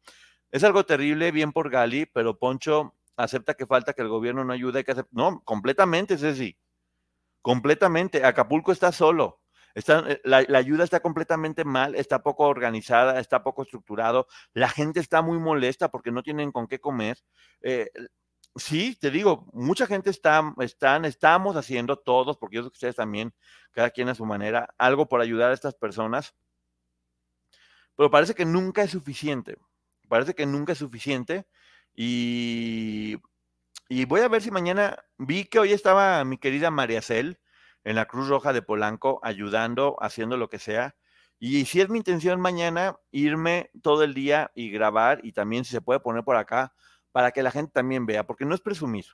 Es 0.50 0.62
algo 0.64 0.84
terrible, 0.86 1.32
bien 1.32 1.52
por 1.52 1.70
Gali, 1.70 2.06
pero 2.06 2.38
Poncho 2.38 2.94
acepta 3.16 3.54
que 3.54 3.66
falta 3.66 3.92
que 3.92 4.02
el 4.02 4.08
gobierno 4.08 4.44
no 4.44 4.52
ayude, 4.52 4.84
que 4.84 4.94
no, 5.10 5.42
completamente, 5.44 6.16
sí, 6.18 6.56
completamente. 7.42 8.24
Acapulco 8.24 8.72
está 8.72 8.92
solo. 8.92 9.40
Está, 9.74 10.04
eh, 10.08 10.20
la, 10.24 10.38
ayuda 10.56 10.84
está 10.84 11.00
completamente 11.00 11.64
mal, 11.64 11.96
está 11.96 12.22
poco 12.22 12.44
organizada, 12.44 13.18
está 13.18 13.42
poco 13.42 13.62
estructurado, 13.62 14.28
la 14.52 14.68
gente 14.68 15.00
está 15.00 15.20
muy 15.20 15.38
molesta 15.38 15.90
porque 15.90 16.12
no 16.12 16.22
tienen 16.22 16.52
con 16.52 16.68
qué 16.68 16.78
comer. 16.78 17.18
Eh, 17.60 17.90
sí, 18.56 18.96
te 19.00 19.10
digo, 19.10 19.46
mucha 19.52 19.86
gente 19.86 20.10
está, 20.10 20.54
están, 20.60 21.04
estamos 21.04 21.56
haciendo 21.56 21.96
todos, 21.96 22.36
porque 22.36 22.56
yo 22.56 22.62
sé 22.62 22.70
que 22.70 22.74
ustedes 22.74 22.96
también, 22.96 23.34
cada 23.72 23.90
quien 23.90 24.08
a 24.08 24.14
su 24.14 24.24
manera, 24.26 24.74
algo 24.78 25.08
por 25.08 25.20
ayudar 25.20 25.50
a 25.50 25.54
estas 25.54 25.74
personas, 25.74 26.34
pero 27.96 28.10
parece 28.10 28.34
que 28.34 28.44
nunca 28.44 28.82
es 28.82 28.90
suficiente. 28.90 29.56
Parece 30.08 30.34
que 30.34 30.46
nunca 30.46 30.72
es 30.72 30.78
suficiente. 30.78 31.46
Y, 31.94 33.16
y 33.88 34.04
voy 34.06 34.20
a 34.20 34.28
ver 34.28 34.42
si 34.42 34.50
mañana 34.50 34.98
vi 35.18 35.44
que 35.44 35.58
hoy 35.58 35.72
estaba 35.72 36.24
mi 36.24 36.38
querida 36.38 36.70
María 36.70 37.02
Cel 37.02 37.38
en 37.84 37.96
la 37.96 38.06
Cruz 38.06 38.28
Roja 38.28 38.52
de 38.52 38.62
Polanco 38.62 39.20
ayudando, 39.22 39.96
haciendo 40.00 40.36
lo 40.36 40.48
que 40.48 40.58
sea. 40.58 40.96
Y 41.38 41.66
si 41.66 41.80
es 41.80 41.88
mi 41.88 41.98
intención 41.98 42.40
mañana 42.40 42.96
irme 43.10 43.70
todo 43.82 44.02
el 44.02 44.14
día 44.14 44.50
y 44.54 44.70
grabar 44.70 45.20
y 45.22 45.32
también 45.32 45.64
si 45.64 45.72
se 45.72 45.80
puede 45.80 46.00
poner 46.00 46.24
por 46.24 46.36
acá 46.36 46.72
para 47.14 47.30
que 47.30 47.44
la 47.44 47.52
gente 47.52 47.70
también 47.70 48.06
vea, 48.06 48.26
porque 48.26 48.44
no 48.44 48.56
es 48.56 48.60
presumir, 48.60 49.04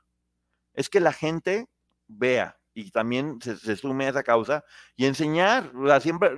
es 0.73 0.89
que 0.89 1.01
la 1.01 1.13
gente 1.13 1.69
vea 2.09 2.59
y 2.73 2.91
también 2.91 3.39
se, 3.43 3.77
sume 3.77 4.07
a 4.07 4.09
esa 4.09 4.23
causa 4.23 4.65
y 4.97 5.05
enseñar, 5.05 5.71
siempre, 6.01 6.31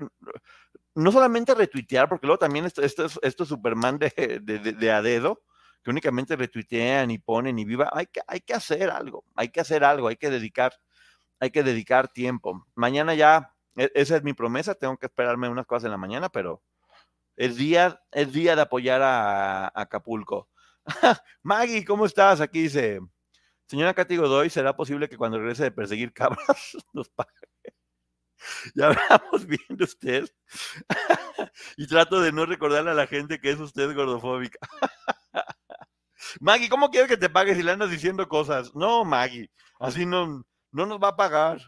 no 0.96 1.12
solamente 1.12 1.54
retuitear, 1.54 2.08
porque 2.08 2.26
luego 2.26 2.40
también 2.40 2.64
estos, 2.64 3.20
estos 3.22 3.46
Superman 3.46 3.96
de, 4.00 4.40
de, 4.40 4.90
a 4.90 5.02
dedo, 5.02 5.44
que 5.84 5.90
únicamente 5.90 6.34
retuitean 6.34 7.12
y 7.12 7.18
ponen 7.18 7.60
y 7.60 7.64
viva, 7.64 7.88
hay 7.92 8.06
que, 8.06 8.22
hay 8.26 8.40
que 8.40 8.54
hacer 8.54 8.90
algo, 8.90 9.24
hay 9.36 9.50
que 9.50 9.60
hacer 9.60 9.84
algo, 9.84 10.08
hay 10.08 10.16
que 10.16 10.30
dedicar, 10.30 10.72
hay 11.38 11.52
que 11.52 11.62
dedicar 11.62 12.08
tiempo. 12.08 12.66
Mañana 12.74 13.14
ya, 13.14 13.54
e, 13.76 13.88
esa 13.94 14.16
es 14.16 14.24
mi 14.24 14.32
promesa, 14.32 14.74
tengo 14.74 14.96
que 14.96 15.06
esperarme 15.06 15.48
unas 15.48 15.66
cosas 15.66 15.84
en 15.84 15.92
la 15.92 15.96
mañana, 15.96 16.28
pero 16.28 16.60
es 17.36 17.54
día, 17.54 18.02
es 18.10 18.32
día 18.32 18.56
de 18.56 18.62
apoyar 18.62 19.00
a 19.00 19.70
Acapulco. 19.80 20.48
Maggie, 21.42 21.84
¿cómo 21.84 22.06
estás? 22.06 22.40
Aquí 22.40 22.62
dice, 22.62 23.00
señora 23.66 23.94
Katy 23.94 24.16
Godoy, 24.16 24.50
¿será 24.50 24.74
posible 24.76 25.08
que 25.08 25.16
cuando 25.16 25.38
regrese 25.38 25.64
de 25.64 25.70
perseguir 25.70 26.12
cabras 26.12 26.76
nos 26.92 27.08
pague? 27.10 27.30
Ya 28.74 28.88
hablamos 28.88 29.46
bien 29.46 29.60
de 29.68 29.84
usted. 29.84 30.28
y 31.76 31.86
trato 31.86 32.20
de 32.20 32.32
no 32.32 32.44
recordarle 32.44 32.90
a 32.90 32.94
la 32.94 33.06
gente 33.06 33.40
que 33.40 33.50
es 33.50 33.60
usted 33.60 33.94
gordofóbica. 33.94 34.58
Maggie, 36.40 36.68
¿cómo 36.68 36.90
quieres 36.90 37.08
que 37.08 37.16
te 37.16 37.30
pague 37.30 37.54
si 37.54 37.62
le 37.62 37.70
andas 37.70 37.90
diciendo 37.90 38.28
cosas? 38.28 38.74
No, 38.74 39.04
Maggie, 39.04 39.48
así 39.78 40.06
no, 40.06 40.44
no 40.72 40.86
nos 40.86 40.98
va 40.98 41.08
a 41.08 41.16
pagar. 41.16 41.60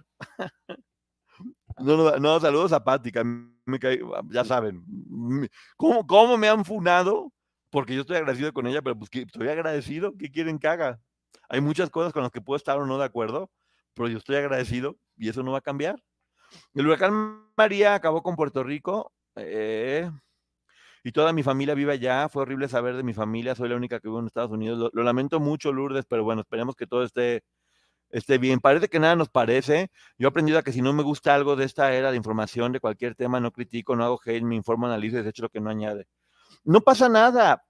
No, 1.79 2.41
saludos 2.41 2.73
a 2.73 2.83
Patti, 2.83 3.13
ya 4.31 4.45
saben. 4.45 4.85
¿Cómo, 5.77 6.07
¿Cómo 6.07 6.37
me 6.37 6.49
han 6.49 6.65
funado? 6.65 7.33
Porque 7.75 7.93
yo 7.93 8.03
estoy 8.03 8.19
agradecido 8.19 8.53
con 8.53 8.69
ella, 8.69 8.83
pero 8.83 8.97
pues 8.97 9.11
estoy 9.13 9.49
agradecido. 9.49 10.17
¿Qué 10.17 10.31
quieren 10.31 10.61
que 10.61 10.69
haga? 10.69 11.01
Hay 11.49 11.61
muchas 11.61 11.91
cosas 11.91 12.13
con 12.13 12.23
las 12.23 12.31
que 12.31 12.41
puedo 12.41 12.57
estar 12.57 12.79
o 12.79 12.87
no 12.87 12.99
de 12.99 13.05
acuerdo, 13.05 13.51
pero 13.95 14.07
yo 14.07 14.19
estoy 14.19 14.37
agradecido 14.37 14.97
y 15.17 15.29
eso 15.29 15.43
no 15.43 15.51
va 15.51 15.59
a 15.59 15.61
cambiar. 15.61 15.97
El 16.73 16.87
huracán 16.87 17.49
María 17.57 17.97
acabó 17.97 18.23
con 18.23 18.37
Puerto 18.37 18.63
Rico. 18.63 19.13
Eh, 19.35 20.09
y 21.03 21.11
toda 21.11 21.33
mi 21.33 21.43
familia 21.43 21.75
vive 21.75 21.95
allá. 21.95 22.29
Fue 22.29 22.43
horrible 22.43 22.69
saber 22.69 22.95
de 22.95 23.03
mi 23.03 23.13
familia. 23.13 23.57
Soy 23.57 23.69
la 23.69 23.75
única 23.75 23.99
que 23.99 24.07
vive 24.07 24.21
en 24.21 24.27
Estados 24.27 24.53
Unidos. 24.53 24.93
Lo, 24.93 25.03
lamento 25.03 25.41
mucho, 25.41 25.73
Lourdes, 25.73 26.05
pero 26.09 26.23
bueno, 26.23 26.43
esperemos 26.43 26.77
que 26.77 26.87
todo 26.87 27.03
esté, 27.03 27.43
esté 28.11 28.39
bien. 28.39 28.61
Parece 28.61 28.87
que 28.87 29.01
nada 29.01 29.17
nos 29.17 29.31
parece. 29.31 29.91
Yo 30.17 30.29
he 30.29 30.31
aprendido 30.31 30.61
a 30.61 30.63
que 30.63 30.71
si 30.71 30.81
no 30.81 30.93
me 30.93 31.03
gusta 31.03 31.35
algo 31.35 31.57
de 31.57 31.65
esta 31.65 31.93
era 31.93 32.13
de 32.13 32.19
información, 32.19 32.71
de 32.71 32.79
cualquier 32.79 33.17
tema, 33.17 33.41
no 33.41 33.51
critico, 33.51 33.97
no 33.97 34.05
hago 34.05 34.21
hate, 34.25 34.45
me 34.45 34.55
informo, 34.55 34.87
analizo 34.87 35.17
y 35.17 35.19
desecho 35.23 35.43
lo 35.43 35.49
que 35.49 35.61
no 35.61 35.71
añade. 35.71 36.07
No 36.65 36.81
pasa 36.81 37.09
nada. 37.09 37.63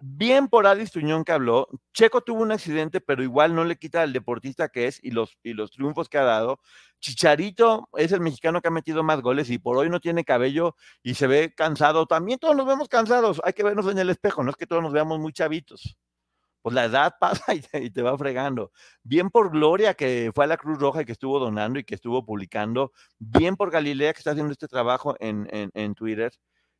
Bien 0.00 0.48
por 0.48 0.66
Alice 0.66 0.92
Tuñón 0.92 1.24
que 1.24 1.32
habló. 1.32 1.68
Checo 1.94 2.20
tuvo 2.20 2.42
un 2.42 2.52
accidente, 2.52 3.00
pero 3.00 3.22
igual 3.22 3.54
no 3.54 3.64
le 3.64 3.76
quita 3.76 4.02
al 4.02 4.12
deportista 4.12 4.68
que 4.68 4.86
es 4.86 5.02
y 5.02 5.12
los, 5.12 5.38
y 5.42 5.54
los 5.54 5.70
triunfos 5.70 6.10
que 6.10 6.18
ha 6.18 6.24
dado. 6.24 6.60
Chicharito 7.00 7.88
es 7.96 8.12
el 8.12 8.20
mexicano 8.20 8.60
que 8.60 8.68
ha 8.68 8.70
metido 8.70 9.02
más 9.02 9.22
goles 9.22 9.48
y 9.48 9.58
por 9.58 9.78
hoy 9.78 9.88
no 9.88 10.00
tiene 10.00 10.24
cabello 10.24 10.76
y 11.02 11.14
se 11.14 11.26
ve 11.26 11.54
cansado. 11.54 12.06
También 12.06 12.38
todos 12.38 12.54
nos 12.54 12.66
vemos 12.66 12.88
cansados. 12.88 13.40
Hay 13.44 13.54
que 13.54 13.62
vernos 13.62 13.90
en 13.90 13.98
el 13.98 14.10
espejo, 14.10 14.44
no 14.44 14.50
es 14.50 14.56
que 14.56 14.66
todos 14.66 14.82
nos 14.82 14.92
veamos 14.92 15.18
muy 15.18 15.32
chavitos. 15.32 15.96
Pues 16.60 16.74
la 16.74 16.84
edad 16.84 17.14
pasa 17.20 17.54
y 17.54 17.90
te, 17.90 18.02
va 18.02 18.18
fregando. 18.18 18.72
Bien 19.02 19.30
por 19.30 19.50
Gloria, 19.50 19.94
que 19.94 20.32
fue 20.34 20.44
a 20.44 20.48
la 20.48 20.58
Cruz 20.58 20.78
Roja 20.78 21.02
y 21.02 21.04
que 21.06 21.12
estuvo 21.12 21.38
donando 21.38 21.78
y 21.78 21.84
que 21.84 21.94
estuvo 21.94 22.26
publicando. 22.26 22.92
Bien 23.18 23.56
por 23.56 23.70
Galilea, 23.70 24.12
que 24.12 24.18
está 24.18 24.32
haciendo 24.32 24.52
este 24.52 24.68
trabajo 24.68 25.16
en, 25.18 25.48
en 25.50 25.94
Twitter 25.94 26.32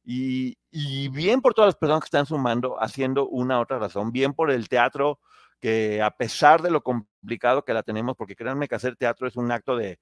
y, 0.04 1.08
bien 1.08 1.40
por 1.40 1.54
todas 1.54 1.68
las 1.68 1.76
personas 1.76 2.02
que 2.02 2.06
están 2.06 2.26
sumando, 2.26 2.80
haciendo 2.80 3.28
una 3.28 3.60
otra 3.60 3.78
razón, 3.78 4.12
bien 4.12 4.34
por 4.34 4.50
el 4.50 4.68
teatro, 4.68 5.20
que 5.60 6.02
a 6.02 6.10
pesar 6.10 6.62
de 6.62 6.70
lo 6.70 6.82
complicado 6.82 7.64
que 7.64 7.72
la 7.72 7.82
tenemos, 7.82 8.16
porque 8.16 8.36
créanme 8.36 8.68
que 8.68 8.74
hacer 8.74 8.96
teatro 8.96 9.26
es 9.26 9.36
un 9.36 9.50
acto 9.50 9.76
de, 9.76 9.98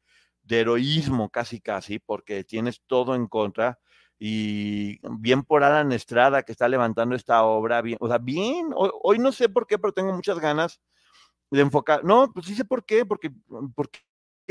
heroísmo 0.49 1.31
casi 1.31 1.61
casi, 1.61 1.99
porque 2.01 2.45
tienes 2.45 2.83
todo 2.87 3.15
en 3.15 3.29
contra, 3.29 3.79
y 4.19 4.99
bien 5.19 5.43
por 5.45 5.65
Alan 5.65 5.93
Estrada 5.93 6.43
que 6.43 6.53
está 6.53 6.69
levantando 6.69 7.15
esta 7.15 7.45
obra, 7.45 7.81
bien, 7.83 7.99
o 8.01 8.09
sea, 8.09 8.19
bien, 8.19 8.71
hoy, 8.75 8.91
hoy, 9.03 9.19
no 9.19 9.33
sé 9.33 9.49
por 9.49 9.67
qué, 9.67 9.79
pero 9.79 9.93
tengo 9.93 10.13
muchas 10.13 10.39
ganas 10.41 10.81
de 11.51 11.61
enfocar, 11.61 12.05
no, 12.05 12.33
pues 12.33 12.47
sí 12.47 12.55
sé 12.55 12.65
por 12.65 12.85
qué, 12.85 13.07
porque, 13.07 13.31
porque 13.75 14.01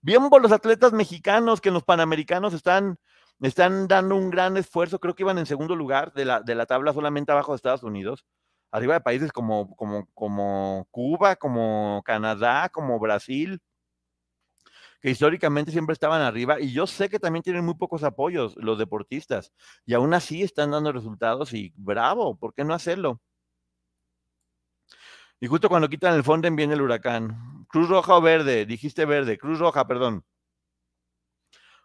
Bien 0.00 0.28
por 0.28 0.42
los 0.42 0.52
atletas 0.52 0.92
mexicanos 0.92 1.60
que 1.60 1.68
en 1.68 1.74
los 1.74 1.84
Panamericanos 1.84 2.54
están, 2.54 2.98
están 3.40 3.88
dando 3.88 4.16
un 4.16 4.30
gran 4.30 4.56
esfuerzo. 4.56 4.98
Creo 5.00 5.14
que 5.14 5.22
iban 5.22 5.38
en 5.38 5.46
segundo 5.46 5.76
lugar 5.76 6.12
de 6.12 6.24
la, 6.24 6.40
de 6.40 6.54
la 6.54 6.66
tabla 6.66 6.92
solamente 6.92 7.32
abajo 7.32 7.52
de 7.52 7.56
Estados 7.56 7.82
Unidos. 7.82 8.24
Arriba 8.70 8.94
de 8.94 9.00
países 9.00 9.32
como, 9.32 9.74
como, 9.76 10.06
como 10.14 10.86
Cuba, 10.90 11.36
como 11.36 12.02
Canadá, 12.04 12.70
como 12.70 12.98
Brasil, 12.98 13.60
que 15.02 15.10
históricamente 15.10 15.72
siempre 15.72 15.92
estaban 15.92 16.22
arriba. 16.22 16.60
Y 16.60 16.72
yo 16.72 16.86
sé 16.86 17.08
que 17.08 17.18
también 17.18 17.42
tienen 17.42 17.64
muy 17.64 17.74
pocos 17.74 18.04
apoyos 18.04 18.54
los 18.56 18.78
deportistas. 18.78 19.52
Y 19.84 19.94
aún 19.94 20.14
así 20.14 20.42
están 20.42 20.70
dando 20.70 20.92
resultados 20.92 21.52
y 21.52 21.72
bravo, 21.76 22.36
¿por 22.36 22.54
qué 22.54 22.64
no 22.64 22.72
hacerlo? 22.72 23.20
Y 25.42 25.48
justo 25.48 25.68
cuando 25.68 25.88
quitan 25.88 26.14
el 26.14 26.22
fonden 26.22 26.54
viene 26.54 26.74
el 26.74 26.82
huracán. 26.82 27.66
Cruz 27.68 27.88
roja 27.88 28.14
o 28.14 28.20
verde, 28.20 28.64
dijiste 28.64 29.04
verde, 29.04 29.38
cruz 29.38 29.58
roja, 29.58 29.88
perdón. 29.88 30.24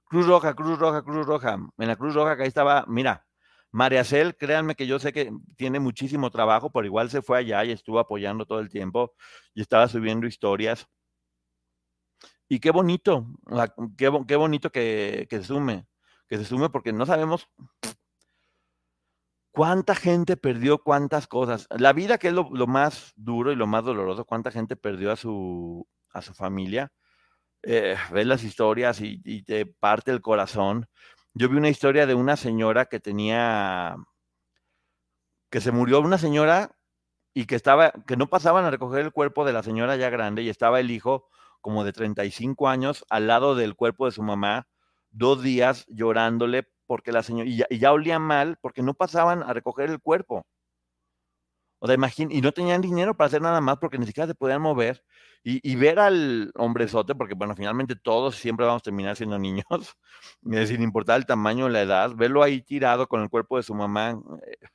Cruz 0.05 0.27
roja, 0.27 0.53
cruz 0.53 0.77
roja, 0.77 1.01
cruz 1.01 1.25
roja. 1.25 1.57
En 1.79 1.87
la 1.87 1.95
cruz 1.95 2.13
roja 2.13 2.37
que 2.37 2.43
ahí 2.43 2.47
estaba, 2.49 2.85
mira, 2.87 3.25
María 3.71 4.03
Cel, 4.03 4.37
créanme 4.37 4.75
que 4.75 4.85
yo 4.85 4.99
sé 4.99 5.11
que 5.11 5.31
tiene 5.55 5.79
muchísimo 5.79 6.29
trabajo, 6.29 6.71
pero 6.71 6.85
igual 6.85 7.09
se 7.09 7.23
fue 7.23 7.39
allá 7.39 7.65
y 7.65 7.71
estuvo 7.71 7.97
apoyando 7.97 8.45
todo 8.45 8.59
el 8.59 8.69
tiempo 8.69 9.15
y 9.55 9.61
estaba 9.61 9.87
subiendo 9.87 10.27
historias. 10.27 10.87
Y 12.47 12.59
qué 12.59 12.69
bonito, 12.69 13.25
qué, 13.97 14.35
bonito 14.37 14.71
que 14.71 15.27
se 15.31 15.43
sume, 15.43 15.87
que 16.29 16.37
se 16.37 16.45
sume 16.45 16.69
porque 16.69 16.93
no 16.93 17.07
sabemos 17.07 17.49
cuánta 19.57 19.95
gente 19.95 20.37
perdió 20.37 20.77
cuántas 20.77 21.25
cosas. 21.25 21.67
La 21.71 21.91
vida, 21.91 22.19
que 22.19 22.27
es 22.27 22.33
lo, 22.35 22.45
más 22.67 23.13
duro 23.15 23.51
y 23.51 23.55
lo 23.55 23.65
más 23.65 23.83
doloroso, 23.83 24.23
cuánta 24.23 24.51
gente 24.51 24.75
perdió 24.75 25.11
a 25.11 25.15
su, 25.15 25.87
a 26.11 26.21
su 26.21 26.35
familia. 26.35 26.91
Eh, 27.63 27.97
ves 28.11 28.27
las 28.27 28.43
historias 28.43 29.01
y, 29.01 29.19
y, 29.25 29.41
te 29.41 29.65
parte 29.65 30.11
el 30.11 30.21
corazón. 30.21 30.87
Yo 31.33 31.49
vi 31.49 31.57
una 31.57 31.69
historia 31.69 32.05
de 32.05 32.13
una 32.13 32.37
señora 32.37 32.85
que 32.85 32.99
tenía, 32.99 33.95
que 35.49 35.59
se 35.59 35.71
murió 35.71 36.01
una 36.01 36.19
señora 36.19 36.77
y 37.33 37.45
que 37.47 37.55
estaba, 37.55 37.93
que 38.05 38.15
no 38.15 38.27
pasaban 38.27 38.63
a 38.63 38.69
recoger 38.69 38.99
el 38.99 39.11
cuerpo 39.11 39.43
de 39.43 39.53
la 39.53 39.63
señora 39.63 39.95
ya 39.95 40.11
grande 40.11 40.43
y 40.43 40.49
estaba 40.49 40.79
el 40.79 40.91
hijo 40.91 41.29
como 41.61 41.83
de 41.83 41.93
35 41.93 42.69
años 42.69 43.05
al 43.09 43.25
lado 43.25 43.55
del 43.55 43.73
cuerpo 43.75 44.05
de 44.05 44.11
su 44.11 44.21
mamá, 44.21 44.67
dos 45.09 45.41
días 45.41 45.87
llorándole 45.87 46.67
porque 46.87 47.11
la 47.11 47.23
señora, 47.23 47.49
y 47.49 47.79
ya, 47.79 47.91
olía 47.93 48.19
mal 48.19 48.57
porque 48.61 48.81
no 48.81 48.93
pasaban 48.95 49.43
a 49.43 49.53
recoger 49.53 49.89
el 49.89 49.99
cuerpo. 50.01 50.45
O 51.79 51.85
sea, 51.85 51.93
imagín, 51.95 52.31
y 52.31 52.41
no 52.41 52.51
tenían 52.51 52.81
dinero 52.81 53.15
para 53.15 53.27
hacer 53.27 53.41
nada 53.41 53.61
más 53.61 53.77
porque 53.77 53.99
ni 53.99 54.07
siquiera 54.07 54.27
se 54.27 54.33
podían 54.35 54.61
mover. 54.61 55.03
Y, 55.43 55.75
ver 55.77 55.99
al 55.99 56.51
hombrezote, 56.55 57.15
porque 57.15 57.33
bueno, 57.33 57.55
finalmente 57.55 57.95
todos 57.95 58.35
siempre 58.35 58.65
vamos 58.65 58.81
a 58.81 58.83
terminar 58.83 59.15
siendo 59.15 59.39
niños, 59.39 59.65
sin 60.67 60.81
importar 60.81 61.17
el 61.19 61.25
tamaño 61.25 61.65
o 61.65 61.69
la 61.69 61.81
edad, 61.81 62.11
verlo 62.15 62.43
ahí 62.43 62.61
tirado 62.61 63.07
con 63.07 63.21
el 63.21 63.29
cuerpo 63.29 63.55
de 63.57 63.63
su 63.63 63.73
mamá, 63.73 64.19
eh, 64.45 64.67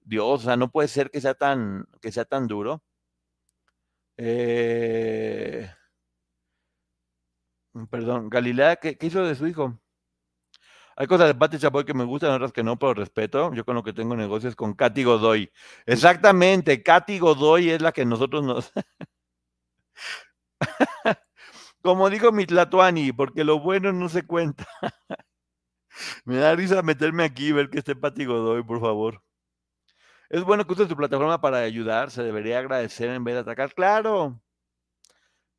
Dios, 0.00 0.42
o 0.42 0.44
sea, 0.44 0.56
no 0.56 0.70
puede 0.70 0.88
ser 0.88 1.10
que 1.10 1.20
sea 1.20 1.34
tan, 1.34 1.86
que 2.02 2.12
sea 2.12 2.24
tan 2.26 2.46
duro. 2.46 2.82
Eh, 4.16 5.68
perdón, 7.90 8.28
Galilea, 8.30 8.76
¿qué, 8.76 8.96
¿qué 8.96 9.06
hizo 9.06 9.24
de 9.24 9.34
su 9.34 9.46
hijo? 9.46 9.78
Hay 10.96 11.06
cosas 11.06 11.26
de 11.28 11.34
Pati 11.34 11.58
Chapoy 11.58 11.84
que 11.84 11.94
me 11.94 12.04
gustan, 12.04 12.30
otras 12.32 12.52
que 12.52 12.62
no, 12.62 12.78
pero 12.78 12.94
respeto. 12.94 13.52
Yo 13.54 13.64
con 13.64 13.74
lo 13.74 13.82
que 13.82 13.92
tengo 13.92 14.14
negocios 14.16 14.54
con 14.56 14.74
Katy 14.74 15.04
Godoy. 15.04 15.50
Exactamente, 15.86 16.82
Katy 16.82 17.18
Godoy 17.18 17.70
es 17.70 17.82
la 17.82 17.92
que 17.92 18.04
nosotros 18.04 18.44
nos... 18.44 18.72
Como 21.82 22.10
dijo 22.10 22.32
mi 22.32 22.46
Tlatuani, 22.46 23.12
porque 23.12 23.44
lo 23.44 23.60
bueno 23.60 23.92
no 23.92 24.08
se 24.08 24.26
cuenta. 24.26 24.66
Me 26.24 26.36
da 26.36 26.54
risa 26.54 26.82
meterme 26.82 27.24
aquí 27.24 27.48
y 27.48 27.52
ver 27.52 27.70
que 27.70 27.78
esté 27.78 27.96
Pati 27.96 28.24
Godoy, 28.24 28.62
por 28.62 28.80
favor. 28.80 29.22
Es 30.28 30.42
bueno 30.44 30.66
que 30.66 30.72
uses 30.74 30.88
tu 30.88 30.96
plataforma 30.96 31.40
para 31.40 31.58
ayudar, 31.60 32.10
se 32.10 32.22
debería 32.22 32.58
agradecer 32.58 33.08
en 33.10 33.24
vez 33.24 33.34
de 33.36 33.40
atacar. 33.40 33.72
Claro. 33.74 34.40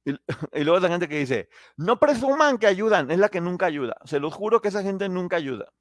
Y, 0.53 0.63
luego 0.63 0.79
la 0.79 0.89
gente 0.89 1.07
que 1.07 1.19
dice, 1.19 1.49
no 1.77 1.99
presuman 1.99 2.57
que 2.57 2.67
ayudan, 2.67 3.09
es 3.11 3.17
la 3.17 3.29
que 3.29 3.41
nunca 3.41 3.65
ayuda. 3.65 3.95
Se 4.05 4.19
los 4.19 4.33
juro 4.33 4.61
que 4.61 4.69
esa 4.69 4.83
gente 4.83 5.09
nunca 5.09 5.37
ayuda. 5.37 5.71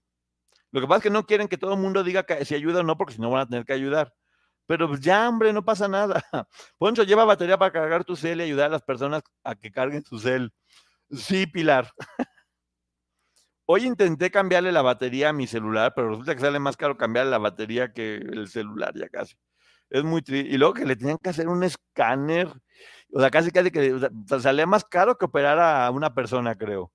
Lo 0.72 0.80
que 0.80 0.86
pasa 0.86 0.98
es 0.98 1.02
que 1.04 1.10
no 1.10 1.26
quieren 1.26 1.48
que 1.48 1.58
todo 1.58 1.74
el 1.74 1.80
mundo 1.80 2.02
diga 2.02 2.26
si 2.44 2.54
ayuda 2.54 2.80
o 2.80 2.82
no, 2.82 2.96
porque 2.96 3.14
si 3.14 3.20
no 3.20 3.30
van 3.30 3.42
a 3.42 3.48
tener 3.48 3.64
que 3.64 3.74
ayudar. 3.74 4.14
Pero 4.66 4.88
pues 4.88 5.00
ya, 5.00 5.28
hombre, 5.28 5.52
no 5.52 5.64
pasa 5.64 5.88
nada. 5.88 6.22
Poncho, 6.78 7.04
lleva 7.04 7.24
batería 7.24 7.58
para 7.58 7.72
cargar 7.72 8.04
tu 8.04 8.16
cel 8.16 8.40
y 8.40 8.44
ayudar 8.44 8.66
a 8.66 8.70
las 8.70 8.82
personas 8.82 9.22
a 9.44 9.54
que 9.54 9.70
carguen 9.70 10.04
su 10.04 10.18
cel. 10.18 10.52
Sí, 11.10 11.46
Pilar. 11.46 11.92
Hoy 13.66 13.84
intenté 13.86 14.30
cambiarle 14.30 14.72
la 14.72 14.82
batería 14.82 15.30
a 15.30 15.32
mi 15.32 15.46
celular, 15.46 15.92
pero 15.94 16.10
resulta 16.10 16.34
que 16.34 16.40
sale 16.40 16.58
más 16.58 16.76
caro 16.76 16.96
cambiarle 16.98 17.30
la 17.30 17.38
batería 17.38 17.92
que 17.92 18.16
el 18.16 18.48
celular 18.48 18.92
ya 18.94 19.08
casi. 19.08 19.36
Es 19.90 20.04
muy 20.04 20.22
triste. 20.22 20.50
Y 20.50 20.58
luego 20.58 20.74
que 20.74 20.84
le 20.84 20.96
tenían 20.96 21.18
que 21.18 21.30
hacer 21.30 21.48
un 21.48 21.62
escáner, 21.62 22.48
o 23.14 23.20
sea, 23.20 23.30
casi 23.30 23.50
casi 23.52 23.70
que 23.70 23.96
salía 24.40 24.66
más 24.66 24.84
caro 24.84 25.16
que 25.16 25.26
operar 25.26 25.58
a 25.60 25.90
una 25.90 26.14
persona, 26.14 26.56
creo. 26.56 26.92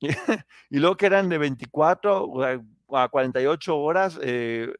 y 0.70 0.78
luego 0.78 0.96
que 0.96 1.06
eran 1.06 1.28
de 1.28 1.38
24 1.38 2.26
o 2.28 2.42
sea, 2.42 2.60
a 2.92 3.08
48 3.08 3.76
horas, 3.76 4.18
eh, 4.22 4.72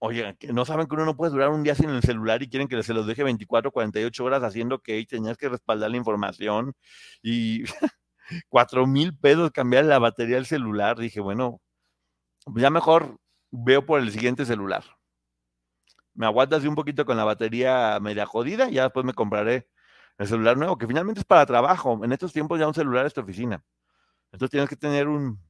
Oye, 0.00 0.36
no 0.52 0.64
saben 0.64 0.86
que 0.86 0.94
uno 0.94 1.04
no 1.04 1.16
puede 1.16 1.32
durar 1.32 1.48
un 1.50 1.64
día 1.64 1.74
sin 1.74 1.90
el 1.90 2.02
celular 2.02 2.40
y 2.42 2.48
quieren 2.48 2.68
que 2.68 2.80
se 2.84 2.94
los 2.94 3.06
deje 3.06 3.24
24, 3.24 3.72
48 3.72 4.24
horas 4.24 4.42
haciendo 4.44 4.78
que 4.80 5.04
tenías 5.06 5.36
que 5.36 5.48
respaldar 5.48 5.90
la 5.90 5.96
información 5.96 6.72
y 7.20 7.64
4 8.48 8.86
mil 8.86 9.16
pesos 9.16 9.50
cambiar 9.50 9.86
la 9.86 9.98
batería 9.98 10.36
del 10.36 10.46
celular. 10.46 10.98
Dije, 10.98 11.20
bueno, 11.20 11.60
ya 12.56 12.70
mejor 12.70 13.18
veo 13.50 13.84
por 13.86 14.00
el 14.00 14.12
siguiente 14.12 14.44
celular. 14.46 14.84
Me 16.18 16.26
aguanto 16.26 16.56
así 16.56 16.66
un 16.66 16.74
poquito 16.74 17.06
con 17.06 17.16
la 17.16 17.22
batería 17.22 17.96
media 18.00 18.26
jodida 18.26 18.68
y 18.68 18.74
ya 18.74 18.82
después 18.82 19.06
me 19.06 19.14
compraré 19.14 19.68
el 20.18 20.26
celular 20.26 20.56
nuevo, 20.56 20.76
que 20.76 20.88
finalmente 20.88 21.20
es 21.20 21.24
para 21.24 21.46
trabajo. 21.46 22.04
En 22.04 22.12
estos 22.12 22.32
tiempos 22.32 22.58
ya 22.58 22.66
un 22.66 22.74
celular 22.74 23.06
es 23.06 23.14
tu 23.14 23.20
oficina. 23.20 23.64
Entonces 24.32 24.50
tienes 24.50 24.68
que 24.68 24.74
tener 24.74 25.06
un, 25.06 25.40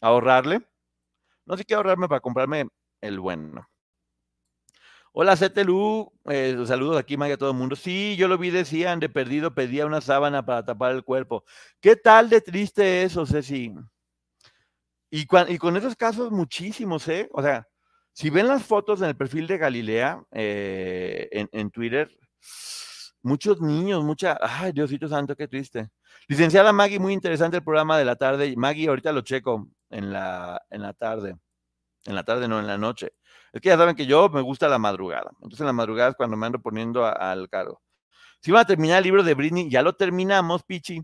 ahorrarle. 0.00 0.66
No 1.44 1.58
sé 1.58 1.64
qué 1.66 1.74
ahorrarme 1.74 2.08
para 2.08 2.22
comprarme 2.22 2.68
el 3.02 3.20
bueno. 3.20 3.68
Hola, 5.12 5.36
CTLU. 5.36 6.10
Eh, 6.30 6.56
saludos 6.66 6.96
aquí, 6.96 7.18
Maya, 7.18 7.34
a 7.34 7.36
todo 7.36 7.50
el 7.50 7.58
mundo. 7.58 7.76
Sí, 7.76 8.16
yo 8.16 8.26
lo 8.26 8.38
vi, 8.38 8.48
decían, 8.48 9.00
de 9.00 9.10
perdido 9.10 9.54
pedía 9.54 9.84
una 9.84 10.00
sábana 10.00 10.46
para 10.46 10.64
tapar 10.64 10.92
el 10.92 11.04
cuerpo. 11.04 11.44
¿Qué 11.80 11.96
tal 11.96 12.30
de 12.30 12.40
triste 12.40 13.02
eso, 13.02 13.26
Ceci? 13.26 13.74
Y, 15.10 15.26
y 15.48 15.58
con 15.58 15.76
esos 15.76 15.94
casos, 15.96 16.30
muchísimos, 16.30 17.06
¿eh? 17.08 17.28
O 17.30 17.42
sea, 17.42 17.68
si 18.14 18.30
ven 18.30 18.46
las 18.46 18.62
fotos 18.64 19.02
en 19.02 19.08
el 19.08 19.16
perfil 19.16 19.48
de 19.48 19.58
Galilea 19.58 20.22
eh, 20.30 21.28
en, 21.32 21.48
en, 21.52 21.70
Twitter, 21.70 22.08
muchos 23.22 23.60
niños, 23.60 24.04
mucha. 24.04 24.38
Ay, 24.40 24.72
Diosito 24.72 25.08
Santo, 25.08 25.34
qué 25.34 25.48
triste. 25.48 25.90
Licenciada 26.28 26.72
Maggie, 26.72 27.00
muy 27.00 27.12
interesante 27.12 27.56
el 27.56 27.64
programa 27.64 27.98
de 27.98 28.04
la 28.04 28.14
tarde. 28.14 28.54
Maggie, 28.56 28.88
ahorita 28.88 29.12
lo 29.12 29.22
checo 29.22 29.68
en 29.90 30.12
la, 30.12 30.62
en 30.70 30.82
la 30.82 30.92
tarde. 30.92 31.36
En 32.04 32.14
la 32.14 32.22
tarde, 32.22 32.46
no, 32.46 32.60
en 32.60 32.68
la 32.68 32.78
noche. 32.78 33.14
Es 33.52 33.60
que 33.60 33.70
ya 33.70 33.76
saben 33.76 33.96
que 33.96 34.06
yo 34.06 34.28
me 34.28 34.42
gusta 34.42 34.68
la 34.68 34.78
madrugada. 34.78 35.30
Entonces 35.36 35.60
en 35.60 35.66
la 35.66 35.72
madrugada 35.72 36.10
es 36.10 36.16
cuando 36.16 36.36
me 36.36 36.46
ando 36.46 36.60
poniendo 36.60 37.04
al 37.04 37.48
cargo. 37.48 37.82
Si 38.40 38.52
van 38.52 38.62
a 38.62 38.66
terminar 38.66 38.98
el 38.98 39.04
libro 39.04 39.24
de 39.24 39.34
Britney, 39.34 39.68
ya 39.68 39.82
lo 39.82 39.94
terminamos, 39.94 40.62
Pichi. 40.62 41.02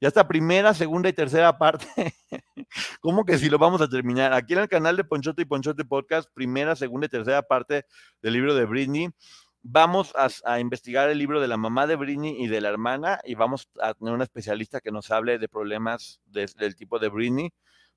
Ya 0.00 0.08
está 0.08 0.26
primera, 0.26 0.74
segunda 0.74 1.08
y 1.08 1.12
tercera 1.12 1.56
parte. 1.56 1.86
¿Cómo 3.00 3.24
que 3.24 3.38
si 3.38 3.48
lo 3.48 3.58
vamos 3.58 3.80
a 3.80 3.88
terminar? 3.88 4.32
Aquí 4.32 4.52
en 4.52 4.58
el 4.60 4.68
canal 4.68 4.96
de 4.96 5.04
Ponchote 5.04 5.42
y 5.42 5.44
Ponchote 5.44 5.84
Podcast, 5.84 6.28
primera, 6.34 6.76
segunda 6.76 7.06
y 7.06 7.10
tercera 7.10 7.42
parte 7.42 7.86
del 8.20 8.32
libro 8.32 8.54
de 8.54 8.64
Britney. 8.64 9.08
Vamos 9.62 10.12
a, 10.16 10.28
a, 10.44 10.60
investigar 10.60 11.08
el 11.08 11.16
libro 11.16 11.40
de 11.40 11.48
la 11.48 11.56
mamá 11.56 11.86
de 11.86 11.96
Britney 11.96 12.36
y 12.38 12.48
de 12.48 12.60
la 12.60 12.68
hermana 12.68 13.20
y 13.24 13.34
vamos 13.34 13.70
a 13.80 13.94
tener 13.94 14.12
una 14.12 14.24
especialista 14.24 14.80
que 14.80 14.90
nos 14.90 15.10
hable 15.10 15.38
de 15.38 15.48
problemas 15.48 16.20
de, 16.26 16.50
del 16.58 16.76
tipo 16.76 16.98
de 16.98 17.08
Britney 17.08 17.50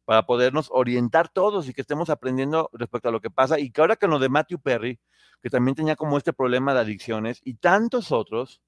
para 0.07 0.25
podernos 0.25 0.69
orientar 0.71 1.27
todos 1.27 1.67
y 1.67 1.73
que 1.73 1.81
estemos 1.81 2.09
aprendiendo 2.09 2.69
respecto 2.71 3.09
a 3.09 3.11
lo 3.11 3.19
que 3.19 3.29
pasa. 3.29 3.59
Y 3.59 3.71
que 3.71 3.81
ahora 3.81 3.97
que 3.97 4.07
lo 4.07 4.19
de 4.19 4.29
Matthew 4.29 4.59
Perry, 4.59 4.99
que 5.43 5.49
también 5.49 5.75
tenía 5.75 5.97
como 5.97 6.17
este 6.17 6.31
problema 6.31 6.73
de 6.73 6.79
adicciones 6.79 7.41
y 7.43 7.55
tantos 7.55 8.13
otros, 8.13 8.61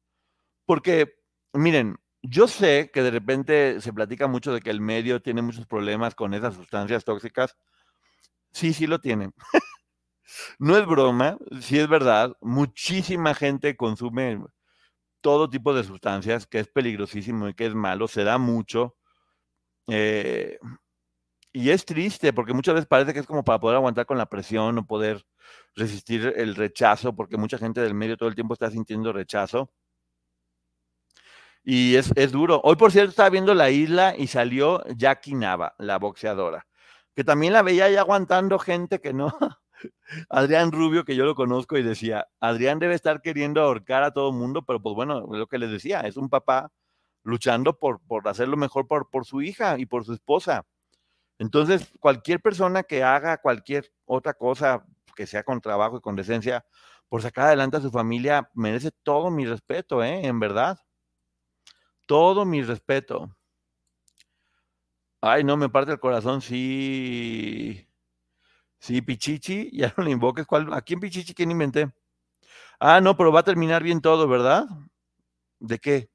porque, 0.66 1.16
miren, 1.54 1.96
yo 2.22 2.48
sé 2.48 2.92
que 2.94 3.04
de 3.04 3.12
repente 3.12 3.82
se 3.82 3.94
platica 3.94 4.28
mucho 4.28 4.54
de 4.54 4.62
que 4.62 4.70
el 4.70 4.82
medio 4.82 5.22
tiene 5.22 5.42
muchos 5.42 5.66
problemas 5.68 6.16
con 6.16 6.34
esas 6.34 6.56
sustancias 6.56 7.06
tóxicas. 7.06 7.56
Sí, 8.52 8.74
sí 8.74 8.88
lo 8.88 9.00
tiene. 9.00 9.32
no 10.60 10.78
es 10.78 10.86
broma, 10.86 11.38
sí 11.62 11.80
es 11.80 11.88
verdad. 11.88 12.36
Muchísima 12.42 13.34
gente 13.36 13.78
consume 13.78 14.40
todo 15.22 15.50
tipo 15.50 15.74
de 15.74 15.84
sustancias, 15.84 16.48
que 16.48 16.60
es 16.60 16.68
peligrosísimo 16.70 17.50
y 17.50 17.54
que 17.54 17.68
es 17.68 17.76
malo, 17.76 18.08
se 18.08 18.24
da 18.24 18.38
mucho. 18.38 18.96
Eh, 19.88 20.60
y 21.54 21.72
es 21.72 21.86
triste 21.86 22.34
porque 22.34 22.54
muchas 22.54 22.76
veces 22.76 22.88
parece 22.88 23.14
que 23.14 23.20
es 23.20 23.28
como 23.28 23.44
para 23.44 23.60
poder 23.60 23.78
aguantar 23.78 24.06
con 24.06 24.18
la 24.18 24.28
presión 24.28 24.78
o 24.78 24.86
poder 24.86 25.26
resistir 25.76 26.34
el 26.38 26.56
rechazo, 26.56 27.16
porque 27.16 27.38
mucha 27.38 27.58
gente 27.58 27.82
del 27.82 27.94
medio 27.96 28.18
todo 28.18 28.30
el 28.30 28.36
tiempo 28.36 28.54
está 28.54 28.70
sintiendo 28.72 29.14
rechazo. 29.14 29.72
Y 31.64 31.96
es, 31.96 32.12
es 32.16 32.32
duro. 32.32 32.62
Hoy, 32.64 32.76
por 32.76 32.92
cierto, 32.92 33.10
estaba 33.12 33.30
viendo 33.30 33.54
La 33.54 33.70
Isla 33.70 34.16
y 34.18 34.28
salió 34.28 34.84
Jackie 34.96 35.36
Nava, 35.36 35.76
la 35.78 35.98
boxeadora, 35.98 36.68
que 37.16 37.24
también 37.24 37.54
la 37.54 37.62
veía 37.62 37.86
ahí 37.86 37.96
aguantando 37.96 38.60
gente 38.60 39.00
que 39.00 39.14
no. 39.14 39.36
Adrián 40.30 40.72
Rubio, 40.72 41.06
que 41.06 41.16
yo 41.16 41.26
lo 41.26 41.36
conozco, 41.36 41.78
y 41.78 41.84
decía, 41.84 42.28
Adrián 42.40 42.80
debe 42.80 42.96
estar 42.96 43.22
queriendo 43.22 43.62
ahorcar 43.62 44.04
a 44.04 44.12
todo 44.12 44.32
mundo, 44.32 44.64
pero 44.66 44.82
pues 44.82 44.96
bueno, 44.96 45.22
lo 45.22 45.48
que 45.48 45.58
les 45.58 45.72
decía, 45.72 46.02
es 46.02 46.18
un 46.18 46.30
papá 46.30 46.72
luchando 47.24 47.78
por, 47.78 48.02
por 48.02 48.28
hacer 48.28 48.48
lo 48.48 48.58
mejor 48.58 48.88
por, 48.88 49.10
por 49.10 49.26
su 49.26 49.42
hija 49.42 49.78
y 49.78 49.86
por 49.86 50.06
su 50.06 50.14
esposa. 50.14 50.66
Entonces, 51.40 51.92
cualquier 52.00 52.42
persona 52.42 52.84
que 52.84 53.04
haga 53.04 53.38
cualquier 53.38 53.92
otra 54.06 54.34
cosa 54.34 54.86
que 55.16 55.28
sea 55.28 55.44
con 55.44 55.62
trabajo 55.62 55.98
y 55.98 56.02
con 56.02 56.16
decencia 56.16 56.66
por 57.10 57.22
sacar 57.22 57.48
adelante 57.48 57.78
a 57.78 57.82
su 57.82 57.92
familia 57.92 58.50
merece 58.54 58.92
todo 59.04 59.32
mi 59.32 59.46
respeto, 59.46 60.04
¿eh? 60.04 60.26
En 60.26 60.40
verdad. 60.40 60.80
Todo 62.10 62.44
mi 62.44 62.64
respeto. 62.64 63.30
Ay, 65.22 65.44
no, 65.44 65.58
me 65.58 65.70
parte 65.70 65.92
el 65.92 66.00
corazón, 66.00 66.42
sí. 66.42 67.88
Sí, 68.80 69.02
Pichichi, 69.04 69.70
ya 69.78 69.94
no 69.96 70.04
le 70.04 70.12
invoques. 70.12 70.48
¿Cuál? 70.48 70.74
¿A 70.74 70.82
quién 70.82 71.00
Pichichi? 71.00 71.36
¿Quién 71.36 71.52
inventé? 71.52 71.92
Ah, 72.80 73.02
no, 73.02 73.16
pero 73.18 73.32
va 73.32 73.42
a 73.42 73.44
terminar 73.44 73.84
bien 73.84 74.02
todo, 74.02 74.28
¿verdad? 74.28 74.66
¿De 75.60 75.80
qué? 75.80 76.10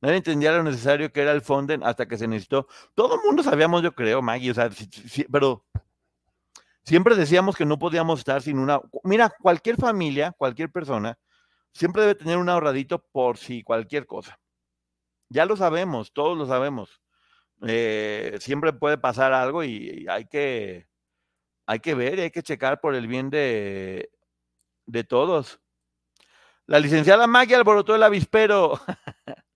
Nadie 0.00 0.16
entendía 0.16 0.52
lo 0.52 0.62
necesario 0.62 1.12
que 1.12 1.20
era 1.22 1.32
el 1.32 1.42
Fonden 1.42 1.84
hasta 1.84 2.08
que 2.08 2.16
se 2.16 2.26
necesitó. 2.26 2.66
Todo 2.94 3.16
el 3.16 3.20
mundo 3.26 3.42
sabíamos, 3.42 3.82
yo 3.82 3.94
creo, 3.94 4.22
Maggie, 4.22 4.52
o 4.52 4.54
sea, 4.54 4.70
sí, 4.70 4.88
sí, 4.90 5.26
pero 5.30 5.66
siempre 6.82 7.14
decíamos 7.14 7.56
que 7.56 7.66
no 7.66 7.78
podíamos 7.78 8.20
estar 8.20 8.40
sin 8.40 8.58
una. 8.58 8.80
Mira, 9.04 9.30
cualquier 9.42 9.76
familia, 9.76 10.32
cualquier 10.32 10.70
persona, 10.72 11.18
siempre 11.72 12.02
debe 12.02 12.14
tener 12.14 12.38
un 12.38 12.48
ahorradito 12.48 13.04
por 13.12 13.36
si 13.36 13.62
cualquier 13.62 14.06
cosa. 14.06 14.38
Ya 15.28 15.44
lo 15.44 15.56
sabemos, 15.56 16.12
todos 16.12 16.36
lo 16.36 16.46
sabemos. 16.46 17.00
Eh, 17.66 18.38
siempre 18.40 18.72
puede 18.72 18.98
pasar 18.98 19.32
algo 19.32 19.64
y, 19.64 20.06
hay 20.08 20.26
que 20.26 20.86
hay 21.66 21.80
que 21.80 21.94
ver 21.94 22.18
y 22.18 22.22
hay 22.22 22.30
que 22.30 22.42
checar 22.42 22.80
por 22.80 22.94
el 22.94 23.06
bien 23.06 23.30
de, 23.30 24.10
de 24.86 25.04
todos. 25.04 25.60
La 26.66 26.80
licenciada 26.80 27.26
Maggie 27.26 27.56
alborotó 27.56 27.94
el 27.94 28.02
avispero. 28.02 28.80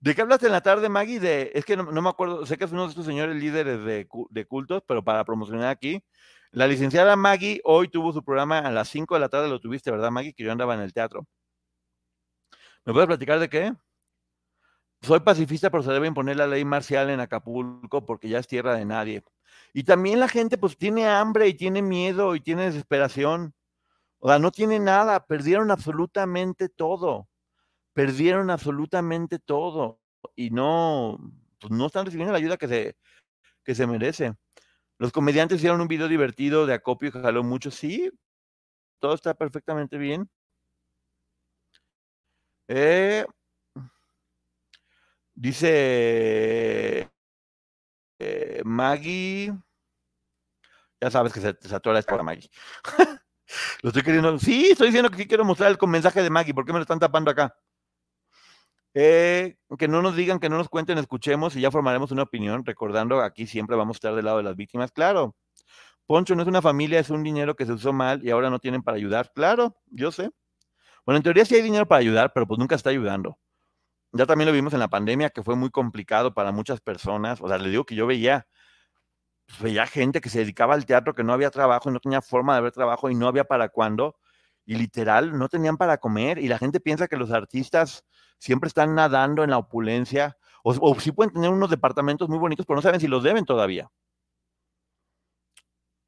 ¿De 0.00 0.14
qué 0.14 0.22
hablaste 0.22 0.46
en 0.46 0.52
la 0.52 0.62
tarde, 0.62 0.88
Maggie? 0.88 1.20
De, 1.20 1.52
es 1.54 1.64
que 1.64 1.76
no, 1.76 1.84
no, 1.84 2.02
me 2.02 2.08
acuerdo, 2.08 2.46
sé 2.46 2.56
que 2.56 2.64
es 2.64 2.72
uno 2.72 2.84
de 2.84 2.88
estos 2.90 3.04
señores 3.06 3.36
líderes 3.36 3.84
de, 3.84 4.08
de, 4.30 4.46
cultos, 4.46 4.82
pero 4.86 5.04
para 5.04 5.24
promocionar 5.24 5.68
aquí. 5.68 6.02
La 6.52 6.66
licenciada 6.66 7.16
Maggie 7.16 7.60
hoy 7.64 7.88
tuvo 7.88 8.12
su 8.12 8.24
programa 8.24 8.60
a 8.60 8.70
las 8.70 8.88
5 8.88 9.14
de 9.14 9.20
la 9.20 9.28
tarde, 9.28 9.48
lo 9.48 9.60
tuviste, 9.60 9.90
¿verdad, 9.90 10.10
Maggie? 10.10 10.32
Que 10.34 10.44
yo 10.44 10.52
andaba 10.52 10.74
en 10.74 10.80
el 10.80 10.92
teatro. 10.92 11.26
¿Me 12.84 12.92
puedes 12.92 13.06
platicar 13.08 13.38
de 13.38 13.48
qué? 13.48 13.72
Soy 15.02 15.20
pacifista, 15.20 15.70
pero 15.70 15.82
se 15.82 15.92
debe 15.92 16.06
imponer 16.08 16.36
la 16.36 16.46
ley 16.46 16.64
marcial 16.64 17.10
en 17.10 17.20
Acapulco 17.20 18.04
porque 18.04 18.28
ya 18.28 18.38
es 18.38 18.46
tierra 18.46 18.74
de 18.74 18.84
nadie. 18.84 19.22
Y 19.72 19.84
también 19.84 20.20
la 20.20 20.28
gente 20.28 20.58
pues 20.58 20.76
tiene 20.76 21.06
hambre 21.08 21.48
y 21.48 21.54
tiene 21.54 21.82
miedo 21.82 22.34
y 22.34 22.40
tiene 22.40 22.64
desesperación. 22.64 23.54
O 24.18 24.28
sea, 24.28 24.38
no 24.38 24.50
tiene 24.50 24.78
nada, 24.78 25.26
perdieron 25.26 25.70
absolutamente 25.70 26.68
todo 26.68 27.28
perdieron 27.92 28.50
absolutamente 28.50 29.38
todo 29.38 30.00
y 30.36 30.50
no, 30.50 31.18
pues 31.58 31.70
no 31.72 31.86
están 31.86 32.06
recibiendo 32.06 32.32
la 32.32 32.38
ayuda 32.38 32.56
que 32.56 32.68
se, 32.68 32.96
que 33.64 33.74
se 33.74 33.86
merece. 33.86 34.34
Los 34.98 35.12
comediantes 35.12 35.58
hicieron 35.58 35.80
un 35.80 35.88
video 35.88 36.08
divertido 36.08 36.66
de 36.66 36.74
acopio 36.74 37.12
que 37.12 37.20
jaló 37.20 37.44
mucho. 37.44 37.70
Sí, 37.70 38.10
todo 39.00 39.14
está 39.14 39.34
perfectamente 39.34 39.98
bien. 39.98 40.30
Eh, 42.68 43.24
dice 45.40 47.10
eh, 48.18 48.62
Maggie. 48.64 49.52
Ya 51.00 51.10
sabes 51.10 51.32
que 51.32 51.40
se, 51.40 51.56
se 51.60 51.76
esto 51.76 51.82
para 52.06 52.22
Maggie. 52.22 52.50
Lo 53.82 53.88
estoy 53.88 54.02
queriendo. 54.02 54.38
Sí, 54.38 54.70
estoy 54.72 54.88
diciendo 54.88 55.10
que 55.10 55.16
sí 55.16 55.26
quiero 55.26 55.44
mostrar 55.44 55.70
el 55.70 55.88
mensaje 55.88 56.22
de 56.22 56.30
Maggie. 56.30 56.52
¿Por 56.54 56.66
qué 56.66 56.72
me 56.72 56.78
lo 56.78 56.82
están 56.82 57.00
tapando 57.00 57.30
acá? 57.30 57.56
Eh, 58.92 59.56
que 59.78 59.88
no 59.88 60.02
nos 60.02 60.14
digan, 60.14 60.38
que 60.38 60.48
no 60.48 60.58
nos 60.58 60.68
cuenten, 60.68 60.98
escuchemos 60.98 61.56
y 61.56 61.60
ya 61.60 61.70
formaremos 61.70 62.10
una 62.10 62.24
opinión, 62.24 62.64
recordando 62.64 63.20
aquí 63.22 63.46
siempre 63.46 63.76
vamos 63.76 63.94
a 63.94 63.98
estar 63.98 64.14
del 64.14 64.24
lado 64.24 64.38
de 64.38 64.42
las 64.42 64.56
víctimas. 64.56 64.92
Claro, 64.92 65.34
Poncho 66.06 66.34
no 66.34 66.42
es 66.42 66.48
una 66.48 66.60
familia, 66.60 67.00
es 67.00 67.10
un 67.10 67.22
dinero 67.22 67.56
que 67.56 67.66
se 67.66 67.72
usó 67.72 67.92
mal 67.92 68.24
y 68.24 68.30
ahora 68.30 68.50
no 68.50 68.58
tienen 68.58 68.82
para 68.82 68.96
ayudar. 68.96 69.32
Claro, 69.34 69.76
yo 69.86 70.12
sé. 70.12 70.30
Bueno, 71.06 71.16
en 71.18 71.22
teoría 71.22 71.44
sí 71.44 71.54
hay 71.54 71.62
dinero 71.62 71.86
para 71.88 72.00
ayudar, 72.00 72.32
pero 72.34 72.46
pues 72.46 72.58
nunca 72.58 72.74
está 72.76 72.90
ayudando. 72.90 73.38
Ya 74.12 74.26
también 74.26 74.46
lo 74.48 74.52
vimos 74.52 74.72
en 74.72 74.80
la 74.80 74.88
pandemia, 74.88 75.30
que 75.30 75.42
fue 75.42 75.56
muy 75.56 75.70
complicado 75.70 76.34
para 76.34 76.52
muchas 76.52 76.80
personas. 76.80 77.40
O 77.40 77.48
sea, 77.48 77.58
le 77.58 77.68
digo 77.70 77.84
que 77.84 77.94
yo 77.94 78.06
veía, 78.06 78.46
pues, 79.46 79.60
veía 79.62 79.86
gente 79.86 80.20
que 80.20 80.28
se 80.30 80.40
dedicaba 80.40 80.74
al 80.74 80.86
teatro, 80.86 81.14
que 81.14 81.24
no 81.24 81.32
había 81.32 81.50
trabajo 81.50 81.90
y 81.90 81.92
no 81.92 82.00
tenía 82.00 82.22
forma 82.22 82.54
de 82.54 82.58
haber 82.58 82.72
trabajo 82.72 83.10
y 83.10 83.14
no 83.14 83.28
había 83.28 83.44
para 83.44 83.68
cuándo. 83.68 84.16
Y 84.66 84.76
literal, 84.76 85.36
no 85.38 85.48
tenían 85.48 85.76
para 85.76 85.98
comer. 85.98 86.38
Y 86.38 86.48
la 86.48 86.58
gente 86.58 86.80
piensa 86.80 87.08
que 87.08 87.16
los 87.16 87.30
artistas 87.32 88.04
siempre 88.38 88.68
están 88.68 88.94
nadando 88.94 89.44
en 89.44 89.50
la 89.50 89.58
opulencia. 89.58 90.36
O, 90.64 90.74
o 90.80 91.00
sí 91.00 91.12
pueden 91.12 91.32
tener 91.32 91.50
unos 91.50 91.70
departamentos 91.70 92.28
muy 92.28 92.38
bonitos, 92.38 92.66
pero 92.66 92.76
no 92.76 92.82
saben 92.82 93.00
si 93.00 93.08
los 93.08 93.22
deben 93.22 93.44
todavía. 93.44 93.90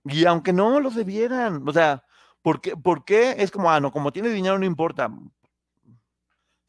Y 0.04 0.24
aunque 0.26 0.52
no 0.52 0.80
los 0.80 0.94
debieran, 0.94 1.66
o 1.68 1.72
sea, 1.72 2.04
¿por 2.42 2.60
qué, 2.60 2.76
por 2.76 3.04
qué 3.04 3.36
es 3.38 3.50
como, 3.50 3.70
ah, 3.70 3.80
no, 3.80 3.92
como 3.92 4.12
tiene 4.12 4.30
dinero 4.30 4.58
no 4.58 4.64
importa? 4.66 5.10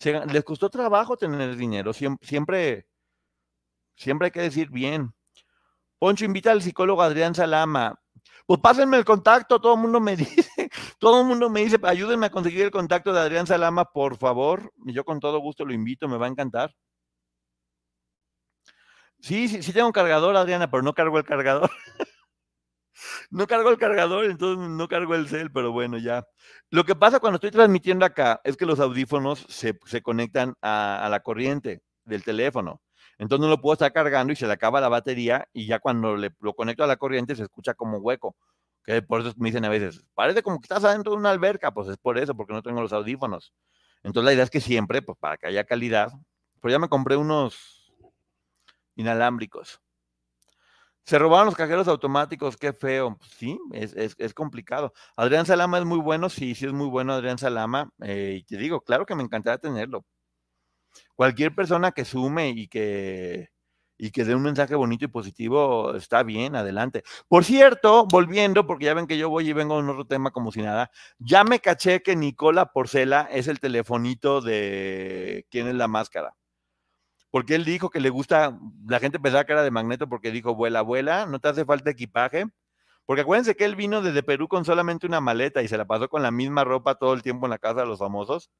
Les 0.06 0.44
costó 0.44 0.70
trabajo 0.70 1.18
tener 1.18 1.56
dinero, 1.56 1.94
siempre, 1.94 2.28
siempre, 2.28 2.88
siempre 3.96 4.26
hay 4.28 4.32
que 4.32 4.42
decir 4.42 4.70
bien. 4.70 5.14
Poncho 6.00 6.26
invita 6.26 6.52
al 6.52 6.62
psicólogo 6.62 7.02
Adrián 7.02 7.34
Salama. 7.34 8.00
Pues 8.46 8.60
pásenme 8.60 8.98
el 8.98 9.06
contacto, 9.06 9.62
todo 9.62 9.76
el 9.76 9.80
mundo 9.80 10.00
me 10.02 10.16
dice, 10.18 10.70
todo 11.00 11.22
el 11.22 11.28
mundo 11.28 11.50
me 11.50 11.62
dice, 11.64 11.78
ayúdenme 11.84 12.26
a 12.26 12.32
conseguir 12.32 12.64
el 12.64 12.72
contacto 12.72 13.14
de 13.14 13.22
Adrián 13.22 13.48
Salama, 13.48 13.86
por 13.86 14.18
favor. 14.18 14.72
Yo 14.86 15.06
con 15.06 15.20
todo 15.20 15.40
gusto 15.40 15.66
lo 15.66 15.74
invito, 15.74 16.08
me 16.08 16.18
va 16.18 16.26
a 16.26 16.30
encantar. 16.30 16.76
Sí, 19.20 19.48
sí, 19.48 19.64
sí 19.64 19.72
tengo 19.72 19.88
un 19.88 19.94
cargador, 19.94 20.36
Adriana, 20.36 20.70
pero 20.70 20.84
no 20.84 20.94
cargo 20.94 21.18
el 21.18 21.24
cargador. 21.24 21.70
No 23.30 23.48
cargo 23.48 23.70
el 23.70 23.78
cargador, 23.78 24.26
entonces 24.26 24.68
no 24.70 24.88
cargo 24.88 25.16
el 25.16 25.28
cel, 25.28 25.52
pero 25.52 25.72
bueno, 25.72 25.98
ya. 25.98 26.26
Lo 26.70 26.84
que 26.84 26.96
pasa 26.96 27.20
cuando 27.20 27.36
estoy 27.36 27.52
transmitiendo 27.52 28.06
acá 28.06 28.42
es 28.44 28.58
que 28.58 28.66
los 28.66 28.80
audífonos 28.80 29.46
se, 29.50 29.80
se 29.86 30.02
conectan 30.02 30.56
a, 30.62 31.08
la 31.10 31.22
corriente 31.22 31.82
del 32.06 32.24
teléfono. 32.24 32.82
Entonces 33.18 33.44
no 33.44 33.50
lo 33.50 33.62
puedo 33.62 33.74
estar 33.74 33.94
cargando 33.94 34.34
y 34.34 34.36
se 34.36 34.48
le 34.48 34.54
acaba 34.54 34.82
la 34.82 34.90
batería 34.90 35.48
y 35.54 35.68
ya 35.68 35.80
cuando 35.80 36.16
le, 36.16 36.32
lo 36.40 36.54
conecto 36.56 36.84
a 36.84 36.88
la 36.88 36.98
corriente 36.98 37.36
se 37.36 37.44
escucha 37.44 37.74
como 37.74 37.98
hueco. 38.00 38.36
Que 38.84 39.02
por 39.02 39.22
eso 39.22 39.34
me 39.38 39.50
dicen 39.50 39.66
a 39.66 39.70
veces, 39.70 40.04
parece 40.14 40.44
como 40.44 40.60
que 40.60 40.66
estás 40.66 40.84
adentro 40.84 41.14
de 41.14 41.18
una 41.18 41.32
alberca, 41.32 41.72
pues 41.74 41.88
es 41.88 41.98
por 41.98 42.18
eso, 42.18 42.36
porque 42.36 42.54
no 42.54 42.62
tengo 42.62 42.82
los 42.82 42.92
audífonos. 42.92 43.54
Entonces 44.04 44.26
la 44.26 44.34
idea 44.34 44.44
es 44.44 44.50
que 44.50 44.62
siempre, 44.62 45.02
pues 45.02 45.18
para 45.18 45.38
que 45.38 45.48
haya 45.48 45.64
calidad, 45.64 46.12
pero 46.62 46.74
ya 46.74 46.80
me 46.80 46.90
compré 46.90 47.16
unos 47.16 47.94
inalámbricos. 48.96 49.83
Se 51.06 51.20
robaron 51.20 51.48
los 51.48 51.56
cajeros 51.56 51.88
automáticos, 51.88 52.56
qué 52.56 52.72
feo. 52.72 53.18
Sí, 53.38 53.60
es, 53.74 53.94
es, 53.96 54.16
es 54.18 54.34
complicado. 54.34 54.94
Adrián 55.18 55.46
Salama 55.46 55.78
es 55.78 55.86
muy 55.86 56.00
bueno, 56.00 56.30
sí, 56.30 56.56
sí 56.56 56.66
es 56.66 56.74
muy 56.74 56.88
bueno 56.88 57.14
Adrián 57.14 57.38
Salama. 57.38 57.92
eh, 58.02 58.38
y 58.40 58.44
te 58.44 58.58
digo, 58.58 58.82
claro 58.82 59.06
que 59.06 59.16
me 59.16 59.24
encantaría 59.24 59.58
tenerlo. 59.58 60.06
Cualquier 61.16 61.54
persona 61.54 61.92
que 61.92 62.06
sume 62.06 62.50
y 62.50 62.68
que, 62.68 63.50
y 63.98 64.12
que 64.12 64.24
dé 64.26 64.36
un 64.36 64.44
mensaje 64.44 64.76
bonito 64.76 65.06
y 65.06 65.08
positivo 65.10 65.96
está 65.96 66.24
bien, 66.24 66.56
adelante. 66.56 67.04
Por 67.28 67.44
cierto, 67.44 68.08
volviendo, 68.08 68.66
porque 68.66 68.86
ya 68.86 68.94
ven 68.94 69.08
que 69.08 69.18
yo 69.18 69.30
voy 69.30 69.50
y 69.50 69.54
vengo 69.54 69.80
en 69.80 69.90
otro 69.90 70.06
tema 70.06 70.32
como 70.32 70.52
si 70.52 70.62
nada, 70.62 70.92
ya 71.20 71.44
me 71.44 71.60
caché 71.60 72.02
que 72.02 72.16
Nicola 72.16 72.72
Porcela 72.72 73.28
es 73.32 73.48
el 73.48 73.60
telefonito 73.60 74.42
de 74.42 75.46
quién 75.50 75.68
es 75.68 75.76
la 75.76 75.88
máscara 75.88 76.36
porque 77.34 77.56
él 77.56 77.66
dijo 77.66 77.90
que 77.90 78.00
le 78.00 78.12
gusta, 78.12 78.60
la 78.88 79.00
gente 79.00 79.20
pensaba 79.20 79.44
que 79.44 79.54
era 79.54 79.64
de 79.64 79.72
Magneto 79.72 80.08
porque 80.08 80.30
dijo, 80.30 80.54
vuela, 80.54 80.84
vuela, 80.84 81.26
no 81.26 81.40
te 81.40 81.48
hace 81.48 81.66
falta 81.66 81.90
equipaje. 81.90 82.46
Porque 83.08 83.24
acuérdense 83.24 83.56
que 83.56 83.66
él 83.66 83.76
vino 83.76 84.04
desde 84.04 84.22
Perú 84.22 84.48
con 84.48 84.66
solamente 84.66 85.08
una 85.08 85.20
maleta 85.20 85.64
y 85.64 85.68
se 85.68 85.76
la 85.76 85.86
pasó 85.86 86.10
con 86.10 86.22
la 86.22 86.30
misma 86.30 86.64
ropa 86.64 86.94
todo 86.94 87.16
el 87.16 87.24
tiempo 87.24 87.48
en 87.48 87.50
la 87.50 87.58
casa 87.58 87.80
de 87.82 87.88
los 87.88 87.98
famosos. 87.98 88.52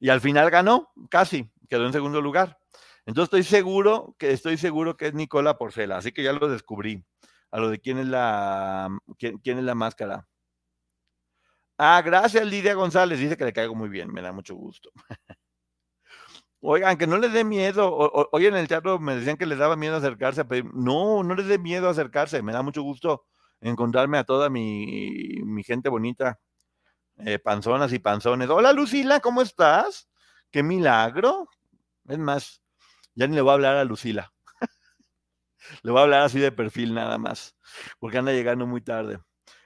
Y 0.00 0.08
al 0.08 0.22
final 0.22 0.48
ganó, 0.48 0.90
casi, 1.10 1.52
quedó 1.68 1.84
en 1.84 1.92
segundo 1.92 2.22
lugar. 2.22 2.58
Entonces 3.04 3.24
estoy 3.24 3.42
seguro 3.42 4.16
que 4.18 4.30
estoy 4.30 4.56
seguro 4.56 4.96
que 4.96 5.08
es 5.08 5.12
Nicola 5.12 5.58
Porcela, 5.58 5.98
así 5.98 6.12
que 6.12 6.22
ya 6.22 6.32
lo 6.32 6.48
descubrí. 6.48 7.04
A 7.50 7.60
lo 7.60 7.68
de 7.68 7.78
quién 7.78 7.98
es 7.98 8.06
la 8.06 8.88
quién, 9.18 9.36
quién 9.36 9.58
es 9.58 9.64
la 9.64 9.74
máscara. 9.74 10.26
Ah, 11.76 12.00
gracias 12.02 12.46
Lidia 12.46 12.72
González, 12.72 13.18
dice 13.18 13.36
que 13.36 13.44
le 13.44 13.52
caigo 13.52 13.74
muy 13.74 13.90
bien, 13.90 14.10
me 14.10 14.22
da 14.22 14.32
mucho 14.32 14.54
gusto. 14.54 14.90
Oigan, 16.64 16.96
que 16.96 17.06
no 17.06 17.18
les 17.18 17.32
dé 17.32 17.44
miedo. 17.44 17.88
O- 17.92 18.28
hoy 18.32 18.46
en 18.46 18.54
el 18.54 18.68
teatro 18.68 18.98
me 18.98 19.16
decían 19.16 19.36
que 19.36 19.46
les 19.46 19.58
daba 19.58 19.76
miedo 19.76 19.96
acercarse 19.96 20.44
pedir. 20.44 20.64
No, 20.74 21.22
no 21.24 21.34
les 21.34 21.46
dé 21.48 21.58
miedo 21.58 21.88
acercarse. 21.88 22.42
Me 22.42 22.52
da 22.52 22.62
mucho 22.62 22.82
gusto 22.82 23.24
encontrarme 23.60 24.18
a 24.18 24.24
toda 24.24 24.48
mi, 24.48 25.40
mi 25.44 25.62
gente 25.64 25.88
bonita, 25.88 26.40
eh, 27.18 27.38
panzonas 27.40 27.92
y 27.92 27.98
panzones. 28.00 28.50
Hola 28.50 28.72
Lucila, 28.72 29.20
¿cómo 29.20 29.42
estás? 29.42 30.08
Qué 30.50 30.62
milagro. 30.62 31.48
Es 32.08 32.18
más, 32.18 32.62
ya 33.14 33.26
ni 33.28 33.36
le 33.36 33.42
voy 33.42 33.50
a 33.52 33.54
hablar 33.54 33.76
a 33.76 33.84
Lucila. 33.84 34.32
le 35.82 35.90
voy 35.90 36.00
a 36.00 36.02
hablar 36.04 36.22
así 36.22 36.38
de 36.40 36.52
perfil 36.52 36.94
nada 36.94 37.18
más, 37.18 37.56
porque 37.98 38.18
anda 38.18 38.32
llegando 38.32 38.66
muy 38.66 38.80
tarde. 38.80 39.18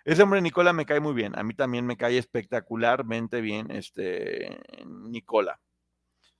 Ese 0.04 0.22
hombre 0.22 0.40
Nicola 0.40 0.72
me 0.72 0.86
cae 0.86 1.00
muy 1.00 1.14
bien. 1.14 1.36
A 1.38 1.42
mí 1.42 1.54
también 1.54 1.84
me 1.86 1.96
cae 1.96 2.18
espectacularmente 2.18 3.40
bien 3.40 3.70
este 3.70 4.60
Nicola. 4.86 5.60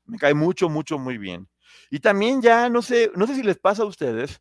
Me 0.07 0.18
cae 0.18 0.34
mucho, 0.34 0.68
mucho, 0.68 0.98
muy 0.98 1.18
bien. 1.18 1.48
Y 1.90 2.00
también 2.00 2.42
ya, 2.42 2.68
no 2.68 2.82
sé, 2.82 3.11
no 3.16 3.26
sé 3.26 3.34
si 3.34 3.42
les 3.42 3.59
pasa 3.59 3.82
a 3.82 3.86
ustedes, 3.86 4.40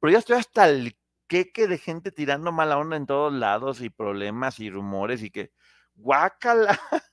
pero 0.00 0.12
ya 0.12 0.18
estoy 0.20 0.38
hasta 0.38 0.68
el 0.68 0.96
queque 1.28 1.68
de 1.68 1.78
gente 1.78 2.12
tirando 2.12 2.52
mala 2.52 2.78
onda 2.78 2.96
en 2.96 3.06
todos 3.06 3.32
lados 3.32 3.80
y 3.82 3.90
problemas 3.90 4.60
y 4.60 4.70
rumores 4.70 5.22
y 5.22 5.30
que, 5.30 5.52
guácala, 5.94 6.78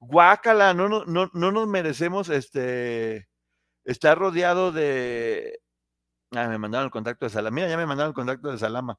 guácala, 0.00 0.74
no, 0.74 0.88
no, 0.88 1.04
no, 1.06 1.30
no 1.32 1.52
nos 1.52 1.68
merecemos 1.68 2.28
este, 2.28 3.28
estar 3.84 4.18
rodeado 4.18 4.72
de... 4.72 5.60
Ah, 6.32 6.48
me 6.48 6.58
mandaron 6.58 6.86
el 6.86 6.92
contacto 6.92 7.26
de 7.26 7.30
Salama. 7.30 7.54
Mira, 7.56 7.68
ya 7.68 7.76
me 7.76 7.86
mandaron 7.86 8.10
el 8.10 8.14
contacto 8.14 8.52
de 8.52 8.58
Salama. 8.58 8.98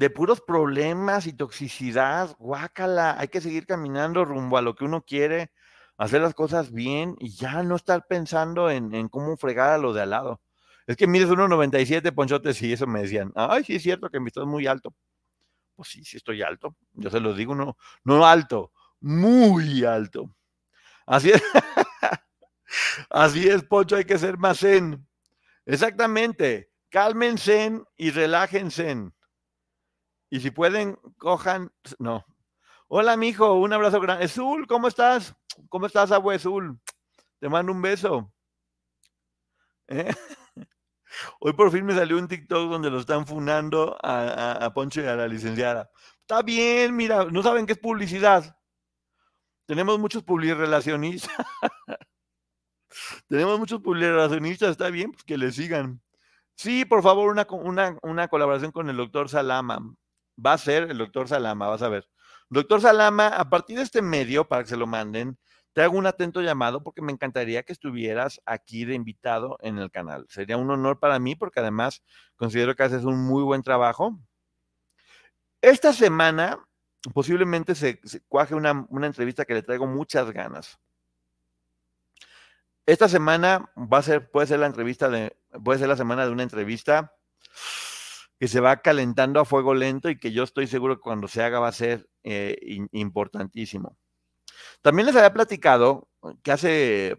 De 0.00 0.08
puros 0.08 0.40
problemas 0.40 1.26
y 1.26 1.34
toxicidad, 1.34 2.34
guácala, 2.38 3.16
hay 3.18 3.28
que 3.28 3.42
seguir 3.42 3.66
caminando 3.66 4.24
rumbo 4.24 4.56
a 4.56 4.62
lo 4.62 4.74
que 4.74 4.86
uno 4.86 5.04
quiere, 5.04 5.52
hacer 5.98 6.22
las 6.22 6.32
cosas 6.32 6.72
bien 6.72 7.16
y 7.18 7.32
ya 7.36 7.62
no 7.62 7.76
estar 7.76 8.06
pensando 8.06 8.70
en, 8.70 8.94
en 8.94 9.10
cómo 9.10 9.36
fregar 9.36 9.68
a 9.68 9.76
lo 9.76 9.92
de 9.92 10.00
al 10.00 10.08
lado. 10.08 10.40
Es 10.86 10.96
que 10.96 11.06
mides 11.06 11.28
1,97, 11.28 12.14
Ponchote, 12.14 12.54
sí, 12.54 12.72
eso 12.72 12.86
me 12.86 13.02
decían. 13.02 13.30
Ay, 13.34 13.62
sí, 13.62 13.74
es 13.74 13.82
cierto 13.82 14.08
que 14.08 14.20
me 14.20 14.28
estás 14.28 14.46
muy 14.46 14.66
alto. 14.66 14.94
Pues 15.76 15.90
sí, 15.90 16.02
sí 16.02 16.16
estoy 16.16 16.40
alto. 16.40 16.74
Yo 16.94 17.10
se 17.10 17.20
los 17.20 17.36
digo, 17.36 17.54
no, 17.54 17.76
no 18.02 18.24
alto, 18.24 18.72
muy 19.00 19.84
alto. 19.84 20.34
Así 21.04 21.30
es. 21.30 21.42
Así 23.10 23.50
es, 23.50 23.62
Poncho, 23.64 23.96
hay 23.96 24.06
que 24.06 24.16
ser 24.16 24.38
más 24.38 24.60
zen. 24.60 25.06
Exactamente. 25.66 26.70
Cálmense 26.88 27.82
y 27.98 28.10
relájense. 28.12 29.12
Y 30.30 30.40
si 30.40 30.52
pueden, 30.52 30.96
cojan. 31.18 31.72
No. 31.98 32.24
Hola, 32.86 33.16
mijo, 33.16 33.54
un 33.54 33.72
abrazo 33.72 34.00
grande. 34.00 34.24
Azul, 34.24 34.66
¿cómo 34.68 34.86
estás? 34.86 35.34
¿Cómo 35.68 35.86
estás, 35.86 36.12
abue 36.12 36.36
Azul? 36.36 36.80
Te 37.40 37.48
mando 37.48 37.72
un 37.72 37.82
beso. 37.82 38.32
¿Eh? 39.88 40.14
Hoy 41.40 41.52
por 41.54 41.72
fin 41.72 41.84
me 41.84 41.94
salió 41.94 42.16
un 42.16 42.28
TikTok 42.28 42.70
donde 42.70 42.90
lo 42.90 43.00
están 43.00 43.26
funando 43.26 43.98
a, 44.00 44.52
a, 44.64 44.72
Poncho 44.72 45.02
y 45.02 45.06
a 45.06 45.16
la 45.16 45.26
licenciada. 45.26 45.90
Está 46.20 46.42
bien, 46.42 46.94
mira, 46.94 47.24
no 47.24 47.42
saben 47.42 47.66
qué 47.66 47.72
es 47.72 47.78
publicidad. 47.78 48.56
Tenemos 49.66 49.98
muchos 49.98 50.22
publirelacionistas. 50.22 51.32
Tenemos 53.28 53.58
muchos 53.58 53.80
publirelacionistas, 53.80 54.70
está 54.70 54.90
bien, 54.90 55.10
pues 55.12 55.24
que 55.24 55.36
le 55.36 55.50
sigan. 55.50 56.00
Sí, 56.54 56.84
por 56.84 57.02
favor, 57.02 57.30
una, 57.30 57.46
una, 57.50 57.98
una 58.02 58.28
colaboración 58.28 58.70
con 58.70 58.88
el 58.90 58.96
doctor 58.96 59.28
Salama. 59.28 59.80
Va 60.44 60.54
a 60.54 60.58
ser 60.58 60.90
el 60.90 60.98
doctor 60.98 61.28
Salama, 61.28 61.68
vas 61.68 61.82
a 61.82 61.88
ver. 61.88 62.08
Doctor 62.48 62.80
Salama, 62.80 63.28
a 63.28 63.48
partir 63.48 63.76
de 63.76 63.82
este 63.82 64.02
medio, 64.02 64.48
para 64.48 64.62
que 64.62 64.70
se 64.70 64.76
lo 64.76 64.86
manden, 64.86 65.38
te 65.72 65.82
hago 65.82 65.96
un 65.96 66.06
atento 66.06 66.40
llamado 66.40 66.82
porque 66.82 67.02
me 67.02 67.12
encantaría 67.12 67.62
que 67.62 67.72
estuvieras 67.72 68.40
aquí 68.44 68.84
de 68.84 68.94
invitado 68.94 69.56
en 69.60 69.78
el 69.78 69.90
canal. 69.90 70.26
Sería 70.28 70.56
un 70.56 70.70
honor 70.70 70.98
para 70.98 71.18
mí 71.18 71.36
porque 71.36 71.60
además 71.60 72.02
considero 72.36 72.74
que 72.74 72.82
haces 72.82 73.04
un 73.04 73.18
muy 73.22 73.42
buen 73.42 73.62
trabajo. 73.62 74.18
Esta 75.60 75.92
semana 75.92 76.58
posiblemente 77.14 77.74
se, 77.74 78.00
cuaje 78.28 78.54
una, 78.54 78.86
una 78.88 79.06
entrevista 79.06 79.44
que 79.44 79.54
le 79.54 79.62
traigo 79.62 79.86
muchas 79.86 80.30
ganas. 80.32 80.78
Esta 82.86 83.08
semana 83.08 83.70
va 83.76 83.98
a 83.98 84.02
ser, 84.02 84.30
puede 84.30 84.48
ser 84.48 84.58
la 84.58 84.66
entrevista 84.66 85.08
de, 85.08 85.36
puede 85.62 85.78
ser 85.78 85.88
la 85.88 85.96
semana 85.96 86.26
de 86.26 86.32
una 86.32 86.42
entrevista 86.42 87.14
que 88.40 88.48
se 88.48 88.60
va 88.60 88.78
calentando 88.78 89.38
a 89.38 89.44
fuego 89.44 89.74
lento 89.74 90.08
y 90.08 90.18
que 90.18 90.32
yo 90.32 90.44
estoy 90.44 90.66
seguro 90.66 90.96
que 90.96 91.02
cuando 91.02 91.28
se 91.28 91.42
haga 91.42 91.60
va 91.60 91.68
a 91.68 91.72
ser 91.72 92.08
eh, 92.24 92.56
importantísimo. 92.92 93.98
También 94.80 95.06
les 95.06 95.14
había 95.14 95.34
platicado 95.34 96.08
que 96.42 96.50
hace, 96.50 97.18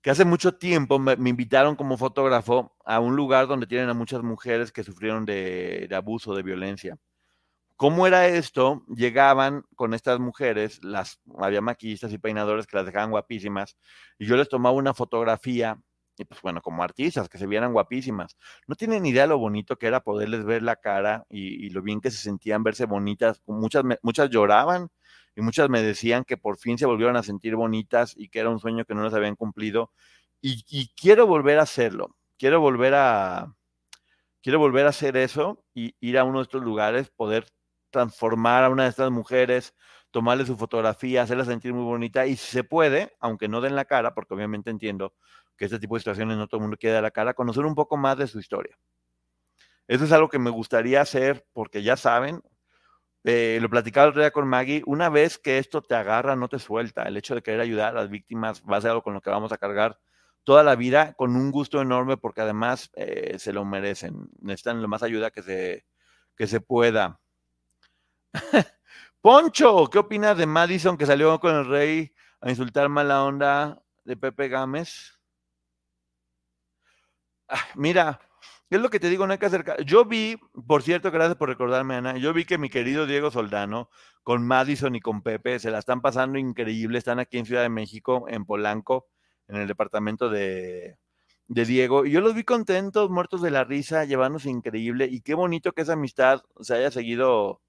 que 0.00 0.10
hace 0.10 0.24
mucho 0.24 0.56
tiempo 0.56 0.98
me, 0.98 1.12
invitaron 1.28 1.76
como 1.76 1.98
fotógrafo 1.98 2.74
a 2.86 2.98
un 2.98 3.14
lugar 3.14 3.46
donde 3.46 3.66
tienen 3.66 3.90
a 3.90 3.94
muchas 3.94 4.22
mujeres 4.22 4.72
que 4.72 4.84
sufrieron 4.84 5.26
de, 5.26 5.86
de 5.86 5.94
abuso, 5.94 6.34
de 6.34 6.42
violencia. 6.42 6.96
¿Cómo 7.76 8.06
era 8.06 8.26
esto? 8.26 8.84
Llegaban 8.88 9.64
con 9.76 9.92
estas 9.92 10.18
mujeres, 10.18 10.82
las 10.82 11.20
había 11.38 11.60
maquillistas 11.60 12.10
y 12.10 12.16
peinadores 12.16 12.66
que 12.66 12.78
las 12.78 12.86
dejaban 12.86 13.10
guapísimas, 13.10 13.76
y 14.18 14.24
yo 14.24 14.36
les 14.38 14.48
tomaba 14.48 14.74
una 14.76 14.94
fotografía, 14.94 15.78
y 16.16 16.24
pues 16.24 16.40
bueno, 16.42 16.60
como 16.62 16.82
artistas, 16.82 17.28
que 17.28 17.38
se 17.38 17.46
vieran 17.46 17.72
guapísimas. 17.72 18.36
No 18.66 18.74
tienen 18.74 19.04
idea 19.06 19.26
lo 19.26 19.38
bonito 19.38 19.76
que 19.76 19.86
era 19.86 20.00
poderles 20.00 20.44
ver 20.44 20.62
la 20.62 20.76
cara 20.76 21.24
y, 21.28 21.70
lo 21.70 21.82
bien 21.82 22.00
que 22.00 22.10
se 22.10 22.18
sentían 22.18 22.62
verse 22.62 22.86
bonitas. 22.86 23.42
Muchas, 23.46 23.84
muchas 24.02 24.30
lloraban 24.30 24.88
y 25.36 25.42
muchas 25.42 25.68
me 25.68 25.82
decían 25.82 26.24
que 26.24 26.36
por 26.36 26.58
fin 26.58 26.78
se 26.78 26.86
volvieron 26.86 27.16
a 27.16 27.22
sentir 27.22 27.56
bonitas 27.56 28.14
y 28.16 28.28
que 28.28 28.40
era 28.40 28.50
un 28.50 28.60
sueño 28.60 28.84
que 28.84 28.94
no 28.94 29.04
les 29.04 29.14
habían 29.14 29.36
cumplido. 29.36 29.90
Y, 30.40 30.64
y 30.68 30.88
quiero 30.94 31.26
volver 31.26 31.58
a 31.58 31.62
hacerlo. 31.62 32.14
Quiero 32.38 32.60
volver 32.60 32.94
a, 32.94 33.54
quiero 34.42 34.58
volver 34.58 34.86
a 34.86 34.90
hacer 34.90 35.16
eso 35.16 35.64
y 35.74 35.96
ir 36.00 36.18
a 36.18 36.24
uno 36.24 36.38
de 36.38 36.44
estos 36.44 36.62
lugares, 36.62 37.10
poder 37.10 37.46
transformar 37.90 38.64
a 38.64 38.68
una 38.70 38.84
de 38.84 38.90
estas 38.90 39.10
mujeres, 39.10 39.74
tomarle 40.14 40.46
su 40.46 40.56
fotografía, 40.56 41.22
hacerla 41.22 41.44
sentir 41.44 41.74
muy 41.74 41.82
bonita 41.82 42.24
y 42.24 42.36
si 42.36 42.46
se 42.52 42.62
puede, 42.62 43.16
aunque 43.18 43.48
no 43.48 43.60
den 43.60 43.74
la 43.74 43.84
cara, 43.84 44.14
porque 44.14 44.32
obviamente 44.32 44.70
entiendo 44.70 45.12
que 45.56 45.64
este 45.64 45.80
tipo 45.80 45.96
de 45.96 46.02
situaciones 46.02 46.36
no 46.36 46.46
todo 46.46 46.58
el 46.58 46.62
mundo 46.62 46.76
quiere 46.76 46.94
dar 46.94 47.02
la 47.02 47.10
cara, 47.10 47.34
conocer 47.34 47.66
un 47.66 47.74
poco 47.74 47.96
más 47.96 48.16
de 48.16 48.28
su 48.28 48.38
historia. 48.38 48.78
Eso 49.88 50.04
es 50.04 50.12
algo 50.12 50.28
que 50.28 50.38
me 50.38 50.50
gustaría 50.50 51.00
hacer 51.00 51.44
porque 51.52 51.82
ya 51.82 51.96
saben, 51.96 52.42
eh, 53.24 53.58
lo 53.60 53.68
platicaba 53.68 54.04
el 54.04 54.10
otro 54.10 54.22
día 54.22 54.30
con 54.30 54.46
Maggie, 54.46 54.84
una 54.86 55.08
vez 55.08 55.36
que 55.36 55.58
esto 55.58 55.82
te 55.82 55.96
agarra, 55.96 56.36
no 56.36 56.48
te 56.48 56.60
suelta. 56.60 57.02
El 57.02 57.16
hecho 57.16 57.34
de 57.34 57.42
querer 57.42 57.60
ayudar 57.60 57.88
a 57.96 58.02
las 58.02 58.10
víctimas 58.10 58.62
va 58.62 58.76
a 58.76 58.82
ser 58.82 58.90
algo 58.90 59.02
con 59.02 59.14
lo 59.14 59.20
que 59.20 59.30
vamos 59.30 59.50
a 59.50 59.58
cargar 59.58 59.98
toda 60.44 60.62
la 60.62 60.76
vida 60.76 61.14
con 61.14 61.34
un 61.34 61.50
gusto 61.50 61.82
enorme 61.82 62.18
porque 62.18 62.42
además 62.42 62.92
eh, 62.94 63.38
se 63.40 63.52
lo 63.52 63.64
merecen. 63.64 64.28
Necesitan 64.40 64.80
lo 64.80 64.88
más 64.88 65.02
ayuda 65.02 65.32
que 65.32 65.42
se, 65.42 65.84
que 66.36 66.46
se 66.46 66.60
pueda. 66.60 67.20
Poncho, 69.24 69.88
¿qué 69.90 69.98
opinas 70.00 70.36
de 70.36 70.44
Madison 70.44 70.98
que 70.98 71.06
salió 71.06 71.40
con 71.40 71.54
el 71.56 71.66
rey 71.66 72.12
a 72.42 72.50
insultar 72.50 72.90
mala 72.90 73.24
onda 73.24 73.82
de 74.04 74.18
Pepe 74.18 74.48
Gámez? 74.48 75.18
Mira, 77.74 78.20
es 78.68 78.78
lo 78.78 78.90
que 78.90 79.00
te 79.00 79.08
digo, 79.08 79.26
no 79.26 79.32
hay 79.32 79.38
que 79.38 79.46
acercar. 79.46 79.82
Yo 79.82 80.04
vi, 80.04 80.36
por 80.66 80.82
cierto, 80.82 81.10
gracias 81.10 81.36
por 81.36 81.48
recordarme, 81.48 81.94
Ana, 81.94 82.18
yo 82.18 82.34
vi 82.34 82.44
que 82.44 82.58
mi 82.58 82.68
querido 82.68 83.06
Diego 83.06 83.30
Soldano 83.30 83.88
con 84.22 84.46
Madison 84.46 84.94
y 84.94 85.00
con 85.00 85.22
Pepe 85.22 85.58
se 85.58 85.70
la 85.70 85.78
están 85.78 86.02
pasando 86.02 86.38
increíble. 86.38 86.98
Están 86.98 87.18
aquí 87.18 87.38
en 87.38 87.46
Ciudad 87.46 87.62
de 87.62 87.70
México, 87.70 88.26
en 88.28 88.44
Polanco, 88.44 89.08
en 89.48 89.56
el 89.56 89.66
departamento 89.66 90.28
de, 90.28 90.98
de 91.46 91.64
Diego. 91.64 92.04
Y 92.04 92.10
yo 92.10 92.20
los 92.20 92.34
vi 92.34 92.44
contentos, 92.44 93.08
muertos 93.08 93.40
de 93.40 93.50
la 93.52 93.64
risa, 93.64 94.04
llevándose 94.04 94.50
increíble. 94.50 95.06
Y 95.06 95.22
qué 95.22 95.32
bonito 95.32 95.72
que 95.72 95.80
esa 95.80 95.94
amistad 95.94 96.42
se 96.60 96.74
haya 96.74 96.90
seguido 96.90 97.62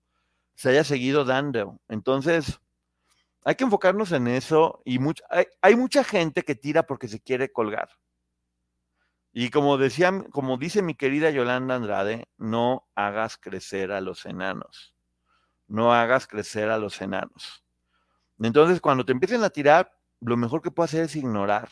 se 0.55 0.69
haya 0.69 0.83
seguido 0.83 1.25
dando. 1.25 1.79
Entonces, 1.87 2.59
hay 3.43 3.55
que 3.55 3.63
enfocarnos 3.63 4.11
en 4.11 4.27
eso 4.27 4.81
y 4.85 4.99
hay, 5.29 5.45
hay, 5.61 5.75
mucha 5.75 6.03
gente 6.03 6.43
que 6.43 6.55
tira 6.55 6.83
porque 6.83 7.07
se 7.07 7.19
quiere 7.19 7.51
colgar. 7.51 7.89
Y 9.31 9.49
como 9.49 9.77
decía, 9.77 10.11
como 10.31 10.57
dice 10.57 10.81
mi 10.81 10.95
querida 10.95 11.29
Yolanda 11.29 11.75
Andrade, 11.75 12.27
no 12.37 12.87
hagas 12.95 13.37
crecer 13.37 13.91
a 13.91 14.01
los 14.01 14.25
enanos. 14.25 14.95
No 15.67 15.93
hagas 15.93 16.25
crecer 16.25 16.69
a 16.69 16.77
los 16.77 17.01
enanos. 17.01 17.65
Entonces, 18.39 18.81
cuando 18.81 19.05
te 19.05 19.11
empiecen 19.11 19.43
a 19.43 19.49
tirar, 19.49 19.91
lo 20.21 20.37
mejor 20.37 20.61
que 20.61 20.71
puedes 20.71 20.91
hacer 20.91 21.05
es 21.05 21.15
ignorar. 21.15 21.69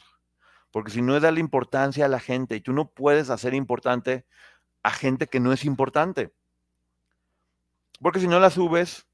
Porque 0.71 0.91
si 0.91 1.01
no 1.01 1.15
es 1.15 1.21
darle 1.21 1.39
importancia 1.39 2.05
a 2.05 2.09
la 2.09 2.19
gente 2.19 2.55
y 2.55 2.61
tú 2.61 2.73
no 2.73 2.89
puedes 2.89 3.29
hacer 3.29 3.53
importante 3.53 4.25
a 4.81 4.91
gente 4.91 5.27
que 5.27 5.39
no 5.39 5.53
es 5.53 5.65
importante. 5.65 6.33
Porque 8.03 8.19
si 8.19 8.27
no 8.27 8.39
la 8.39 8.51
subes, 8.51 9.07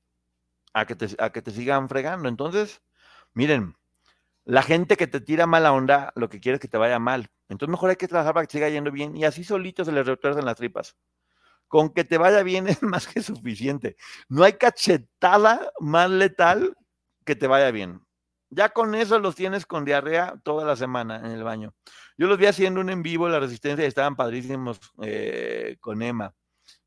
a 0.74 0.86
que, 0.86 0.96
te, 0.96 1.08
a 1.20 1.32
que 1.32 1.42
te 1.42 1.52
sigan 1.52 1.90
fregando. 1.90 2.30
Entonces, 2.30 2.82
miren, 3.34 3.76
la 4.46 4.64
gente 4.64 4.98
que 4.98 5.08
te 5.08 5.22
tira 5.22 5.46
mala 5.46 5.74
onda, 5.74 6.12
lo 6.16 6.30
que 6.30 6.40
quiere 6.40 6.56
es 6.56 6.62
que 6.62 6.68
te 6.68 6.78
vaya 6.78 7.00
mal. 7.00 7.30
Entonces, 7.50 7.72
mejor 7.72 7.92
hay 7.92 7.96
que 7.96 8.08
trabajar 8.08 8.34
para 8.34 8.46
que 8.46 8.52
siga 8.52 8.70
yendo 8.70 8.92
bien 8.92 9.16
y 9.16 9.26
así 9.26 9.44
solito 9.44 9.86
se 9.86 9.92
les 9.92 10.06
retuercen 10.06 10.46
las 10.46 10.56
tripas. 10.58 10.96
Con 11.68 11.92
que 11.94 12.04
te 12.04 12.18
vaya 12.18 12.44
bien 12.44 12.68
es 12.68 12.82
más 12.82 13.08
que 13.08 13.22
suficiente. 13.22 13.96
No 14.28 14.44
hay 14.44 14.54
cachetada 14.54 15.72
más 15.80 16.10
letal 16.10 16.76
que 17.26 17.36
te 17.36 17.48
vaya 17.48 17.72
bien. 17.72 18.02
Ya 18.52 18.70
con 18.70 18.96
eso 18.96 19.20
los 19.20 19.36
tienes 19.36 19.68
con 19.68 19.86
diarrea 19.86 20.34
toda 20.44 20.66
la 20.66 20.76
semana 20.76 21.18
en 21.18 21.32
el 21.32 21.44
baño. 21.44 21.76
Yo 22.18 22.26
los 22.26 22.40
vi 22.40 22.48
haciendo 22.48 22.82
un 22.82 22.90
en 22.90 23.04
vivo, 23.04 23.30
la 23.30 23.40
resistencia, 23.40 23.86
y 23.86 23.88
estaban 23.88 24.16
padrísimos 24.16 24.80
eh, 25.04 25.78
con 25.80 26.02
Emma. 26.02 26.34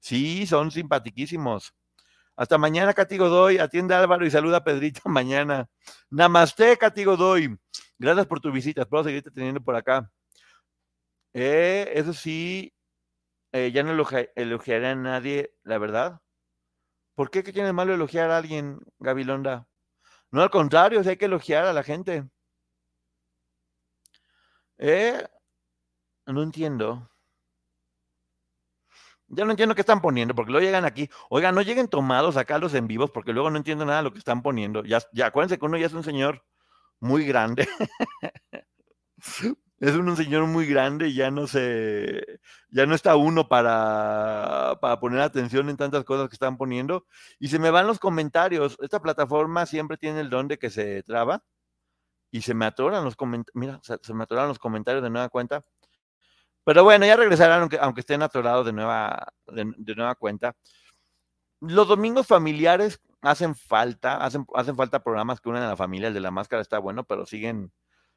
Sí, 0.00 0.44
son 0.46 0.72
simpatiquísimos. 0.72 1.72
Hasta 2.36 2.58
mañana, 2.58 2.94
Katy 2.94 3.18
Godoy. 3.18 3.58
Atiende 3.58 3.94
Álvaro 3.94 4.26
y 4.26 4.30
saluda 4.30 4.58
a 4.58 4.64
Pedrito 4.64 5.00
mañana. 5.08 5.68
Namaste, 6.10 6.76
Katy 6.76 7.04
Godoy. 7.04 7.56
Gracias 7.98 8.26
por 8.26 8.40
tu 8.40 8.50
visita. 8.52 8.82
Espero 8.82 9.04
seguirte 9.04 9.30
teniendo 9.30 9.60
por 9.60 9.76
acá. 9.76 10.10
Eh, 11.34 11.90
eso 11.94 12.12
sí, 12.12 12.74
eh, 13.52 13.72
ya 13.72 13.82
no 13.82 13.92
elogiaré 14.36 14.88
a 14.88 14.94
nadie, 14.94 15.54
la 15.62 15.78
verdad. 15.78 16.20
¿Por 17.14 17.30
qué? 17.30 17.42
¿Qué 17.42 17.52
tiene 17.52 17.72
malo 17.72 17.94
elogiar 17.94 18.30
a 18.30 18.38
alguien, 18.38 18.80
Gabilonda? 18.98 19.68
No, 20.30 20.42
al 20.42 20.50
contrario, 20.50 21.02
hay 21.06 21.16
que 21.16 21.26
elogiar 21.26 21.66
a 21.66 21.72
la 21.72 21.82
gente. 21.82 22.28
Eh, 24.78 25.26
no 26.26 26.42
entiendo. 26.42 27.08
Ya 29.34 29.46
no 29.46 29.50
entiendo 29.50 29.74
qué 29.74 29.80
están 29.80 30.02
poniendo, 30.02 30.34
porque 30.34 30.52
luego 30.52 30.64
llegan 30.64 30.84
aquí. 30.84 31.08
Oigan, 31.30 31.54
no 31.54 31.62
lleguen 31.62 31.88
tomados 31.88 32.36
acá 32.36 32.58
los 32.58 32.74
en 32.74 32.86
vivos, 32.86 33.10
porque 33.10 33.32
luego 33.32 33.48
no 33.50 33.56
entiendo 33.56 33.86
nada 33.86 33.98
de 33.98 34.04
lo 34.04 34.12
que 34.12 34.18
están 34.18 34.42
poniendo. 34.42 34.84
Ya, 34.84 35.00
ya 35.14 35.26
acuérdense 35.26 35.58
que 35.58 35.64
uno 35.64 35.78
ya 35.78 35.86
es 35.86 35.94
un 35.94 36.04
señor 36.04 36.44
muy 37.00 37.24
grande. 37.24 37.66
es 39.80 39.94
un, 39.94 40.16
señor 40.16 40.46
muy 40.46 40.66
grande 40.66 41.08
y 41.08 41.14
ya 41.14 41.30
no 41.30 41.46
se, 41.46 42.40
ya 42.68 42.84
no 42.84 42.94
está 42.94 43.16
uno 43.16 43.48
para, 43.48 44.78
para 44.82 45.00
poner 45.00 45.20
atención 45.20 45.70
en 45.70 45.78
tantas 45.78 46.04
cosas 46.04 46.28
que 46.28 46.34
están 46.34 46.58
poniendo. 46.58 47.06
Y 47.38 47.48
se 47.48 47.58
me 47.58 47.70
van 47.70 47.86
los 47.86 47.98
comentarios. 47.98 48.76
Esta 48.82 49.00
plataforma 49.00 49.64
siempre 49.64 49.96
tiene 49.96 50.20
el 50.20 50.28
don 50.28 50.46
de 50.46 50.58
que 50.58 50.68
se 50.68 51.02
traba 51.04 51.42
y 52.30 52.42
se 52.42 52.54
me 52.54 52.66
atoran 52.66 53.04
los 53.04 53.16
comentarios. 53.16 53.54
Mira, 53.54 53.80
se, 53.82 53.98
se 54.02 54.12
me 54.14 54.24
atoran 54.24 54.48
los 54.48 54.58
comentarios 54.58 55.02
de 55.02 55.10
nueva 55.10 55.30
cuenta. 55.30 55.64
Pero 56.64 56.84
bueno, 56.84 57.06
ya 57.06 57.16
regresarán, 57.16 57.62
aunque, 57.62 57.78
aunque 57.80 58.00
estén 58.00 58.22
atorados 58.22 58.64
de 58.66 58.72
nueva, 58.72 59.32
de, 59.46 59.94
nueva 59.96 60.14
cuenta. 60.14 60.54
Los 61.60 61.88
domingos 61.88 62.26
familiares 62.26 63.00
hacen 63.20 63.54
falta, 63.54 64.16
hacen, 64.16 64.46
hacen 64.54 64.76
falta 64.76 65.02
programas 65.02 65.40
que 65.40 65.48
unen 65.48 65.62
a 65.62 65.68
la 65.68 65.76
familia. 65.76 66.08
El 66.08 66.14
de 66.14 66.20
la 66.20 66.30
máscara 66.30 66.62
está 66.62 66.78
bueno, 66.78 67.04
pero 67.04 67.26
siguen 67.26 67.72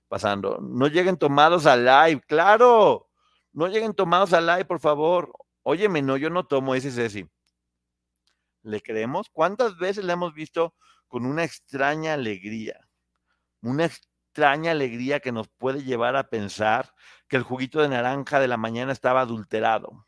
pasando. 0.07 0.59
No 0.61 0.87
lleguen 0.87 1.17
tomados 1.17 1.65
al 1.65 1.85
live, 1.85 2.21
claro. 2.27 3.09
No 3.53 3.67
lleguen 3.67 3.93
tomados 3.93 4.33
al 4.33 4.45
live, 4.45 4.65
por 4.65 4.79
favor. 4.79 5.31
Óyeme, 5.63 6.01
no, 6.01 6.17
yo 6.17 6.29
no 6.29 6.45
tomo 6.45 6.75
ese 6.75 6.91
Ceci. 6.91 7.27
¿Le 8.61 8.81
creemos? 8.81 9.29
¿Cuántas 9.31 9.77
veces 9.77 10.05
le 10.05 10.13
hemos 10.13 10.33
visto 10.33 10.75
con 11.07 11.25
una 11.25 11.43
extraña 11.43 12.13
alegría? 12.13 12.87
Una 13.61 13.85
extraña 13.85 14.71
alegría 14.71 15.19
que 15.19 15.31
nos 15.31 15.47
puede 15.47 15.83
llevar 15.83 16.15
a 16.15 16.29
pensar 16.29 16.93
que 17.27 17.37
el 17.37 17.43
juguito 17.43 17.81
de 17.81 17.89
naranja 17.89 18.39
de 18.39 18.47
la 18.47 18.57
mañana 18.57 18.91
estaba 18.91 19.21
adulterado, 19.21 20.07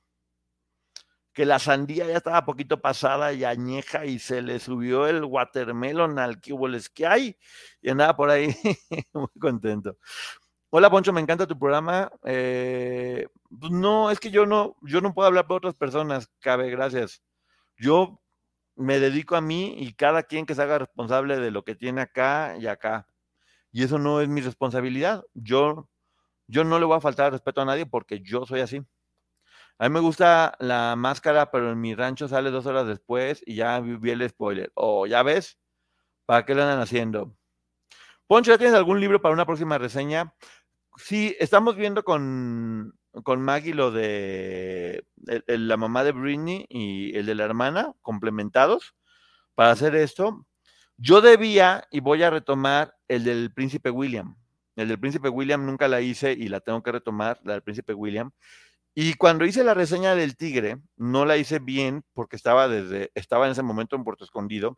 que 1.34 1.46
la 1.46 1.60
sandía 1.60 2.08
ya 2.08 2.18
estaba 2.18 2.46
poquito 2.46 2.82
pasada 2.82 3.34
y 3.34 3.44
añeja 3.44 4.06
y 4.06 4.20
se 4.20 4.42
le 4.42 4.60
subió 4.60 5.08
el 5.08 5.24
watermelon 5.24 6.20
al 6.20 6.42
que 6.42 6.56
que 6.94 7.06
hay 7.06 7.38
y 7.82 7.90
andaba 7.90 8.16
por 8.16 8.30
ahí 8.30 8.48
muy 9.14 9.28
contento. 9.40 9.98
Hola 10.70 10.90
Poncho, 10.90 11.14
me 11.14 11.22
encanta 11.22 11.48
tu 11.48 11.58
programa. 11.58 12.12
Eh, 12.26 13.28
pues 13.60 13.72
no, 13.72 14.12
es 14.12 14.20
que 14.20 14.32
yo 14.32 14.46
no, 14.46 14.76
yo 14.82 15.00
no 15.00 15.14
puedo 15.14 15.28
hablar 15.28 15.48
por 15.48 15.58
otras 15.58 15.76
personas, 15.76 16.30
cabe, 16.40 16.70
gracias. 16.70 17.24
Yo 17.78 18.22
me 18.76 19.00
dedico 19.00 19.36
a 19.36 19.42
mí 19.42 19.76
y 19.78 19.94
cada 19.94 20.24
quien 20.24 20.46
que 20.46 20.56
se 20.56 20.62
haga 20.62 20.80
responsable 20.80 21.40
de 21.40 21.52
lo 21.52 21.64
que 21.64 21.76
tiene 21.76 22.02
acá 22.02 22.58
y 22.60 22.68
acá. 22.68 23.08
Y 23.72 23.84
eso 23.84 24.00
no 24.00 24.22
es 24.22 24.30
mi 24.30 24.42
responsabilidad. 24.42 25.24
Yo, 25.34 25.90
yo 26.48 26.64
no 26.64 26.80
le 26.80 26.86
voy 26.86 26.98
a 26.98 27.02
faltar 27.02 27.32
respeto 27.32 27.62
a 27.62 27.66
nadie 27.66 27.86
porque 27.86 28.22
yo 28.22 28.46
soy 28.46 28.62
así. 28.62 28.82
A 29.80 29.88
mí 29.90 29.94
me 29.94 30.00
gusta 30.00 30.56
la 30.60 30.96
máscara, 30.96 31.52
pero 31.52 31.72
en 31.72 31.80
mi 31.80 31.94
rancho 31.94 32.28
sale 32.28 32.50
dos 32.50 32.66
horas 32.66 32.88
después 32.88 33.44
y 33.46 33.56
ya 33.56 33.80
vi 33.80 34.10
el 34.12 34.28
spoiler. 34.28 34.72
O 34.76 35.02
oh, 35.02 35.06
ya 35.08 35.22
ves, 35.24 35.60
¿para 36.26 36.46
qué 36.46 36.56
lo 36.56 36.64
andan 36.64 36.80
haciendo? 36.82 37.36
Poncho, 38.28 38.52
¿ya 38.52 38.58
tienes 38.58 38.76
algún 38.76 39.00
libro 39.00 39.22
para 39.22 39.34
una 39.34 39.46
próxima 39.46 39.78
reseña? 39.78 40.34
Sí, 40.98 41.36
estamos 41.40 41.76
viendo 41.76 42.04
con, 42.04 42.98
con 43.24 43.42
Maggie 43.42 43.74
lo 43.74 43.92
de 43.92 45.06
la 45.48 45.78
mamá 45.78 46.04
de 46.04 46.12
Britney 46.12 46.66
y 46.70 47.16
el 47.16 47.26
de 47.28 47.36
la 47.36 47.46
hermana, 47.46 47.94
complementados, 48.02 48.96
para 49.56 49.72
hacer 49.72 49.96
esto. 49.96 50.46
Yo 50.98 51.22
debía, 51.22 51.88
y 51.92 52.00
voy 52.00 52.24
a 52.24 52.32
retomar, 52.32 52.96
el 53.08 53.24
del 53.24 53.54
príncipe 53.54 53.92
William. 53.92 54.36
El 54.78 54.88
del 54.88 55.00
príncipe 55.00 55.30
William 55.30 55.66
nunca 55.66 55.88
la 55.88 56.02
hice 56.02 56.32
y 56.34 56.48
la 56.50 56.60
tengo 56.62 56.84
que 56.84 56.92
retomar, 56.92 57.40
la 57.44 57.54
del 57.54 57.64
príncipe 57.64 57.94
William. 57.94 58.32
Y 58.96 59.16
cuando 59.16 59.46
hice 59.46 59.64
la 59.64 59.74
reseña 59.74 60.16
del 60.16 60.38
tigre, 60.38 60.78
no 60.96 61.26
la 61.26 61.38
hice 61.38 61.60
bien 61.60 62.04
porque 62.14 62.36
estaba 62.36 62.68
desde, 62.68 63.12
estaba 63.16 63.46
en 63.48 63.52
ese 63.52 63.64
momento 63.64 63.96
en 63.96 64.04
Puerto 64.04 64.24
Escondido 64.24 64.78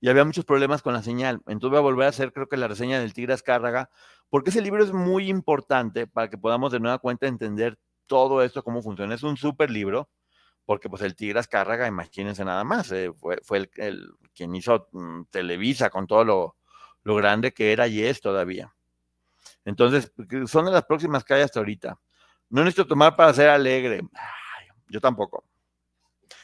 y 0.00 0.08
había 0.08 0.24
muchos 0.24 0.44
problemas 0.44 0.82
con 0.82 0.92
la 0.92 1.02
señal. 1.02 1.40
Entonces 1.46 1.70
voy 1.70 1.78
a 1.78 1.82
volver 1.82 2.06
a 2.06 2.10
hacer, 2.10 2.32
creo 2.32 2.48
que 2.48 2.56
la 2.56 2.68
reseña 2.68 2.98
del 3.00 3.14
Tigre 3.14 3.34
Azcárraga, 3.34 3.90
porque 4.28 4.50
ese 4.50 4.60
libro 4.60 4.82
es 4.82 4.92
muy 4.92 5.28
importante 5.28 6.06
para 6.06 6.28
que 6.28 6.38
podamos 6.38 6.72
de 6.72 6.80
nueva 6.80 6.98
cuenta 6.98 7.26
entender 7.26 7.78
todo 8.06 8.42
esto, 8.42 8.62
cómo 8.62 8.82
funciona. 8.82 9.14
Es 9.14 9.22
un 9.22 9.36
súper 9.36 9.70
libro, 9.70 10.10
porque 10.66 10.88
pues 10.90 11.02
el 11.02 11.14
Tigre 11.16 11.38
Azcárraga, 11.40 11.86
imagínense 11.86 12.44
nada 12.44 12.64
más, 12.64 12.90
eh, 12.92 13.12
fue, 13.14 13.38
fue 13.42 13.70
el, 13.76 14.10
quien 14.34 14.54
hizo 14.54 14.88
mm, 14.92 15.24
Televisa 15.30 15.90
con 15.90 16.06
todo 16.06 16.24
lo, 16.24 16.56
lo 17.04 17.14
grande 17.14 17.52
que 17.52 17.72
era 17.72 17.86
y 17.86 18.02
es 18.02 18.20
todavía. 18.20 18.74
Entonces, 19.64 20.12
son 20.46 20.66
de 20.66 20.72
las 20.72 20.84
próximas 20.84 21.24
que 21.24 21.34
hay 21.34 21.42
hasta 21.42 21.60
ahorita. 21.60 21.98
No 22.50 22.62
necesito 22.62 22.86
tomar 22.86 23.16
para 23.16 23.32
ser 23.32 23.48
alegre. 23.48 24.02
yo 24.88 25.00
tampoco. 25.00 25.44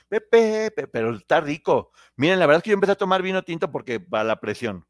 Pepe, 0.09 0.71
pero 0.89 1.15
está 1.15 1.41
rico. 1.41 1.93
Miren, 2.17 2.39
la 2.39 2.47
verdad 2.47 2.59
es 2.59 2.65
que 2.65 2.71
yo 2.71 2.75
empecé 2.75 2.93
a 2.93 2.97
tomar 2.97 3.23
vino 3.23 3.43
tinto 3.43 3.71
porque 3.71 4.01
para 4.01 4.25
la 4.25 4.41
presión 4.41 4.87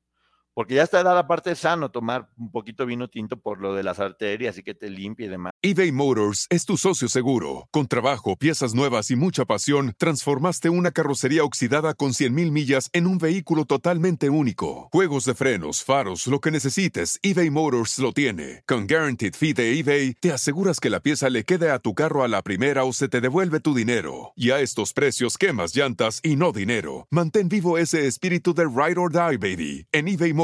porque 0.55 0.75
ya 0.75 0.83
está 0.83 1.03
dada 1.03 1.27
parte 1.27 1.55
sano 1.55 1.91
tomar 1.91 2.29
un 2.37 2.51
poquito 2.51 2.87
vino 2.87 3.09
tinto 3.09 3.37
por 3.37 3.61
lo 3.61 3.75
de 3.75 3.83
las 3.83 4.01
arterias 4.01 4.59
y 4.59 4.63
que 4.63 4.75
te 4.75 4.91
limpie 4.91 5.27
y 5.27 5.29
demás. 5.29 5.53
eBay 5.63 5.93
Motors 5.93 6.47
es 6.51 6.65
tu 6.65 6.77
socio 6.77 7.09
seguro. 7.09 7.69
Con 7.71 7.87
trabajo, 7.87 8.37
piezas 8.37 8.75
nuevas 8.75 9.11
y 9.11 9.17
mucha 9.17 9.45
pasión, 9.45 9.95
transformaste 9.99 10.71
una 10.71 10.91
carrocería 10.91 11.45
oxidada 11.45 11.95
con 11.95 12.11
100.000 12.11 12.51
millas 12.51 12.91
en 12.93 13.07
un 13.07 13.19
vehículo 13.19 13.65
totalmente 13.65 14.31
único. 14.31 14.89
Juegos 14.93 15.25
de 15.25 15.35
frenos, 15.35 15.85
faros, 15.85 16.27
lo 16.27 16.41
que 16.41 16.51
necesites, 16.51 17.19
eBay 17.23 17.51
Motors 17.51 17.99
lo 17.99 18.13
tiene. 18.13 18.63
Con 18.67 18.87
Guaranteed 18.87 19.35
Fee 19.35 19.53
de 19.53 19.79
eBay, 19.79 20.15
te 20.15 20.33
aseguras 20.33 20.81
que 20.81 20.91
la 20.91 21.01
pieza 21.01 21.31
le 21.31 21.45
quede 21.45 21.71
a 21.71 21.79
tu 21.79 21.95
carro 21.95 22.25
a 22.25 22.29
la 22.29 22.43
primera 22.43 22.85
o 22.85 22.93
se 22.93 23.09
te 23.09 23.21
devuelve 23.21 23.61
tu 23.61 23.75
dinero. 23.75 24.33
Y 24.37 24.51
a 24.51 24.61
estos 24.61 24.93
precios, 24.93 25.39
quemas 25.39 25.75
llantas 25.75 26.21
y 26.23 26.37
no 26.37 26.53
dinero. 26.53 27.07
Mantén 27.11 27.49
vivo 27.49 27.79
ese 27.79 28.07
espíritu 28.07 28.55
de 28.55 28.65
Ride 28.65 28.99
or 28.99 29.13
Die, 29.13 29.37
baby, 29.37 29.87
en 29.93 30.09
eBay 30.09 30.33
Motors, 30.33 30.40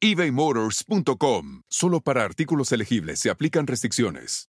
ebaymotors.com. 0.00 1.62
Solo 1.68 2.00
para 2.00 2.24
artículos 2.24 2.72
elegibles 2.72 3.20
se 3.20 3.30
aplican 3.30 3.66
restricciones. 3.66 4.50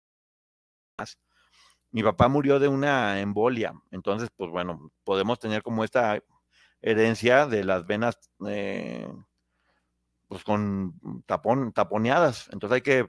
Mi 1.90 2.02
papá 2.02 2.28
murió 2.28 2.58
de 2.58 2.68
una 2.68 3.20
embolia, 3.20 3.72
entonces, 3.90 4.28
pues 4.36 4.50
bueno, 4.50 4.90
podemos 5.04 5.38
tener 5.38 5.62
como 5.62 5.84
esta 5.84 6.22
herencia 6.82 7.46
de 7.46 7.64
las 7.64 7.86
venas, 7.86 8.18
eh, 8.46 9.08
pues 10.26 10.44
con 10.44 10.94
tapón, 11.26 11.72
taponeadas. 11.72 12.48
Entonces 12.52 12.76
hay 12.76 12.82
que, 12.82 13.08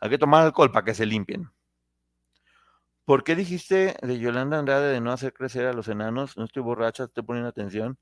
hay 0.00 0.10
que 0.10 0.18
tomar 0.18 0.44
alcohol 0.44 0.72
para 0.72 0.84
que 0.84 0.94
se 0.94 1.06
limpien. 1.06 1.50
¿Por 3.04 3.24
qué 3.24 3.34
dijiste 3.34 3.96
de 4.02 4.18
Yolanda 4.18 4.58
Andrade 4.58 4.92
de 4.92 5.00
no 5.00 5.12
hacer 5.12 5.32
crecer 5.32 5.66
a 5.66 5.72
los 5.72 5.88
enanos? 5.88 6.36
No 6.36 6.44
estoy 6.44 6.62
borracha, 6.62 7.04
estoy 7.04 7.24
poniendo 7.24 7.48
atención. 7.48 7.98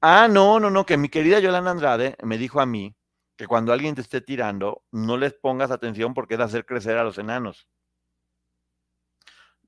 Ah, 0.00 0.28
no, 0.28 0.60
no, 0.60 0.70
no, 0.70 0.84
que 0.84 0.96
mi 0.96 1.08
querida 1.08 1.38
Yolanda 1.40 1.70
Andrade 1.70 2.16
me 2.22 2.38
dijo 2.38 2.60
a 2.60 2.66
mí 2.66 2.94
que 3.36 3.46
cuando 3.46 3.72
alguien 3.72 3.94
te 3.94 4.02
esté 4.02 4.20
tirando, 4.20 4.82
no 4.92 5.16
les 5.16 5.34
pongas 5.34 5.70
atención 5.70 6.14
porque 6.14 6.34
es 6.34 6.40
hacer 6.40 6.66
crecer 6.66 6.98
a 6.98 7.04
los 7.04 7.18
enanos. 7.18 7.68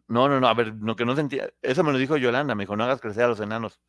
No, 0.09 0.29
no, 0.29 0.39
no, 0.39 0.47
a 0.47 0.55
ver, 0.55 0.75
no 0.75 0.95
que 0.95 1.05
no 1.05 1.17
sentía. 1.17 1.51
Eso 1.63 1.83
me 1.83 1.93
lo 1.93 1.99
dijo 1.99 2.17
Yolanda, 2.17 2.55
me 2.55 2.63
dijo, 2.63 2.77
no 2.77 2.85
hagas 2.85 3.01
crecer 3.01 3.25
a 3.25 3.29
los 3.29 3.41
enanos. 3.41 3.81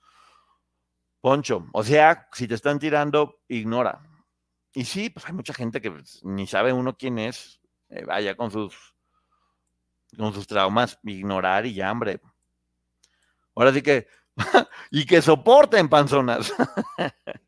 Poncho, 1.22 1.68
o 1.74 1.84
sea, 1.84 2.28
si 2.32 2.48
te 2.48 2.56
están 2.56 2.80
tirando, 2.80 3.42
ignora. 3.48 4.02
Y 4.74 4.86
sí, 4.86 5.10
pues 5.10 5.26
hay 5.26 5.34
mucha 5.34 5.54
gente 5.54 5.82
que 5.82 5.92
pues, 5.92 6.24
ni 6.24 6.48
sabe 6.48 6.74
uno 6.74 6.96
quién 6.98 7.20
es, 7.20 7.60
eh, 7.90 8.06
vaya 8.06 8.36
con 8.36 8.52
sus 8.52 8.96
con 10.16 10.34
sus 10.34 10.48
traumas, 10.48 11.00
ignorar 11.04 11.66
y 11.66 11.74
ya, 11.74 11.92
hombre. 11.92 12.22
Ahora 13.56 13.74
sí 13.74 13.82
que 13.82 14.08
y 14.92 15.06
que 15.06 15.22
soporten 15.22 15.90
panzonas. 15.90 16.54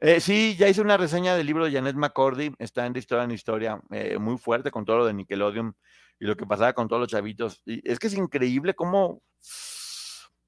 eh, 0.00 0.20
sí, 0.20 0.56
ya 0.56 0.68
hice 0.68 0.80
una 0.80 0.96
reseña 0.96 1.36
del 1.36 1.46
libro 1.46 1.64
de 1.64 1.72
Janet 1.72 1.96
McCordy, 1.96 2.54
está 2.58 2.86
en 2.86 2.96
Historia 2.96 3.24
en 3.24 3.30
Historia, 3.32 3.80
eh, 3.90 4.18
muy 4.18 4.38
fuerte 4.38 4.70
con 4.70 4.84
todo 4.84 4.98
lo 4.98 5.06
de 5.06 5.14
Nickelodeon 5.14 5.76
y 6.20 6.24
lo 6.24 6.36
que 6.36 6.46
pasaba 6.46 6.72
con 6.72 6.88
todos 6.88 7.00
los 7.00 7.10
chavitos. 7.10 7.62
Es 7.66 7.98
que 7.98 8.08
es 8.08 8.14
increíble 8.14 8.74
cómo 8.74 9.22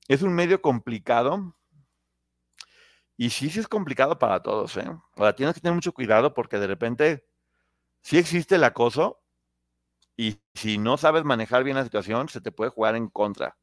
es 0.09 0.23
un 0.23 0.33
medio 0.33 0.61
complicado. 0.61 1.57
Y 3.16 3.31
sí, 3.31 3.51
sí 3.51 3.61
es 3.61 3.68
complicado 3.68 4.18
para 4.18 4.43
todos, 4.43 4.77
¿eh? 4.79 4.91
Ahora 5.14 5.35
tienes 5.35 5.55
que 5.55 5.61
tener 5.61 5.75
mucho 5.75 5.93
cuidado 5.93 6.33
porque 6.33 6.59
de 6.59 6.66
repente 6.66 7.27
sí 8.03 8.18
existe 8.18 8.55
el 8.55 8.64
acoso 8.64 9.21
y 10.16 10.41
si 10.55 10.79
no 10.79 10.97
sabes 10.97 11.25
manejar 11.25 11.64
bien 11.64 11.77
la 11.77 11.85
situación, 11.85 12.31
se 12.31 12.41
te 12.41 12.51
puede 12.51 12.71
jugar 12.71 12.97
en 12.97 13.09
contra 13.09 13.59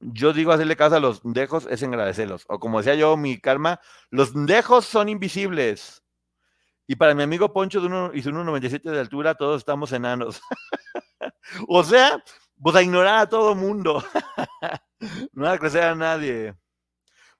yo 0.00 0.32
digo 0.32 0.52
hacerle 0.52 0.76
caso 0.76 0.96
a 0.96 1.00
los 1.00 1.20
dejos 1.24 1.66
es 1.70 1.82
agradecerlos. 1.82 2.44
O 2.48 2.58
como 2.58 2.78
decía 2.78 2.94
yo, 2.94 3.16
mi 3.16 3.38
calma, 3.38 3.80
los 4.10 4.32
dejos 4.46 4.84
son 4.84 5.08
invisibles. 5.08 6.02
Y 6.86 6.96
para 6.96 7.14
mi 7.14 7.22
amigo 7.22 7.52
Poncho 7.52 7.80
de 7.80 7.86
uno, 7.86 8.10
y 8.14 8.22
su 8.22 8.30
1,97 8.30 8.90
de 8.90 9.00
altura, 9.00 9.34
todos 9.34 9.58
estamos 9.58 9.92
enanos. 9.92 10.40
o 11.68 11.84
sea, 11.84 12.22
pues 12.62 12.76
a 12.76 12.82
ignorar 12.82 13.18
a 13.18 13.28
todo 13.28 13.54
mundo. 13.54 14.02
no 15.32 15.48
a 15.48 15.58
crecer 15.58 15.84
a 15.84 15.94
nadie. 15.94 16.54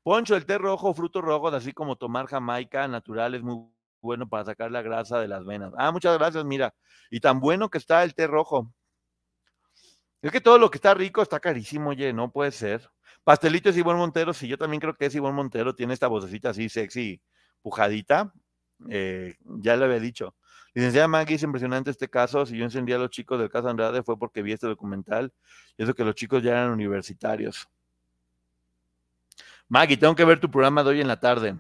Poncho, 0.03 0.37
el 0.37 0.47
té 0.47 0.59
rojo, 0.59 0.93
frutos 0.95 1.23
rojos, 1.23 1.55
así 1.55 1.73
como 1.73 1.97
tomar 1.97 2.27
jamaica 2.27 2.87
natural, 2.89 3.35
es 3.35 3.43
muy 3.43 3.71
bueno 4.01 4.29
para 4.29 4.45
sacar 4.45 4.71
la 4.71 4.83
grasa 4.83 5.19
de 5.19 5.29
las 5.29 5.45
venas. 5.45 5.73
Ah, 5.77 5.93
muchas 5.93 6.17
gracias, 6.19 6.45
mira. 6.45 6.75
Y 7.11 7.21
tan 7.21 7.41
bueno 7.41 7.69
que 7.69 7.79
está 7.79 8.05
el 8.05 8.15
té 8.15 8.27
rojo. 8.27 8.73
Es 10.21 10.33
que 10.33 10.41
todo 10.41 10.59
lo 10.59 10.71
que 10.71 10.79
está 10.79 10.95
rico 10.95 11.23
está 11.23 11.39
carísimo, 11.39 11.91
oye, 11.91 12.13
no 12.13 12.31
puede 12.31 12.51
ser. 12.51 12.91
Pastelito 13.23 13.71
es 13.71 13.77
Ivonne 13.77 13.99
Montero, 13.99 14.33
sí, 14.33 14.49
yo 14.49 14.59
también 14.59 14.81
creo 14.81 14.97
que 14.97 15.07
es 15.07 15.15
Ivonne 15.15 15.37
Montero, 15.37 15.75
tiene 15.75 15.95
esta 15.95 16.09
vocecita 16.09 16.51
así 16.51 16.69
sexy, 16.69 17.21
pujadita, 17.63 18.33
eh, 18.89 19.37
ya 19.45 19.77
le 19.77 19.85
había 19.85 20.01
dicho. 20.01 20.35
Licenciada 20.75 21.09
Maggie, 21.09 21.37
es 21.37 21.43
impresionante 21.43 21.91
este 21.91 22.09
caso, 22.09 22.47
si 22.47 22.57
yo 22.57 22.65
encendía 22.65 22.97
a 22.97 22.99
los 22.99 23.11
chicos 23.11 23.39
del 23.39 23.51
caso 23.51 23.69
Andrade 23.69 24.03
fue 24.03 24.19
porque 24.19 24.43
vi 24.43 24.53
este 24.53 24.67
documental, 24.67 25.33
y 25.77 25.83
eso 25.83 25.95
que 25.95 26.05
los 26.05 26.15
chicos 26.15 26.43
ya 26.43 26.53
eran 26.53 26.71
universitarios. 26.71 27.69
Maggie, 29.69 29.97
tengo 29.97 30.15
que 30.15 30.25
ver 30.25 30.41
tu 30.41 30.51
programa 30.51 30.83
de 30.83 30.91
hoy 30.91 31.01
en 31.01 31.09
la 31.09 31.21
tarde. 31.21 31.59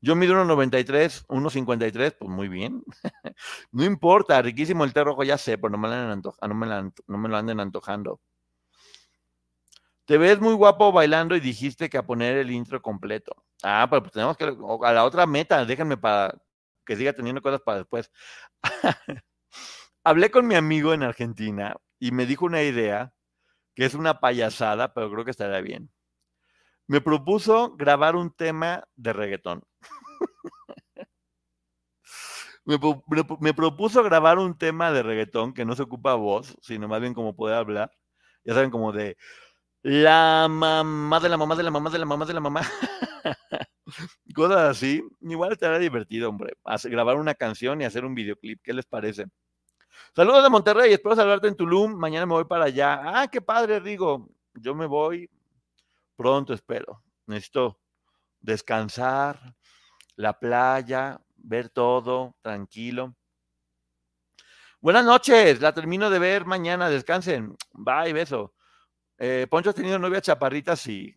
Yo 0.00 0.14
mido 0.14 0.34
1,93, 0.34 1.26
1,53, 1.26 2.16
pues 2.18 2.30
muy 2.30 2.48
bien. 2.48 2.84
no 3.72 3.84
importa, 3.84 4.40
riquísimo 4.42 4.84
el 4.84 4.92
té 4.92 5.02
rojo, 5.02 5.24
ya 5.24 5.38
sé, 5.38 5.58
pero 5.58 5.70
no 5.70 5.78
me, 5.78 7.28
lo 7.28 7.36
anden 7.36 7.60
antojando. 7.60 8.20
Te 10.04 10.16
ves 10.16 10.40
muy 10.40 10.54
guapo 10.54 10.92
bailando 10.92 11.36
y 11.36 11.40
dijiste 11.40 11.90
que 11.90 11.98
a 11.98 12.06
poner 12.06 12.38
el 12.38 12.50
intro 12.50 12.80
completo. 12.80 13.32
Ah, 13.62 13.86
pero 13.90 14.02
pues 14.02 14.12
tenemos 14.12 14.36
que 14.36 14.44
a 14.44 14.92
la 14.92 15.04
otra 15.04 15.26
meta, 15.26 15.64
déjenme 15.64 15.96
para 15.96 16.34
que 16.86 16.96
siga 16.96 17.12
teniendo 17.12 17.42
cosas 17.42 17.60
para 17.60 17.78
después. 17.78 18.10
Hablé 20.04 20.30
con 20.30 20.46
mi 20.46 20.54
amigo 20.54 20.94
en 20.94 21.02
Argentina 21.02 21.76
y 21.98 22.12
me 22.12 22.24
dijo 22.24 22.46
una 22.46 22.62
idea 22.62 23.12
que 23.74 23.84
es 23.84 23.94
una 23.94 24.20
payasada, 24.20 24.94
pero 24.94 25.10
creo 25.10 25.24
que 25.24 25.32
estaría 25.32 25.60
bien. 25.60 25.90
Me 26.86 27.00
propuso 27.02 27.76
grabar 27.76 28.16
un 28.16 28.32
tema 28.32 28.84
de 28.96 29.12
reggaetón. 29.12 29.67
Me, 33.40 33.54
propuso 33.54 34.02
grabar 34.02 34.38
un 34.38 34.56
tema 34.56 34.92
de 34.92 35.02
reggaetón 35.02 35.54
que 35.54 35.64
no 35.64 35.74
se 35.74 35.82
ocupa 35.82 36.14
voz, 36.14 36.56
sino 36.60 36.86
más 36.86 37.00
bien 37.00 37.14
como 37.14 37.34
poder 37.34 37.56
hablar. 37.56 37.90
Ya 38.44 38.54
saben, 38.54 38.70
como 38.70 38.92
de 38.92 39.16
la 39.82 40.46
mamá 40.48 41.20
de 41.20 41.28
la 41.28 41.36
mamá 41.36 41.56
de 41.56 41.62
la 41.62 41.70
mamá 41.70 41.90
de 41.90 41.98
la 41.98 42.04
mamá 42.04 42.26
de 42.26 42.34
la 42.34 42.40
mamá. 42.40 42.60
Cosas 44.34 44.58
así. 44.76 45.02
Igual 45.20 45.52
estaría 45.52 45.78
divertido, 45.78 46.28
hombre. 46.28 46.56
grabar 46.84 47.16
una 47.16 47.34
canción 47.34 47.80
y 47.80 47.84
hacer 47.84 48.04
un 48.04 48.14
videoclip. 48.14 48.60
¿Qué 48.62 48.72
les 48.74 48.86
parece? 48.86 49.26
Saludos 50.14 50.42
de 50.42 50.50
Monterrey. 50.50 50.92
Espero 50.92 51.16
saludarte 51.16 51.48
en 51.48 51.56
Tulum. 51.56 51.94
Mañana 51.94 52.26
me 52.26 52.34
voy 52.34 52.44
para 52.44 52.66
allá. 52.66 53.00
Ah, 53.02 53.28
qué 53.28 53.40
padre, 53.40 53.80
Rigo. 53.80 54.28
Yo 54.54 54.74
me 54.74 54.86
voy 54.86 55.30
pronto, 56.16 56.52
espero. 56.52 57.02
Necesito 57.26 57.78
descansar, 58.40 59.54
la 60.18 60.38
playa, 60.38 61.20
ver 61.36 61.70
todo 61.70 62.36
tranquilo. 62.42 63.14
Buenas 64.80 65.04
noches, 65.04 65.60
la 65.60 65.72
termino 65.72 66.10
de 66.10 66.18
ver 66.18 66.44
mañana, 66.44 66.90
descansen. 66.90 67.56
Bye, 67.72 68.12
beso. 68.12 68.52
Eh, 69.16 69.46
Poncho 69.48 69.70
ha 69.70 69.72
tenido 69.72 69.98
novias 69.98 70.22
chaparritas 70.22 70.84
y 70.88 71.14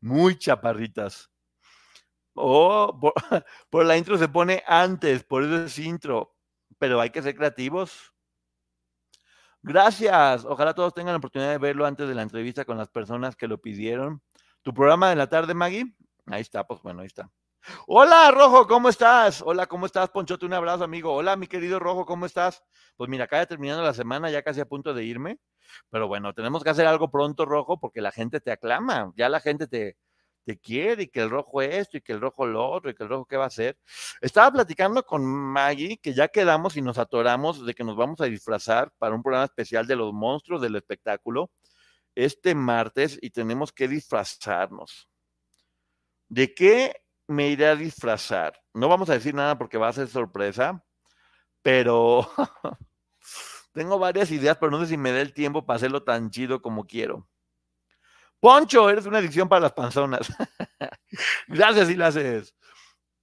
muy 0.00 0.38
chaparritas. 0.38 1.28
Oh, 2.34 2.96
por, 3.00 3.12
por, 3.70 3.84
la 3.84 3.96
intro 3.96 4.16
se 4.16 4.28
pone 4.28 4.62
antes, 4.66 5.24
por 5.24 5.42
eso 5.42 5.64
es 5.64 5.78
intro. 5.80 6.36
Pero 6.78 7.00
hay 7.00 7.10
que 7.10 7.22
ser 7.22 7.34
creativos. 7.34 8.12
Gracias. 9.60 10.44
Ojalá 10.44 10.72
todos 10.72 10.94
tengan 10.94 11.14
la 11.14 11.18
oportunidad 11.18 11.50
de 11.50 11.58
verlo 11.58 11.84
antes 11.84 12.06
de 12.06 12.14
la 12.14 12.22
entrevista 12.22 12.64
con 12.64 12.78
las 12.78 12.90
personas 12.90 13.34
que 13.34 13.48
lo 13.48 13.60
pidieron. 13.60 14.22
¿Tu 14.62 14.72
programa 14.72 15.10
de 15.10 15.16
la 15.16 15.28
tarde, 15.28 15.52
Maggie? 15.52 15.96
Ahí 16.26 16.42
está, 16.42 16.64
pues 16.64 16.80
bueno, 16.82 17.00
ahí 17.00 17.06
está. 17.06 17.28
Hola, 17.86 18.30
Rojo, 18.30 18.66
¿cómo 18.66 18.88
estás? 18.88 19.42
Hola, 19.42 19.66
¿cómo 19.66 19.86
estás, 19.86 20.10
Ponchote? 20.10 20.46
Un 20.46 20.52
abrazo, 20.52 20.84
amigo. 20.84 21.12
Hola, 21.12 21.36
mi 21.36 21.46
querido 21.46 21.78
Rojo, 21.78 22.04
¿cómo 22.06 22.26
estás? 22.26 22.62
Pues 22.96 23.10
mira, 23.10 23.24
acá 23.24 23.38
ya 23.38 23.46
terminando 23.46 23.82
la 23.82 23.94
semana, 23.94 24.30
ya 24.30 24.42
casi 24.42 24.60
a 24.60 24.66
punto 24.66 24.94
de 24.94 25.04
irme. 25.04 25.38
Pero 25.90 26.06
bueno, 26.06 26.32
tenemos 26.32 26.62
que 26.62 26.70
hacer 26.70 26.86
algo 26.86 27.10
pronto, 27.10 27.44
Rojo, 27.44 27.78
porque 27.80 28.00
la 28.00 28.12
gente 28.12 28.40
te 28.40 28.52
aclama. 28.52 29.12
Ya 29.16 29.28
la 29.28 29.40
gente 29.40 29.66
te, 29.66 29.96
te 30.44 30.58
quiere 30.58 31.04
y 31.04 31.08
que 31.08 31.20
el 31.22 31.30
rojo 31.30 31.60
esto 31.60 31.96
y 31.96 32.02
que 32.02 32.12
el 32.12 32.20
rojo 32.20 32.46
lo 32.46 32.68
otro 32.70 32.90
y 32.90 32.94
que 32.94 33.02
el 33.02 33.08
rojo 33.08 33.26
qué 33.26 33.36
va 33.36 33.44
a 33.44 33.48
hacer. 33.48 33.76
Estaba 34.20 34.52
platicando 34.52 35.04
con 35.04 35.24
Maggie 35.24 35.98
que 35.98 36.14
ya 36.14 36.28
quedamos 36.28 36.76
y 36.76 36.82
nos 36.82 36.98
atoramos 36.98 37.66
de 37.66 37.74
que 37.74 37.84
nos 37.84 37.96
vamos 37.96 38.20
a 38.20 38.26
disfrazar 38.26 38.92
para 38.98 39.14
un 39.14 39.22
programa 39.22 39.46
especial 39.46 39.86
de 39.86 39.96
los 39.96 40.12
monstruos 40.12 40.62
del 40.62 40.76
espectáculo 40.76 41.50
este 42.14 42.54
martes 42.54 43.18
y 43.20 43.30
tenemos 43.30 43.72
que 43.72 43.88
disfrazarnos. 43.88 45.08
¿De 46.28 46.54
qué 46.54 47.05
me 47.28 47.48
iré 47.48 47.66
a 47.66 47.76
disfrazar? 47.76 48.60
No 48.74 48.88
vamos 48.88 49.10
a 49.10 49.14
decir 49.14 49.34
nada 49.34 49.58
porque 49.58 49.78
va 49.78 49.88
a 49.88 49.92
ser 49.92 50.08
sorpresa, 50.08 50.84
pero 51.62 52.30
tengo 53.72 53.98
varias 53.98 54.30
ideas, 54.30 54.56
pero 54.58 54.70
no 54.70 54.80
sé 54.80 54.86
si 54.86 54.96
me 54.96 55.12
dé 55.12 55.20
el 55.22 55.32
tiempo 55.32 55.66
para 55.66 55.76
hacerlo 55.76 56.02
tan 56.02 56.30
chido 56.30 56.62
como 56.62 56.86
quiero. 56.86 57.28
Poncho, 58.40 58.88
eres 58.90 59.06
una 59.06 59.18
adicción 59.18 59.48
para 59.48 59.60
las 59.62 59.72
panzonas. 59.72 60.28
Gracias, 61.48 61.90
Ilaces. 61.90 62.54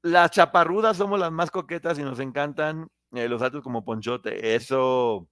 Las 0.01 0.31
chaparrudas 0.31 0.97
somos 0.97 1.19
las 1.19 1.31
más 1.31 1.49
coquetas 1.51 1.97
y 1.99 2.03
nos 2.03 2.19
encantan 2.19 2.89
eh, 3.13 3.29
los 3.29 3.41
altos 3.41 3.63
como 3.63 3.85
Ponchote. 3.85 4.55
Eso. 4.55 5.29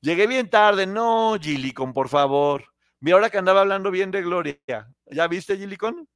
Llegué 0.00 0.26
bien 0.26 0.50
tarde. 0.50 0.86
No, 0.86 1.36
Gilicon, 1.40 1.92
por 1.92 2.08
favor. 2.08 2.64
Mira, 3.00 3.16
ahora 3.16 3.30
que 3.30 3.38
andaba 3.38 3.62
hablando 3.62 3.90
bien 3.90 4.10
de 4.10 4.22
Gloria. 4.22 4.58
¿Ya 5.06 5.26
viste, 5.28 5.56
Gilicon? 5.56 6.06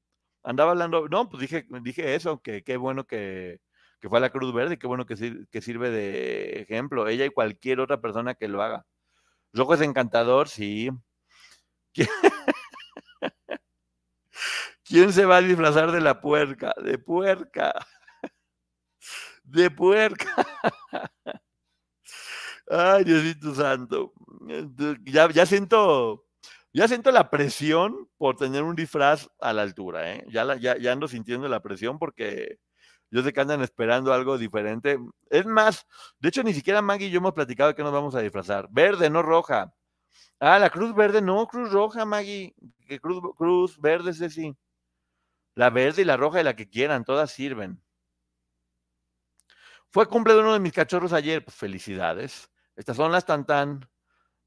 Andaba 0.45 0.73
hablando. 0.73 1.09
No, 1.09 1.29
pues 1.29 1.41
dije, 1.41 1.67
dije 1.83 2.15
eso, 2.15 2.41
que 2.43 2.63
qué 2.63 2.77
bueno 2.77 3.07
que, 3.07 3.61
que 4.01 4.09
fue 4.09 4.19
a 4.19 4.21
la 4.21 4.31
Cruz 4.31 4.53
Verde, 4.55 4.79
qué 4.79 4.87
bueno 4.87 5.07
que, 5.07 5.47
que 5.51 5.61
sirve 5.63 5.91
de 5.91 6.61
ejemplo. 6.61 7.09
Ella 7.09 7.25
y 7.25 7.31
cualquier 7.31 7.81
otra 7.81 8.01
persona 8.01 8.35
que 8.35 8.49
lo 8.49 8.63
haga. 8.63 8.87
Rojo 9.55 9.75
es 9.75 9.81
encantador, 9.81 10.49
sí. 10.49 10.91
¿Quién 14.85 15.13
se 15.13 15.25
va 15.25 15.39
a 15.39 15.43
disfrazar 15.43 15.93
de 15.93 16.01
la 16.01 16.21
puerca? 16.21 16.75
De 16.83 16.99
puerca. 16.99 17.75
De 19.43 19.71
puerca. 19.71 20.35
Ay, 22.69 23.05
Diosito 23.05 23.55
Santo. 23.55 24.13
Ya, 25.05 25.31
ya 25.31 25.47
siento, 25.47 26.27
ya 26.75 26.89
siento 26.89 27.13
la 27.13 27.31
presión 27.31 28.09
por 28.19 28.37
tener 28.37 28.65
un 28.65 28.77
disfraz 28.77 29.31
a 29.41 29.53
la 29.53 29.63
altura, 29.63 30.13
¿eh? 30.13 30.25
Ya, 30.29 30.57
ya, 30.57 30.77
ya 30.77 30.93
ando 30.93 31.09
sintiendo 31.09 31.49
la 31.49 31.63
presión 31.63 31.99
porque 31.99 32.59
yo 33.11 33.23
sé 33.23 33.33
que 33.33 33.41
andan 33.41 33.63
esperando 33.63 34.13
algo 34.13 34.39
diferente. 34.39 34.99
Es 35.31 35.47
más, 35.47 35.87
de 36.19 36.31
hecho, 36.31 36.43
ni 36.43 36.53
siquiera 36.53 36.83
Maggie 36.83 37.07
y 37.07 37.11
yo 37.11 37.19
hemos 37.19 37.33
platicado 37.33 37.69
de 37.71 37.77
que 37.77 37.85
nos 37.85 37.93
vamos 37.93 38.15
a 38.17 38.21
disfrazar. 38.21 38.69
Verde, 38.71 39.09
no 39.09 39.23
roja. 39.23 39.73
Ah, 40.41 40.59
la 40.59 40.71
cruz 40.71 40.95
verde, 40.95 41.23
no, 41.23 41.47
cruz 41.47 41.73
roja, 41.73 42.05
Maggie. 42.05 42.55
Que 42.89 43.01
cruz, 43.01 43.23
cruz 43.37 43.81
verde, 43.81 44.13
sí. 44.31 44.57
La 45.57 45.71
verde 45.71 46.03
y 46.03 46.05
la 46.05 46.17
roja 46.17 46.41
y 46.41 46.45
la 46.45 46.57
que 46.57 46.69
quieran, 46.69 47.05
todas 47.05 47.31
sirven. 47.33 47.81
Fue 49.91 50.07
cumple 50.07 50.35
de 50.35 50.41
uno 50.41 50.53
de 50.53 50.61
mis 50.61 50.73
cachorros 50.73 51.13
ayer, 51.13 51.45
pues 51.45 51.57
felicidades. 51.57 52.51
Estas 52.77 52.97
son 52.97 53.13
las 53.13 53.25
tan 53.25 53.47
tan. 53.47 53.89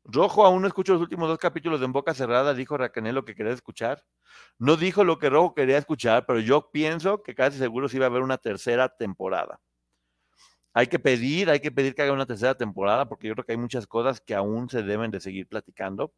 Rojo 0.08 0.46
aún 0.46 0.62
no 0.62 0.68
escucho 0.68 0.94
los 0.94 1.02
últimos 1.02 1.28
dos 1.28 1.38
capítulos 1.38 1.80
de 1.80 1.86
En 1.86 1.92
Boca 1.92 2.14
Cerrada, 2.14 2.54
dijo 2.54 2.78
Raquel 2.78 3.14
lo 3.14 3.26
que 3.26 3.36
quería 3.36 3.54
escuchar. 3.54 4.04
No 4.58 4.76
dijo 4.78 5.04
lo 5.04 5.20
que 5.20 5.30
Rojo 5.30 5.54
quería 5.54 5.78
escuchar, 5.78 6.26
pero 6.26 6.40
yo 6.40 6.72
pienso 6.72 7.22
que 7.22 7.36
casi 7.36 7.58
seguro 7.58 7.90
sí 7.90 8.00
va 8.00 8.06
a 8.06 8.10
haber 8.10 8.22
una 8.22 8.38
tercera 8.38 8.90
temporada. 8.90 9.60
Hay 10.74 10.88
que 10.88 11.00
pedir, 11.00 11.50
hay 11.50 11.60
que 11.60 11.72
pedir 11.72 11.94
que 11.94 12.04
haga 12.04 12.14
una 12.14 12.26
tercera 12.26 12.56
temporada, 12.56 13.08
porque 13.08 13.28
yo 13.28 13.34
creo 13.34 13.46
que 13.46 13.52
hay 13.52 13.58
muchas 13.58 13.88
cosas 13.88 14.22
que 14.22 14.36
aún 14.36 14.70
se 14.70 14.84
deben 14.84 15.12
de 15.12 15.20
seguir 15.20 15.48
platicando 15.48 16.14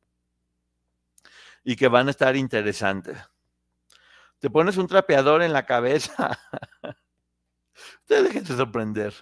y 1.63 1.75
que 1.75 1.87
van 1.87 2.07
a 2.07 2.11
estar 2.11 2.35
interesantes 2.35 3.17
te 4.39 4.49
pones 4.49 4.77
un 4.77 4.87
trapeador 4.87 5.41
en 5.43 5.53
la 5.53 5.65
cabeza. 5.65 6.39
Ustedes 8.01 8.23
déjense 8.23 8.55
sorprender. 8.55 9.13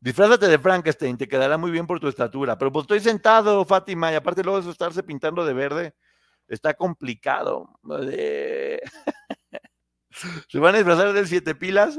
Disfrázate 0.00 0.48
de 0.48 0.58
Frankenstein, 0.58 1.16
te 1.16 1.26
quedará 1.26 1.56
muy 1.56 1.70
bien 1.70 1.86
por 1.86 1.98
tu 1.98 2.08
estatura. 2.08 2.58
Pero 2.58 2.70
pues 2.70 2.84
estoy 2.84 3.00
sentado, 3.00 3.64
Fátima, 3.64 4.12
y 4.12 4.14
aparte 4.14 4.44
luego 4.44 4.60
de 4.60 4.70
estarse 4.70 5.02
pintando 5.02 5.44
de 5.44 5.54
verde, 5.54 5.94
está 6.48 6.74
complicado. 6.74 7.68
¿Se 10.48 10.58
van 10.58 10.74
a 10.74 10.78
disfrazar 10.78 11.12
del 11.12 11.26
siete 11.26 11.54
pilas? 11.54 11.98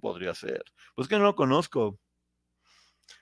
Podría 0.00 0.34
ser. 0.34 0.62
Pues 0.94 1.08
que 1.08 1.18
no 1.18 1.24
lo 1.24 1.34
conozco. 1.34 1.98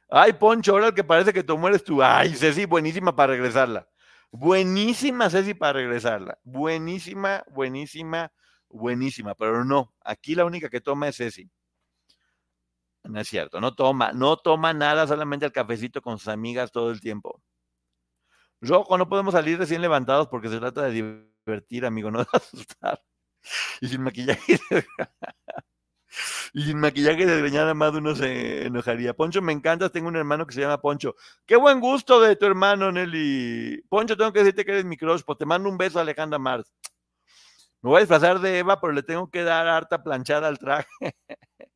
Ay, 0.09 0.33
Poncho, 0.33 0.73
ahora 0.73 0.89
el 0.89 0.95
que 0.95 1.05
parece 1.05 1.33
que 1.33 1.45
tú 1.45 1.57
mueres 1.57 1.85
tú. 1.85 2.03
Ay, 2.03 2.35
Ceci, 2.35 2.65
buenísima 2.65 3.15
para 3.15 3.33
regresarla. 3.33 3.89
Buenísima 4.33 5.31
Ceci 5.31 5.55
para 5.55 5.75
regresarla. 5.75 6.39
Buenísima, 6.43 7.45
buenísima, 7.51 8.33
buenísima. 8.69 9.35
Pero 9.35 9.65
no, 9.65 9.95
aquí 10.05 10.35
la 10.35 10.45
única 10.45 10.69
que 10.69 10.81
toma 10.81 11.09
es 11.09 11.17
Ceci. 11.17 11.51
No 13.05 13.21
es 13.21 13.29
cierto, 13.29 13.61
no 13.61 13.75
toma, 13.75 14.13
no 14.13 14.37
toma 14.37 14.73
nada, 14.75 15.07
solamente 15.07 15.47
el 15.47 15.53
cafecito 15.53 16.03
con 16.03 16.19
sus 16.19 16.29
amigas 16.29 16.71
todo 16.71 16.91
el 16.91 17.01
tiempo. 17.01 17.41
Rojo, 18.61 18.99
no 18.99 19.09
podemos 19.09 19.33
salir 19.33 19.59
recién 19.59 19.81
levantados 19.81 20.29
porque 20.29 20.49
se 20.49 20.59
trata 20.59 20.83
de 20.83 20.93
divertir, 21.47 21.87
amigo, 21.87 22.11
no 22.11 22.21
de 22.21 22.27
asustar. 22.33 23.03
Y 23.81 23.89
sin 23.89 24.03
maquillaje. 24.03 24.61
Y 26.53 26.63
sin 26.65 26.79
maquillaje 26.79 27.25
desgreñada 27.25 27.73
más 27.73 27.95
uno 27.95 28.15
se 28.15 28.67
enojaría. 28.67 29.15
Poncho, 29.15 29.41
me 29.41 29.53
encantas, 29.53 29.93
tengo 29.93 30.09
un 30.09 30.17
hermano 30.17 30.47
que 30.47 30.55
se 30.55 30.61
llama 30.61 30.81
Poncho. 30.81 31.15
Qué 31.47 31.57
buen 31.57 31.81
gusto 31.81 32.21
de 32.21 32.37
tu 32.37 32.45
hermano, 32.47 32.93
Nelly. 32.93 33.83
Poncho, 33.89 34.17
tengo 34.17 34.33
que 34.33 34.41
decirte 34.41 34.65
que 34.65 34.73
eres 34.73 34.85
mi 34.85 34.99
crush, 34.99 35.23
pues 35.25 35.39
te 35.39 35.47
mando 35.47 35.69
un 35.71 35.79
beso 35.79 35.99
a 35.99 36.03
Alejandra 36.03 36.39
Mars. 36.39 36.71
Me 37.83 37.89
voy 37.91 37.97
a 37.99 38.01
disfrazar 38.01 38.39
de 38.41 38.59
Eva, 38.59 38.79
pero 38.81 38.93
le 38.93 39.03
tengo 39.03 39.31
que 39.31 39.43
dar 39.43 39.67
harta 39.67 40.03
planchada 40.03 40.49
al 40.49 40.59
traje. 40.59 40.89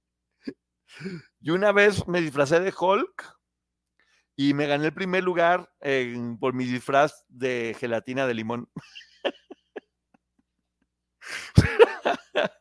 y 1.41 1.51
una 1.51 1.73
vez 1.73 2.07
me 2.07 2.21
disfracé 2.21 2.61
de 2.61 2.73
Hulk 2.79 3.35
y 4.37 4.55
me 4.55 4.67
gané 4.67 4.87
el 4.87 4.95
primer 4.95 5.23
lugar 5.23 5.71
por 6.41 6.55
mi 6.55 6.65
disfraz 6.65 7.25
de 7.29 7.77
gelatina 7.79 8.27
de 8.27 8.35
limón. 8.35 8.69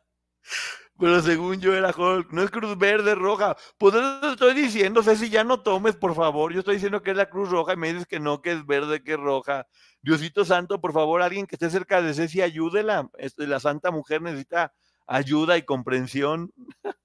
Pero 0.98 1.20
según 1.20 1.60
yo 1.60 1.74
era 1.74 1.90
Hulk, 1.90 2.32
no 2.32 2.42
es 2.42 2.50
Cruz 2.50 2.78
Verde 2.78 3.16
Roja. 3.16 3.56
Pues 3.78 3.94
eso 3.94 4.30
estoy 4.30 4.54
diciendo, 4.54 5.02
si 5.02 5.28
ya 5.28 5.42
no 5.42 5.60
tomes, 5.60 5.96
por 5.96 6.14
favor. 6.14 6.52
Yo 6.52 6.60
estoy 6.60 6.76
diciendo 6.76 7.02
que 7.02 7.10
es 7.10 7.16
la 7.16 7.28
Cruz 7.28 7.50
Roja 7.50 7.72
y 7.72 7.76
me 7.76 7.92
dices 7.92 8.06
que 8.06 8.20
no, 8.20 8.40
que 8.40 8.52
es 8.52 8.64
verde, 8.64 9.02
que 9.02 9.14
es 9.14 9.18
roja. 9.18 9.66
Diosito 10.02 10.44
Santo, 10.44 10.80
por 10.80 10.92
favor, 10.92 11.20
alguien 11.20 11.46
que 11.46 11.56
esté 11.56 11.68
cerca 11.68 12.00
de 12.00 12.14
Ceci, 12.14 12.42
ayúdela. 12.42 13.10
Este, 13.18 13.46
la 13.46 13.58
Santa 13.58 13.90
Mujer 13.90 14.22
necesita 14.22 14.72
ayuda 15.06 15.56
y 15.56 15.62
comprensión. 15.62 16.52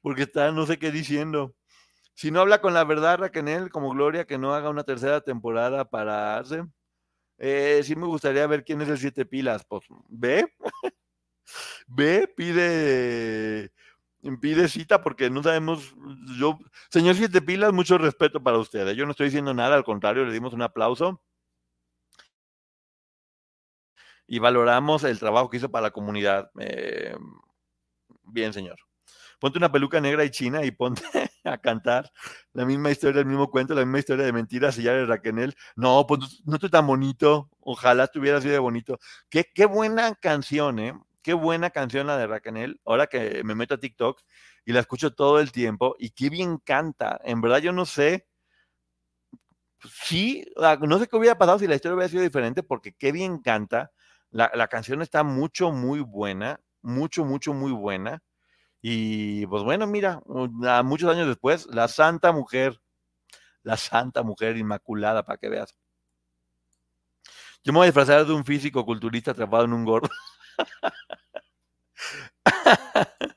Porque 0.00 0.22
está, 0.22 0.52
no 0.52 0.66
sé 0.66 0.78
qué 0.78 0.90
diciendo. 0.90 1.54
Si 2.14 2.30
no 2.30 2.40
habla 2.40 2.60
con 2.60 2.74
la 2.74 2.84
verdad, 2.84 3.18
Raquel, 3.18 3.70
como 3.70 3.90
Gloria, 3.90 4.26
que 4.26 4.38
no 4.38 4.54
haga 4.54 4.70
una 4.70 4.84
tercera 4.84 5.20
temporada 5.20 5.84
para 5.88 6.38
hacer. 6.38 6.66
Eh, 7.38 7.80
sí 7.84 7.96
me 7.96 8.06
gustaría 8.06 8.46
ver 8.46 8.64
quién 8.64 8.82
es 8.82 8.88
el 8.88 8.98
Siete 8.98 9.24
Pilas. 9.24 9.64
Pues, 9.64 9.84
¿ve? 10.08 10.52
Ve, 11.86 12.28
pide, 12.28 13.72
pide 14.40 14.68
cita 14.68 15.02
porque 15.02 15.30
no 15.30 15.42
sabemos, 15.42 15.94
yo, 16.38 16.58
señor 16.90 17.14
Siete 17.14 17.40
Pilas, 17.42 17.72
mucho 17.72 17.98
respeto 17.98 18.42
para 18.42 18.58
ustedes. 18.58 18.96
Yo 18.96 19.04
no 19.06 19.12
estoy 19.12 19.26
diciendo 19.26 19.54
nada, 19.54 19.76
al 19.76 19.84
contrario, 19.84 20.24
le 20.24 20.32
dimos 20.32 20.52
un 20.52 20.62
aplauso. 20.62 21.22
Y 24.26 24.38
valoramos 24.40 25.04
el 25.04 25.18
trabajo 25.18 25.48
que 25.48 25.56
hizo 25.56 25.70
para 25.70 25.84
la 25.84 25.90
comunidad. 25.90 26.50
Eh, 26.58 27.16
bien, 28.24 28.52
señor. 28.52 28.87
Ponte 29.38 29.58
una 29.58 29.70
peluca 29.70 30.00
negra 30.00 30.24
y 30.24 30.30
china 30.30 30.64
y 30.64 30.70
ponte 30.70 31.02
a 31.44 31.58
cantar 31.58 32.10
la 32.52 32.64
misma 32.64 32.90
historia, 32.90 33.20
el 33.20 33.26
mismo 33.26 33.50
cuento, 33.50 33.74
la 33.74 33.84
misma 33.84 34.00
historia 34.00 34.24
de 34.24 34.32
mentiras 34.32 34.78
y 34.78 34.82
ya 34.82 34.92
eres 34.92 35.08
Raquel. 35.08 35.54
No, 35.76 36.06
pues 36.06 36.42
no 36.44 36.54
estoy 36.54 36.70
tan 36.70 36.86
bonito. 36.86 37.50
Ojalá 37.60 38.04
estuviera 38.04 38.38
así 38.38 38.48
de 38.48 38.58
bonito. 38.58 38.98
Qué, 39.30 39.44
qué 39.54 39.66
buena 39.66 40.14
canción, 40.14 40.78
¿eh? 40.78 40.94
Qué 41.22 41.34
buena 41.34 41.70
canción 41.70 42.06
la 42.06 42.16
de 42.16 42.26
Raquel. 42.26 42.80
Ahora 42.84 43.06
que 43.06 43.42
me 43.44 43.54
meto 43.54 43.74
a 43.74 43.78
TikTok 43.78 44.20
y 44.64 44.72
la 44.72 44.80
escucho 44.80 45.14
todo 45.14 45.40
el 45.40 45.52
tiempo 45.52 45.96
y 45.98 46.10
qué 46.10 46.30
bien 46.30 46.58
canta. 46.58 47.20
En 47.24 47.40
verdad 47.40 47.58
yo 47.58 47.72
no 47.72 47.86
sé. 47.86 48.26
Sí, 50.04 50.44
no 50.80 50.98
sé 50.98 51.06
qué 51.06 51.16
hubiera 51.16 51.38
pasado 51.38 51.58
si 51.60 51.66
la 51.68 51.76
historia 51.76 51.94
hubiera 51.94 52.08
sido 52.08 52.22
diferente 52.22 52.62
porque 52.62 52.94
qué 52.94 53.12
bien 53.12 53.38
canta. 53.38 53.92
La, 54.30 54.50
la 54.54 54.68
canción 54.68 55.02
está 55.02 55.22
mucho, 55.22 55.70
muy 55.72 56.00
buena. 56.00 56.60
Mucho, 56.82 57.24
mucho, 57.24 57.54
muy 57.54 57.72
buena 57.72 58.22
y 58.80 59.46
pues 59.46 59.64
bueno, 59.64 59.86
mira, 59.86 60.22
muchos 60.84 61.10
años 61.10 61.26
después, 61.26 61.66
la 61.66 61.88
santa 61.88 62.32
mujer, 62.32 62.80
la 63.62 63.76
santa 63.76 64.22
mujer 64.22 64.56
inmaculada, 64.56 65.24
para 65.24 65.38
que 65.38 65.48
veas. 65.48 65.74
Yo 67.64 67.72
me 67.72 67.78
voy 67.78 67.86
a 67.86 67.90
disfrazar 67.90 68.24
de 68.24 68.32
un 68.32 68.44
físico 68.44 68.84
culturista 68.84 69.32
atrapado 69.32 69.64
en 69.64 69.72
un 69.72 69.84
gordo. 69.84 70.08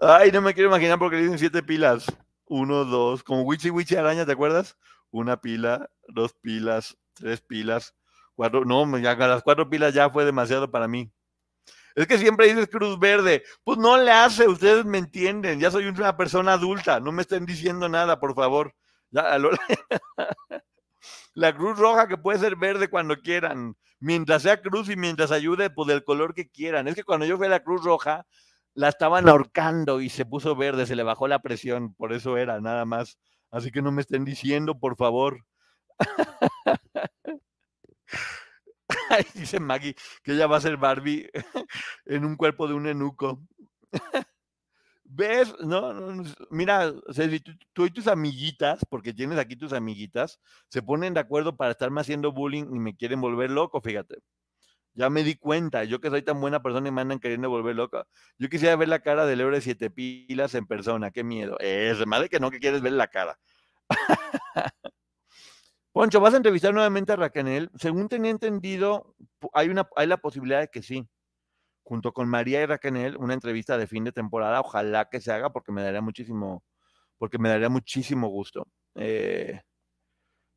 Ay, 0.00 0.32
no 0.32 0.40
me 0.40 0.54
quiero 0.54 0.68
imaginar 0.68 0.98
porque 0.98 1.16
le 1.16 1.22
dicen 1.22 1.38
siete 1.38 1.62
pilas. 1.62 2.06
Uno, 2.46 2.84
dos, 2.84 3.22
como 3.22 3.42
Wichi 3.42 3.70
Wichi 3.70 3.96
Araña, 3.96 4.26
¿te 4.26 4.32
acuerdas? 4.32 4.76
Una 5.10 5.40
pila, 5.40 5.90
dos 6.08 6.34
pilas, 6.34 6.98
tres 7.14 7.40
pilas, 7.40 7.94
cuatro. 8.34 8.64
No, 8.64 8.98
ya 8.98 9.14
las 9.14 9.42
cuatro 9.42 9.68
pilas 9.70 9.94
ya 9.94 10.10
fue 10.10 10.24
demasiado 10.24 10.70
para 10.70 10.88
mí. 10.88 11.10
Es 11.94 12.06
que 12.06 12.18
siempre 12.18 12.46
dices 12.46 12.68
Cruz 12.68 12.98
Verde. 12.98 13.42
Pues 13.64 13.78
no 13.78 13.96
le 13.98 14.10
hace, 14.10 14.48
ustedes 14.48 14.84
me 14.84 14.98
entienden. 14.98 15.60
Ya 15.60 15.70
soy 15.70 15.86
una 15.86 16.16
persona 16.16 16.54
adulta. 16.54 17.00
No 17.00 17.12
me 17.12 17.22
estén 17.22 17.46
diciendo 17.46 17.88
nada, 17.88 18.18
por 18.18 18.34
favor. 18.34 18.74
la 21.34 21.54
Cruz 21.54 21.78
Roja 21.78 22.08
que 22.08 22.16
puede 22.16 22.38
ser 22.38 22.56
verde 22.56 22.88
cuando 22.88 23.16
quieran. 23.16 23.76
Mientras 24.00 24.42
sea 24.42 24.60
cruz 24.60 24.88
y 24.88 24.96
mientras 24.96 25.30
ayude, 25.30 25.70
pues 25.70 25.86
del 25.86 26.02
color 26.02 26.34
que 26.34 26.50
quieran. 26.50 26.88
Es 26.88 26.96
que 26.96 27.04
cuando 27.04 27.24
yo 27.26 27.36
fui 27.36 27.46
a 27.46 27.50
la 27.50 27.62
Cruz 27.62 27.84
Roja, 27.84 28.26
la 28.74 28.88
estaban 28.88 29.28
ahorcando 29.28 30.00
y 30.00 30.08
se 30.08 30.24
puso 30.24 30.56
verde, 30.56 30.86
se 30.86 30.96
le 30.96 31.02
bajó 31.02 31.28
la 31.28 31.40
presión. 31.40 31.94
Por 31.94 32.12
eso 32.12 32.36
era, 32.36 32.60
nada 32.60 32.84
más. 32.84 33.18
Así 33.50 33.70
que 33.70 33.82
no 33.82 33.92
me 33.92 34.00
estén 34.02 34.24
diciendo, 34.24 34.78
por 34.78 34.96
favor. 34.96 35.44
dice 39.34 39.60
Maggie 39.60 39.94
que 40.22 40.32
ella 40.32 40.46
va 40.46 40.56
a 40.56 40.60
ser 40.60 40.76
Barbie 40.76 41.30
en 42.06 42.24
un 42.24 42.36
cuerpo 42.36 42.68
de 42.68 42.74
un 42.74 42.86
enuco. 42.86 43.40
¿Ves? 45.04 45.54
No, 45.60 45.92
no, 45.92 46.24
mira, 46.50 46.90
tú, 47.74 47.84
y 47.84 47.90
tus 47.90 48.06
amiguitas, 48.06 48.80
porque 48.88 49.12
tienes 49.12 49.38
aquí 49.38 49.56
tus 49.56 49.74
amiguitas, 49.74 50.40
se 50.68 50.80
ponen 50.82 51.12
de 51.12 51.20
acuerdo 51.20 51.54
para 51.54 51.72
estarme 51.72 52.00
haciendo 52.00 52.32
bullying 52.32 52.64
y 52.74 52.78
me 52.78 52.96
quieren 52.96 53.20
volver 53.20 53.50
loco, 53.50 53.80
fíjate. 53.82 54.16
Ya 54.94 55.10
me 55.10 55.24
di 55.24 55.36
cuenta, 55.36 55.84
yo 55.84 56.00
que 56.00 56.10
soy 56.10 56.22
tan 56.22 56.40
buena 56.40 56.62
persona 56.62 56.88
y 56.88 56.92
me 56.92 57.02
andan 57.02 57.20
queriendo 57.20 57.50
volver 57.50 57.76
loca. 57.76 58.06
Yo 58.38 58.48
quisiera 58.48 58.76
ver 58.76 58.88
la 58.88 59.00
cara 59.00 59.26
del 59.26 59.40
héroe 59.40 59.56
de 59.56 59.62
siete 59.62 59.90
pilas 59.90 60.54
en 60.54 60.66
persona, 60.66 61.10
qué 61.10 61.24
miedo. 61.24 61.58
Es 61.60 62.06
madre 62.06 62.28
que 62.28 62.40
no, 62.40 62.50
que 62.50 62.60
quieres 62.60 62.82
ver 62.82 62.92
la 62.92 63.08
cara. 63.08 63.38
Poncho, 65.92 66.20
¿vas 66.20 66.32
a 66.32 66.38
entrevistar 66.38 66.72
nuevamente 66.72 67.12
a 67.12 67.16
Raquel? 67.16 67.70
Según 67.76 68.08
tenía 68.08 68.30
entendido, 68.30 69.14
hay, 69.52 69.68
una, 69.68 69.86
hay 69.94 70.06
la 70.06 70.16
posibilidad 70.16 70.60
de 70.60 70.68
que 70.68 70.82
sí. 70.82 71.06
Junto 71.84 72.12
con 72.12 72.28
María 72.28 72.62
y 72.62 72.66
Raquel, 72.66 73.16
una 73.18 73.34
entrevista 73.34 73.78
de 73.78 73.86
fin 73.86 74.04
de 74.04 74.12
temporada. 74.12 74.60
Ojalá 74.60 75.08
que 75.10 75.20
se 75.20 75.32
haga 75.32 75.52
porque 75.52 75.72
me 75.72 75.82
daría 75.82 76.00
muchísimo, 76.00 76.64
porque 77.18 77.38
me 77.38 77.50
daría 77.50 77.68
muchísimo 77.68 78.28
gusto. 78.28 78.68
Eh, 78.94 79.60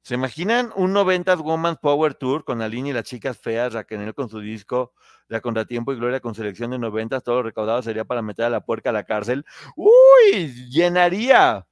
¿Se 0.03 0.15
imaginan 0.15 0.71
un 0.75 0.93
90s 0.93 1.41
Woman's 1.43 1.79
Power 1.79 2.13
Tour 2.13 2.45
con 2.45 2.61
Aline 2.61 2.89
y 2.89 2.93
las 2.93 3.05
chicas 3.05 3.38
feas, 3.39 3.73
Raquel 3.73 4.13
con 4.13 4.29
su 4.29 4.39
disco 4.39 4.93
La 5.27 5.41
Contratiempo 5.41 5.91
y 5.93 5.97
Gloria 5.97 6.19
con 6.21 6.36
selección 6.36 6.71
de 6.71 6.77
90s? 6.77 7.23
Todo 7.23 7.38
lo 7.38 7.43
recaudado 7.43 7.81
sería 7.81 8.05
para 8.05 8.21
meter 8.21 8.45
a 8.45 8.49
la 8.49 8.61
puerca 8.61 8.91
a 8.91 8.93
la 8.93 9.03
cárcel. 9.03 9.45
¡Uy! 9.75 10.69
Llenaría. 10.69 11.67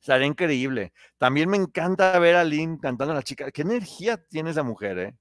Sería 0.00 0.26
increíble. 0.26 0.92
También 1.18 1.48
me 1.48 1.56
encanta 1.56 2.18
ver 2.18 2.36
a 2.36 2.44
Lynn 2.44 2.78
cantando 2.78 3.12
a 3.12 3.16
la 3.16 3.22
chica. 3.22 3.50
¿Qué 3.50 3.62
energía 3.62 4.16
tiene 4.16 4.50
esa 4.50 4.62
mujer, 4.62 4.98
eh? 4.98 5.16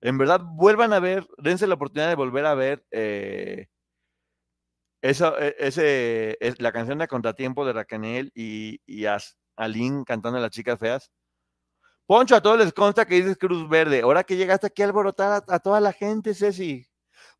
En 0.00 0.18
verdad, 0.18 0.40
vuelvan 0.42 0.92
a 0.92 1.00
ver, 1.00 1.26
dense 1.38 1.66
la 1.66 1.74
oportunidad 1.74 2.08
de 2.10 2.14
volver 2.14 2.44
a 2.46 2.54
ver 2.54 2.84
eh, 2.90 3.68
eso, 5.04 5.34
e, 5.38 6.54
la 6.58 6.72
canción 6.72 6.98
de 6.98 7.08
Contratiempo 7.08 7.66
de 7.66 7.74
Raquel 7.74 8.32
y, 8.34 8.80
y 8.86 9.04
a, 9.04 9.18
Lynn 9.68 10.02
cantando 10.02 10.38
a 10.38 10.40
las 10.40 10.50
chicas 10.50 10.78
feas. 10.78 11.12
Poncho, 12.06 12.36
a 12.36 12.40
todos 12.40 12.58
les 12.58 12.72
consta 12.72 13.06
que 13.06 13.16
dices 13.16 13.36
Cruz 13.36 13.68
Verde. 13.68 14.00
Ahora 14.00 14.24
que 14.24 14.36
llegaste 14.36 14.66
aquí 14.66 14.82
a 14.82 14.86
alborotar 14.86 15.44
a, 15.46 15.58
toda 15.58 15.80
la 15.80 15.92
gente, 15.92 16.34
Ceci. 16.34 16.86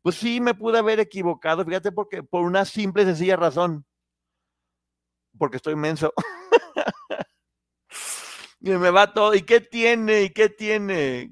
Pues 0.03 0.15
sí, 0.15 0.39
me 0.39 0.53
pude 0.53 0.77
haber 0.77 0.99
equivocado, 0.99 1.65
fíjate, 1.65 1.91
porque 1.91 2.21
por 2.21 2.43
una 2.43 2.65
simple 2.65 3.01
y 3.03 3.05
sencilla 3.07 3.35
razón. 3.35 3.83
Porque 5.37 5.57
estoy 5.57 5.75
menso. 5.75 6.13
y 8.65 8.71
me 8.71 8.89
va 8.91 9.13
todo. 9.13 9.33
¿Y 9.35 9.43
qué 9.43 9.61
tiene? 9.61 10.23
¿Y 10.23 10.29
qué 10.31 10.49
tiene? 10.49 11.31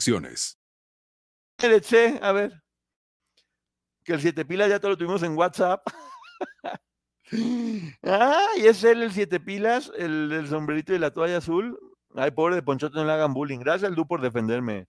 a 2.21 2.31
ver. 2.31 2.61
Que 4.03 4.13
el 4.13 4.21
siete 4.21 4.45
pilas 4.45 4.69
ya 4.69 4.79
todo 4.79 4.91
lo 4.91 4.97
tuvimos 4.97 5.21
en 5.23 5.37
WhatsApp. 5.37 5.85
ah, 8.03 8.47
y 8.57 8.65
es 8.65 8.83
él 8.83 9.03
el 9.03 9.11
siete 9.11 9.39
pilas, 9.39 9.91
el, 9.97 10.47
sombrerito 10.49 10.93
y 10.93 10.99
la 10.99 11.11
toalla 11.11 11.37
azul. 11.37 11.77
Ay, 12.15 12.31
pobre 12.31 12.55
de 12.55 12.63
Ponchote, 12.63 12.95
no 12.95 13.05
le 13.05 13.11
hagan 13.11 13.33
bullying. 13.33 13.59
Gracias 13.59 13.89
al 13.89 13.95
Du 13.95 14.07
por 14.07 14.21
defenderme 14.21 14.87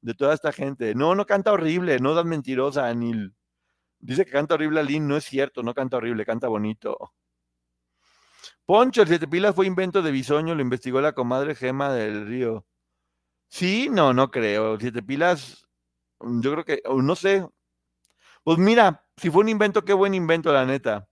de 0.00 0.14
toda 0.14 0.34
esta 0.34 0.52
gente. 0.52 0.94
No, 0.94 1.14
no 1.14 1.26
canta 1.26 1.52
horrible, 1.52 1.98
no 1.98 2.14
das 2.14 2.24
mentirosa, 2.24 2.88
Anil. 2.88 3.34
Dice 3.98 4.24
que 4.24 4.32
canta 4.32 4.54
horrible 4.54 4.80
Aline, 4.80 5.06
no 5.06 5.16
es 5.16 5.24
cierto, 5.24 5.62
no 5.62 5.74
canta 5.74 5.96
horrible, 5.96 6.26
canta 6.26 6.48
bonito. 6.48 7.14
Poncho, 8.66 9.02
el 9.02 9.08
siete 9.08 9.28
pilas 9.28 9.54
fue 9.54 9.66
invento 9.66 10.02
de 10.02 10.10
Bisoño, 10.10 10.54
lo 10.54 10.62
investigó 10.62 11.00
la 11.00 11.12
comadre 11.12 11.54
Gema 11.54 11.92
del 11.92 12.26
Río. 12.26 12.66
Sí, 13.52 13.88
no, 13.90 14.14
no 14.14 14.30
creo. 14.30 14.78
Siete 14.80 15.02
pilas, 15.02 15.68
mm, 16.20 16.40
yo 16.42 16.52
creo 16.52 16.64
que, 16.64 16.82
no 17.02 17.14
sé. 17.16 17.46
Pues 18.44 18.58
mira, 18.58 19.04
si 19.16 19.30
fue 19.30 19.42
un 19.42 19.50
invento, 19.50 19.84
qué 19.84 19.92
buen 19.94 20.14
invento, 20.14 20.52
la 20.52 20.64
neta. 20.64 21.08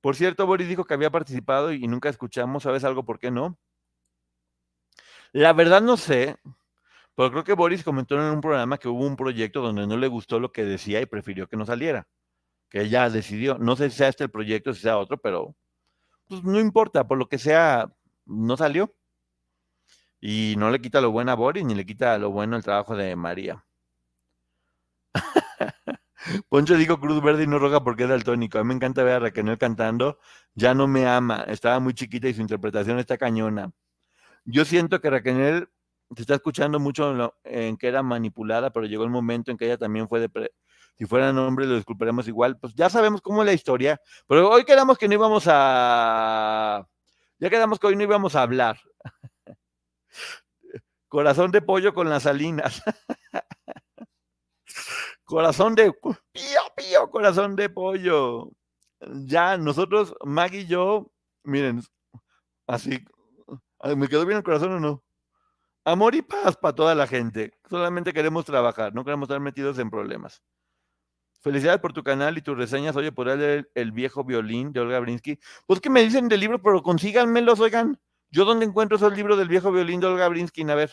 Por 0.00 0.16
cierto, 0.16 0.46
Boris 0.46 0.68
dijo 0.68 0.84
que 0.84 0.94
había 0.94 1.10
participado 1.10 1.72
y 1.72 1.86
nunca 1.86 2.08
escuchamos. 2.08 2.62
¿Sabes 2.64 2.84
algo 2.84 3.04
por 3.04 3.18
qué 3.18 3.30
no? 3.30 3.58
La 5.32 5.52
verdad 5.52 5.82
no 5.82 5.96
sé, 5.96 6.36
pero 7.16 7.30
creo 7.30 7.44
que 7.44 7.54
Boris 7.54 7.84
comentó 7.84 8.16
en 8.16 8.22
un 8.22 8.40
programa 8.40 8.78
que 8.78 8.88
hubo 8.88 9.06
un 9.06 9.16
proyecto 9.16 9.62
donde 9.62 9.86
no 9.86 9.96
le 9.96 10.08
gustó 10.08 10.40
lo 10.40 10.52
que 10.52 10.64
decía 10.64 11.00
y 11.00 11.06
prefirió 11.06 11.48
que 11.48 11.56
no 11.56 11.66
saliera. 11.66 12.08
Que 12.70 12.82
ella 12.82 13.10
decidió. 13.10 13.58
No 13.58 13.76
sé 13.76 13.90
si 13.90 13.98
sea 13.98 14.08
este 14.08 14.24
el 14.24 14.30
proyecto, 14.30 14.74
si 14.74 14.82
sea 14.82 14.98
otro, 14.98 15.18
pero 15.18 15.56
pues 16.28 16.44
no 16.44 16.60
importa, 16.60 17.06
por 17.08 17.18
lo 17.18 17.28
que 17.28 17.38
sea, 17.38 17.92
no 18.26 18.56
salió. 18.56 18.94
Y 20.26 20.54
no 20.56 20.70
le 20.70 20.80
quita 20.80 21.02
lo 21.02 21.10
bueno 21.10 21.32
a 21.32 21.34
Boris, 21.34 21.66
ni 21.66 21.74
le 21.74 21.84
quita 21.84 22.16
lo 22.16 22.30
bueno 22.30 22.56
el 22.56 22.62
trabajo 22.62 22.96
de 22.96 23.14
María. 23.14 23.62
Poncho 26.48 26.78
dijo 26.78 26.98
Cruz 26.98 27.22
Verde 27.22 27.42
y 27.42 27.46
no 27.46 27.58
roja 27.58 27.84
porque 27.84 28.04
es 28.04 28.08
daltónico. 28.08 28.58
A 28.58 28.64
mí 28.64 28.68
me 28.68 28.74
encanta 28.74 29.02
ver 29.02 29.16
a 29.16 29.18
Raquel 29.18 29.58
cantando. 29.58 30.18
Ya 30.54 30.72
no 30.72 30.86
me 30.86 31.06
ama. 31.06 31.44
Estaba 31.46 31.78
muy 31.78 31.92
chiquita 31.92 32.26
y 32.26 32.32
su 32.32 32.40
interpretación 32.40 32.98
está 32.98 33.18
cañona. 33.18 33.70
Yo 34.46 34.64
siento 34.64 34.98
que 35.02 35.10
Raquel 35.10 35.68
se 36.16 36.22
está 36.22 36.36
escuchando 36.36 36.80
mucho 36.80 37.34
en, 37.44 37.76
que 37.76 37.88
era 37.88 38.02
manipulada, 38.02 38.70
pero 38.72 38.86
llegó 38.86 39.04
el 39.04 39.10
momento 39.10 39.50
en 39.50 39.58
que 39.58 39.66
ella 39.66 39.76
también 39.76 40.08
fue 40.08 40.20
de... 40.20 40.52
si 40.96 41.04
fuera 41.04 41.34
nombre, 41.34 41.66
lo 41.66 41.74
disculparemos 41.76 42.28
igual. 42.28 42.56
Pues 42.58 42.74
ya 42.74 42.88
sabemos 42.88 43.20
cómo 43.20 43.42
es 43.42 43.46
la 43.46 43.52
historia. 43.52 44.00
Pero 44.26 44.48
hoy 44.48 44.64
quedamos 44.64 44.96
que 44.96 45.06
no 45.06 45.12
íbamos 45.12 45.44
a... 45.48 46.88
Ya 47.38 47.50
quedamos 47.50 47.78
que 47.78 47.88
hoy 47.88 47.96
no 47.96 48.04
íbamos 48.04 48.34
a 48.36 48.40
hablar. 48.40 48.78
Corazón 51.08 51.50
de 51.50 51.62
pollo 51.62 51.94
con 51.94 52.08
las 52.08 52.24
salinas. 52.24 52.82
Corazón 55.24 55.74
de 55.74 55.92
pío, 55.92 56.60
frío, 56.76 57.10
corazón 57.10 57.56
de 57.56 57.70
pollo. 57.70 58.50
Ya, 59.00 59.56
nosotros, 59.56 60.14
Maggie 60.24 60.60
y 60.60 60.66
yo, 60.66 61.10
miren, 61.42 61.82
así, 62.66 63.04
¿me 63.96 64.08
quedó 64.08 64.26
bien 64.26 64.38
el 64.38 64.44
corazón 64.44 64.72
o 64.72 64.80
no? 64.80 65.04
Amor 65.84 66.14
y 66.14 66.22
paz 66.22 66.56
para 66.56 66.74
toda 66.74 66.94
la 66.94 67.06
gente. 67.06 67.52
Solamente 67.68 68.12
queremos 68.12 68.44
trabajar, 68.44 68.94
no 68.94 69.04
queremos 69.04 69.26
estar 69.26 69.40
metidos 69.40 69.78
en 69.78 69.90
problemas. 69.90 70.42
Felicidades 71.42 71.80
por 71.80 71.92
tu 71.92 72.02
canal 72.02 72.38
y 72.38 72.42
tus 72.42 72.56
reseñas. 72.56 72.96
Oye, 72.96 73.12
¿podrás 73.12 73.38
leer 73.38 73.70
el, 73.74 73.92
viejo 73.92 74.24
violín 74.24 74.72
de 74.72 74.80
Olga 74.80 74.98
Brinsky? 75.00 75.38
Pues 75.66 75.78
que 75.78 75.90
me 75.90 76.02
dicen 76.02 76.26
del 76.26 76.40
libro, 76.40 76.62
pero 76.62 76.82
consíganmelos, 76.82 77.60
oigan. 77.60 78.00
¿Yo 78.34 78.44
dónde 78.44 78.66
encuentro 78.66 78.96
esos 78.96 79.16
libros 79.16 79.38
del 79.38 79.46
viejo 79.46 79.70
violín 79.70 80.00
de 80.00 80.08
Olga 80.08 80.26
Brinsky? 80.26 80.62
A 80.68 80.74
ver. 80.74 80.90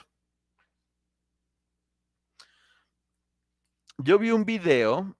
Yo 3.98 4.20
vi 4.20 4.30
un 4.30 4.46
video 4.46 5.18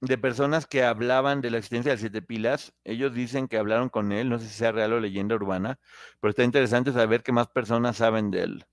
de 0.00 0.18
personas 0.18 0.66
que 0.66 0.82
hablaban 0.82 1.40
de 1.40 1.50
la 1.50 1.58
existencia 1.58 1.92
de 1.92 1.98
siete 1.98 2.20
pilas. 2.20 2.72
Ellos 2.82 3.14
dicen 3.14 3.46
que 3.46 3.58
hablaron 3.58 3.90
con 3.90 4.10
él, 4.10 4.28
no 4.28 4.40
sé 4.40 4.48
si 4.48 4.54
sea 4.54 4.72
real 4.72 4.92
o 4.92 4.98
leyenda 4.98 5.36
urbana, 5.36 5.78
pero 6.18 6.30
está 6.30 6.42
interesante 6.42 6.92
saber 6.92 7.22
qué 7.22 7.30
más 7.30 7.46
personas 7.46 7.96
saben 7.98 8.32
de 8.32 8.42
él. 8.42 8.66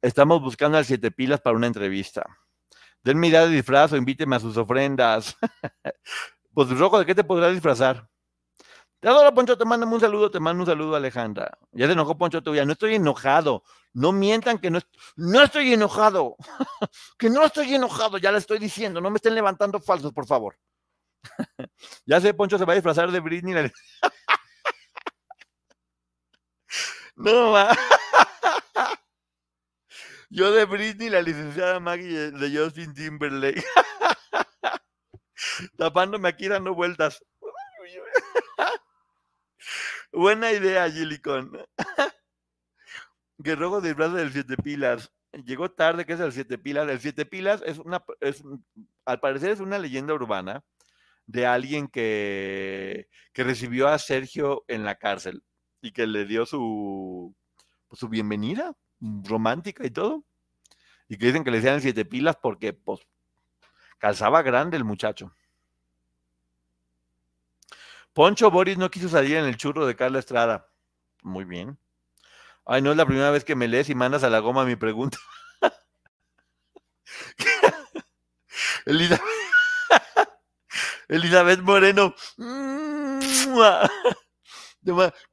Estamos 0.00 0.40
buscando 0.42 0.78
al 0.78 0.84
siete 0.84 1.10
pilas 1.10 1.40
para 1.40 1.56
una 1.56 1.66
entrevista. 1.66 2.24
Denme 3.02 3.28
idea 3.28 3.46
de 3.46 3.56
disfraz 3.56 3.92
o 3.92 3.96
invíteme 3.96 4.36
a 4.36 4.40
sus 4.40 4.56
ofrendas. 4.56 5.36
pues 6.54 6.70
rojo, 6.78 7.00
¿de 7.00 7.06
qué 7.06 7.16
te 7.16 7.24
podrás 7.24 7.52
disfrazar? 7.52 8.08
Te 9.00 9.08
adoro, 9.08 9.34
Poncho, 9.34 9.58
te 9.58 9.64
mando 9.64 9.86
un 9.86 10.00
saludo, 10.00 10.30
te 10.30 10.40
mando 10.40 10.62
un 10.62 10.66
saludo, 10.66 10.96
Alejandra. 10.96 11.58
Ya 11.72 11.86
se 11.86 11.92
enojó 11.92 12.16
Poncho 12.16 12.42
todavía, 12.42 12.64
no 12.64 12.72
estoy 12.72 12.94
enojado. 12.94 13.62
No 13.92 14.12
mientan 14.12 14.58
que 14.58 14.70
no, 14.70 14.80
no 15.16 15.42
estoy 15.42 15.72
enojado. 15.72 16.36
que 17.18 17.30
no 17.30 17.44
estoy 17.44 17.74
enojado, 17.74 18.18
ya 18.18 18.32
le 18.32 18.38
estoy 18.38 18.58
diciendo. 18.58 19.00
No 19.00 19.10
me 19.10 19.16
estén 19.16 19.34
levantando 19.34 19.80
falsos, 19.80 20.12
por 20.12 20.26
favor. 20.26 20.56
ya 22.06 22.20
sé, 22.20 22.34
Poncho 22.34 22.58
se 22.58 22.64
va 22.64 22.72
a 22.72 22.76
disfrazar 22.76 23.10
de 23.10 23.20
Britney. 23.20 23.54
no, 27.16 27.52
ma. 27.52 27.76
Yo 30.30 30.52
de 30.52 30.64
Britney, 30.64 31.10
la 31.10 31.22
licenciada 31.22 31.80
Maggie 31.80 32.30
de 32.32 32.58
Justin 32.58 32.94
Timberlake. 32.94 33.64
Tapándome 35.76 36.28
aquí 36.28 36.48
dando 36.48 36.74
vueltas. 36.74 37.22
Buena 40.16 40.50
idea, 40.50 40.90
Gilicon. 40.90 41.52
que 43.44 43.54
rojo 43.54 43.82
disfraz 43.82 44.14
del 44.14 44.32
siete 44.32 44.56
pilas. 44.56 45.12
Llegó 45.44 45.70
tarde, 45.70 46.06
que 46.06 46.14
es 46.14 46.20
el 46.20 46.32
siete 46.32 46.56
pilas. 46.56 46.88
El 46.88 47.00
siete 47.00 47.26
pilas 47.26 47.62
es 47.66 47.76
una, 47.78 48.02
es, 48.20 48.42
al 49.04 49.20
parecer 49.20 49.50
es 49.50 49.60
una 49.60 49.78
leyenda 49.78 50.14
urbana 50.14 50.64
de 51.26 51.44
alguien 51.44 51.86
que, 51.86 53.10
que 53.34 53.44
recibió 53.44 53.88
a 53.88 53.98
Sergio 53.98 54.64
en 54.68 54.84
la 54.84 54.94
cárcel 54.94 55.42
y 55.82 55.92
que 55.92 56.06
le 56.06 56.24
dio 56.24 56.46
su, 56.46 57.36
pues, 57.86 58.00
su 58.00 58.08
bienvenida 58.08 58.74
romántica 59.22 59.84
y 59.84 59.90
todo. 59.90 60.24
Y 61.10 61.18
que 61.18 61.26
dicen 61.26 61.44
que 61.44 61.50
le 61.50 61.58
decían 61.58 61.82
siete 61.82 62.06
pilas 62.06 62.38
porque 62.40 62.72
pues, 62.72 63.00
calzaba 63.98 64.40
grande 64.40 64.78
el 64.78 64.84
muchacho. 64.84 65.34
Poncho 68.16 68.50
Boris 68.50 68.78
no 68.78 68.90
quiso 68.90 69.10
salir 69.10 69.36
en 69.36 69.44
el 69.44 69.58
churro 69.58 69.86
de 69.86 69.94
Carla 69.94 70.18
Estrada. 70.18 70.70
Muy 71.22 71.44
bien. 71.44 71.78
Ay, 72.64 72.80
no 72.80 72.90
es 72.90 72.96
la 72.96 73.04
primera 73.04 73.30
vez 73.30 73.44
que 73.44 73.54
me 73.54 73.68
lees 73.68 73.90
y 73.90 73.94
mandas 73.94 74.24
a 74.24 74.30
la 74.30 74.38
goma 74.38 74.64
mi 74.64 74.74
pregunta. 74.74 75.18
Elizabeth, 78.86 79.20
Elizabeth 81.08 81.60
Moreno. 81.60 82.14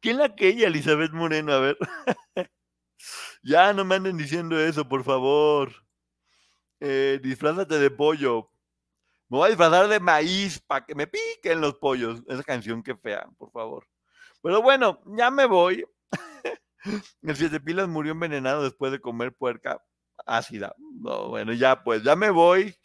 ¿Quién 0.01 0.17
la 0.17 0.25
aquella 0.25 0.67
Elizabeth 0.67 1.13
Moreno? 1.13 1.53
A 1.53 1.59
ver. 1.59 1.77
ya 3.43 3.71
no 3.71 3.85
me 3.85 3.95
anden 3.95 4.17
diciendo 4.17 4.59
eso, 4.59 4.89
por 4.89 5.05
favor. 5.05 5.71
Eh, 6.81 7.21
disfrázate 7.23 7.79
de 7.79 7.91
pollo. 7.91 8.52
Me 9.33 9.39
voy 9.39 9.47
a 9.47 9.49
disfrazar 9.49 9.87
de 9.87 9.99
maíz 9.99 10.59
para 10.59 10.85
que 10.85 10.93
me 10.93 11.07
piquen 11.07 11.59
los 11.59 11.73
pollos. 11.73 12.21
Esa 12.27 12.43
canción 12.43 12.83
que 12.83 12.95
fea, 12.95 13.27
por 13.39 13.49
favor. 13.49 13.87
Pero 14.43 14.61
bueno, 14.61 15.01
ya 15.17 15.31
me 15.31 15.47
voy. 15.47 15.83
El 17.23 17.35
Siete 17.35 17.59
Pilas 17.59 17.87
murió 17.87 18.11
envenenado 18.11 18.61
después 18.61 18.91
de 18.91 18.99
comer 18.99 19.33
puerca 19.33 19.81
ácida. 20.27 20.75
bueno, 20.77 21.51
ya 21.53 21.83
pues, 21.83 22.03
ya 22.03 22.15
me 22.15 22.29
voy. 22.29 22.75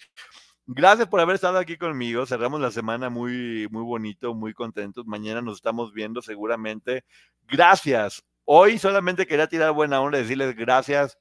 Gracias 0.65 1.07
por 1.07 1.21
haber 1.21 1.35
estado 1.35 1.59
aquí 1.59 1.77
conmigo. 1.77 2.25
Cerramos 2.25 2.63
la 2.63 2.71
semana 2.71 3.11
muy, 3.11 3.69
muy 3.71 3.83
bonito, 3.83 4.33
muy 4.33 4.55
contentos. 4.55 5.05
Mañana 5.07 5.43
nos 5.43 5.57
estamos 5.57 5.93
viendo 5.93 6.23
seguramente. 6.23 7.05
Gracias. 7.43 8.25
Hoy 8.47 8.79
solamente 8.79 9.27
quería 9.27 9.49
tirar 9.49 9.73
buena 9.73 10.01
onda 10.01 10.17
y 10.17 10.23
decirles 10.23 10.57
gracias. 10.57 11.19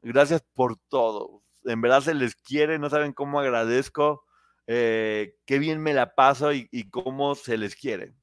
Gracias 0.00 0.42
por 0.54 0.78
todo. 0.88 1.42
En 1.64 1.82
verdad 1.82 2.00
se 2.00 2.14
les 2.14 2.34
quiere, 2.34 2.78
no 2.78 2.88
saben 2.88 3.12
cómo 3.12 3.40
agradezco 3.40 4.24
eh, 4.66 5.34
qué 5.46 5.58
bien 5.58 5.80
me 5.80 5.94
la 5.94 6.14
paso 6.14 6.52
y, 6.52 6.68
y 6.70 6.90
cómo 6.90 7.34
se 7.34 7.56
les 7.56 7.74
quiere. 7.74 8.14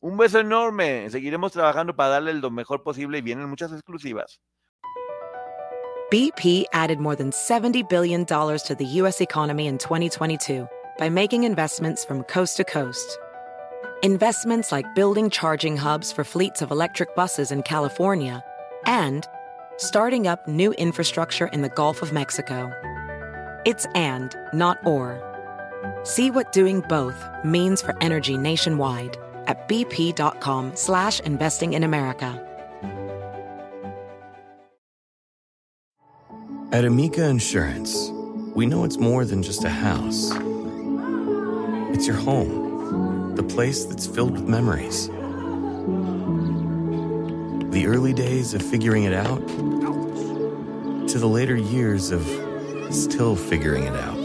Un 0.00 0.18
beso 0.18 0.38
enorme. 0.38 1.08
Seguiremos 1.08 1.52
trabajando 1.52 1.96
para 1.96 2.10
darle 2.10 2.34
lo 2.34 2.50
mejor 2.50 2.82
posible 2.82 3.18
y 3.18 3.22
vienen 3.22 3.48
muchas 3.48 3.72
exclusivas. 3.72 4.38
BP 6.10 6.66
added 6.74 7.00
more 7.00 7.16
than 7.16 7.30
$70 7.30 7.88
billion 7.88 8.26
to 8.26 8.76
the 8.78 8.84
U.S. 9.00 9.22
economy 9.22 9.66
in 9.66 9.78
2022 9.78 10.68
by 10.98 11.08
making 11.08 11.44
investments 11.44 12.04
from 12.04 12.22
coast 12.24 12.58
to 12.58 12.64
coast. 12.64 13.18
Investments 14.02 14.70
like 14.70 14.94
building 14.94 15.30
charging 15.30 15.76
hubs 15.76 16.12
for 16.12 16.22
fleets 16.22 16.60
of 16.60 16.70
electric 16.70 17.16
buses 17.16 17.50
in 17.50 17.62
California 17.62 18.44
and 18.84 19.26
starting 19.78 20.26
up 20.26 20.46
new 20.46 20.72
infrastructure 20.74 21.46
in 21.46 21.62
the 21.62 21.70
Gulf 21.70 22.02
of 22.02 22.12
Mexico. 22.12 22.70
It's 23.64 23.86
and, 23.94 24.36
not 24.52 24.76
or. 24.86 25.33
See 26.04 26.30
what 26.30 26.52
doing 26.52 26.80
both 26.88 27.24
means 27.44 27.80
for 27.82 27.96
energy 28.02 28.36
nationwide 28.36 29.16
at 29.46 29.68
bp.com 29.68 30.74
slash 30.74 31.20
investing 31.20 31.74
in 31.74 31.84
America. 31.84 32.40
At 36.72 36.84
Amica 36.84 37.28
Insurance, 37.28 38.10
we 38.54 38.66
know 38.66 38.82
it's 38.84 38.98
more 38.98 39.24
than 39.24 39.42
just 39.44 39.62
a 39.62 39.68
house. 39.68 40.32
It's 41.94 42.06
your 42.06 42.16
home, 42.16 43.34
the 43.36 43.44
place 43.44 43.84
that's 43.84 44.06
filled 44.06 44.32
with 44.32 44.48
memories. 44.48 45.08
The 47.70 47.86
early 47.86 48.12
days 48.12 48.54
of 48.54 48.62
figuring 48.62 49.04
it 49.04 49.12
out 49.12 49.46
to 51.08 51.18
the 51.18 51.28
later 51.28 51.54
years 51.54 52.10
of 52.10 52.22
still 52.90 53.36
figuring 53.36 53.84
it 53.84 53.94
out. 53.94 54.23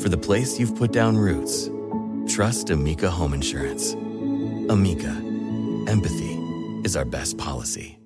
For 0.00 0.08
the 0.08 0.16
place 0.16 0.58
you've 0.58 0.76
put 0.76 0.92
down 0.92 1.18
roots, 1.18 1.68
trust 2.26 2.70
Amica 2.70 3.10
Home 3.10 3.34
Insurance. 3.34 3.92
Amica, 4.72 5.10
empathy 5.86 6.38
is 6.84 6.96
our 6.96 7.04
best 7.04 7.36
policy. 7.36 7.99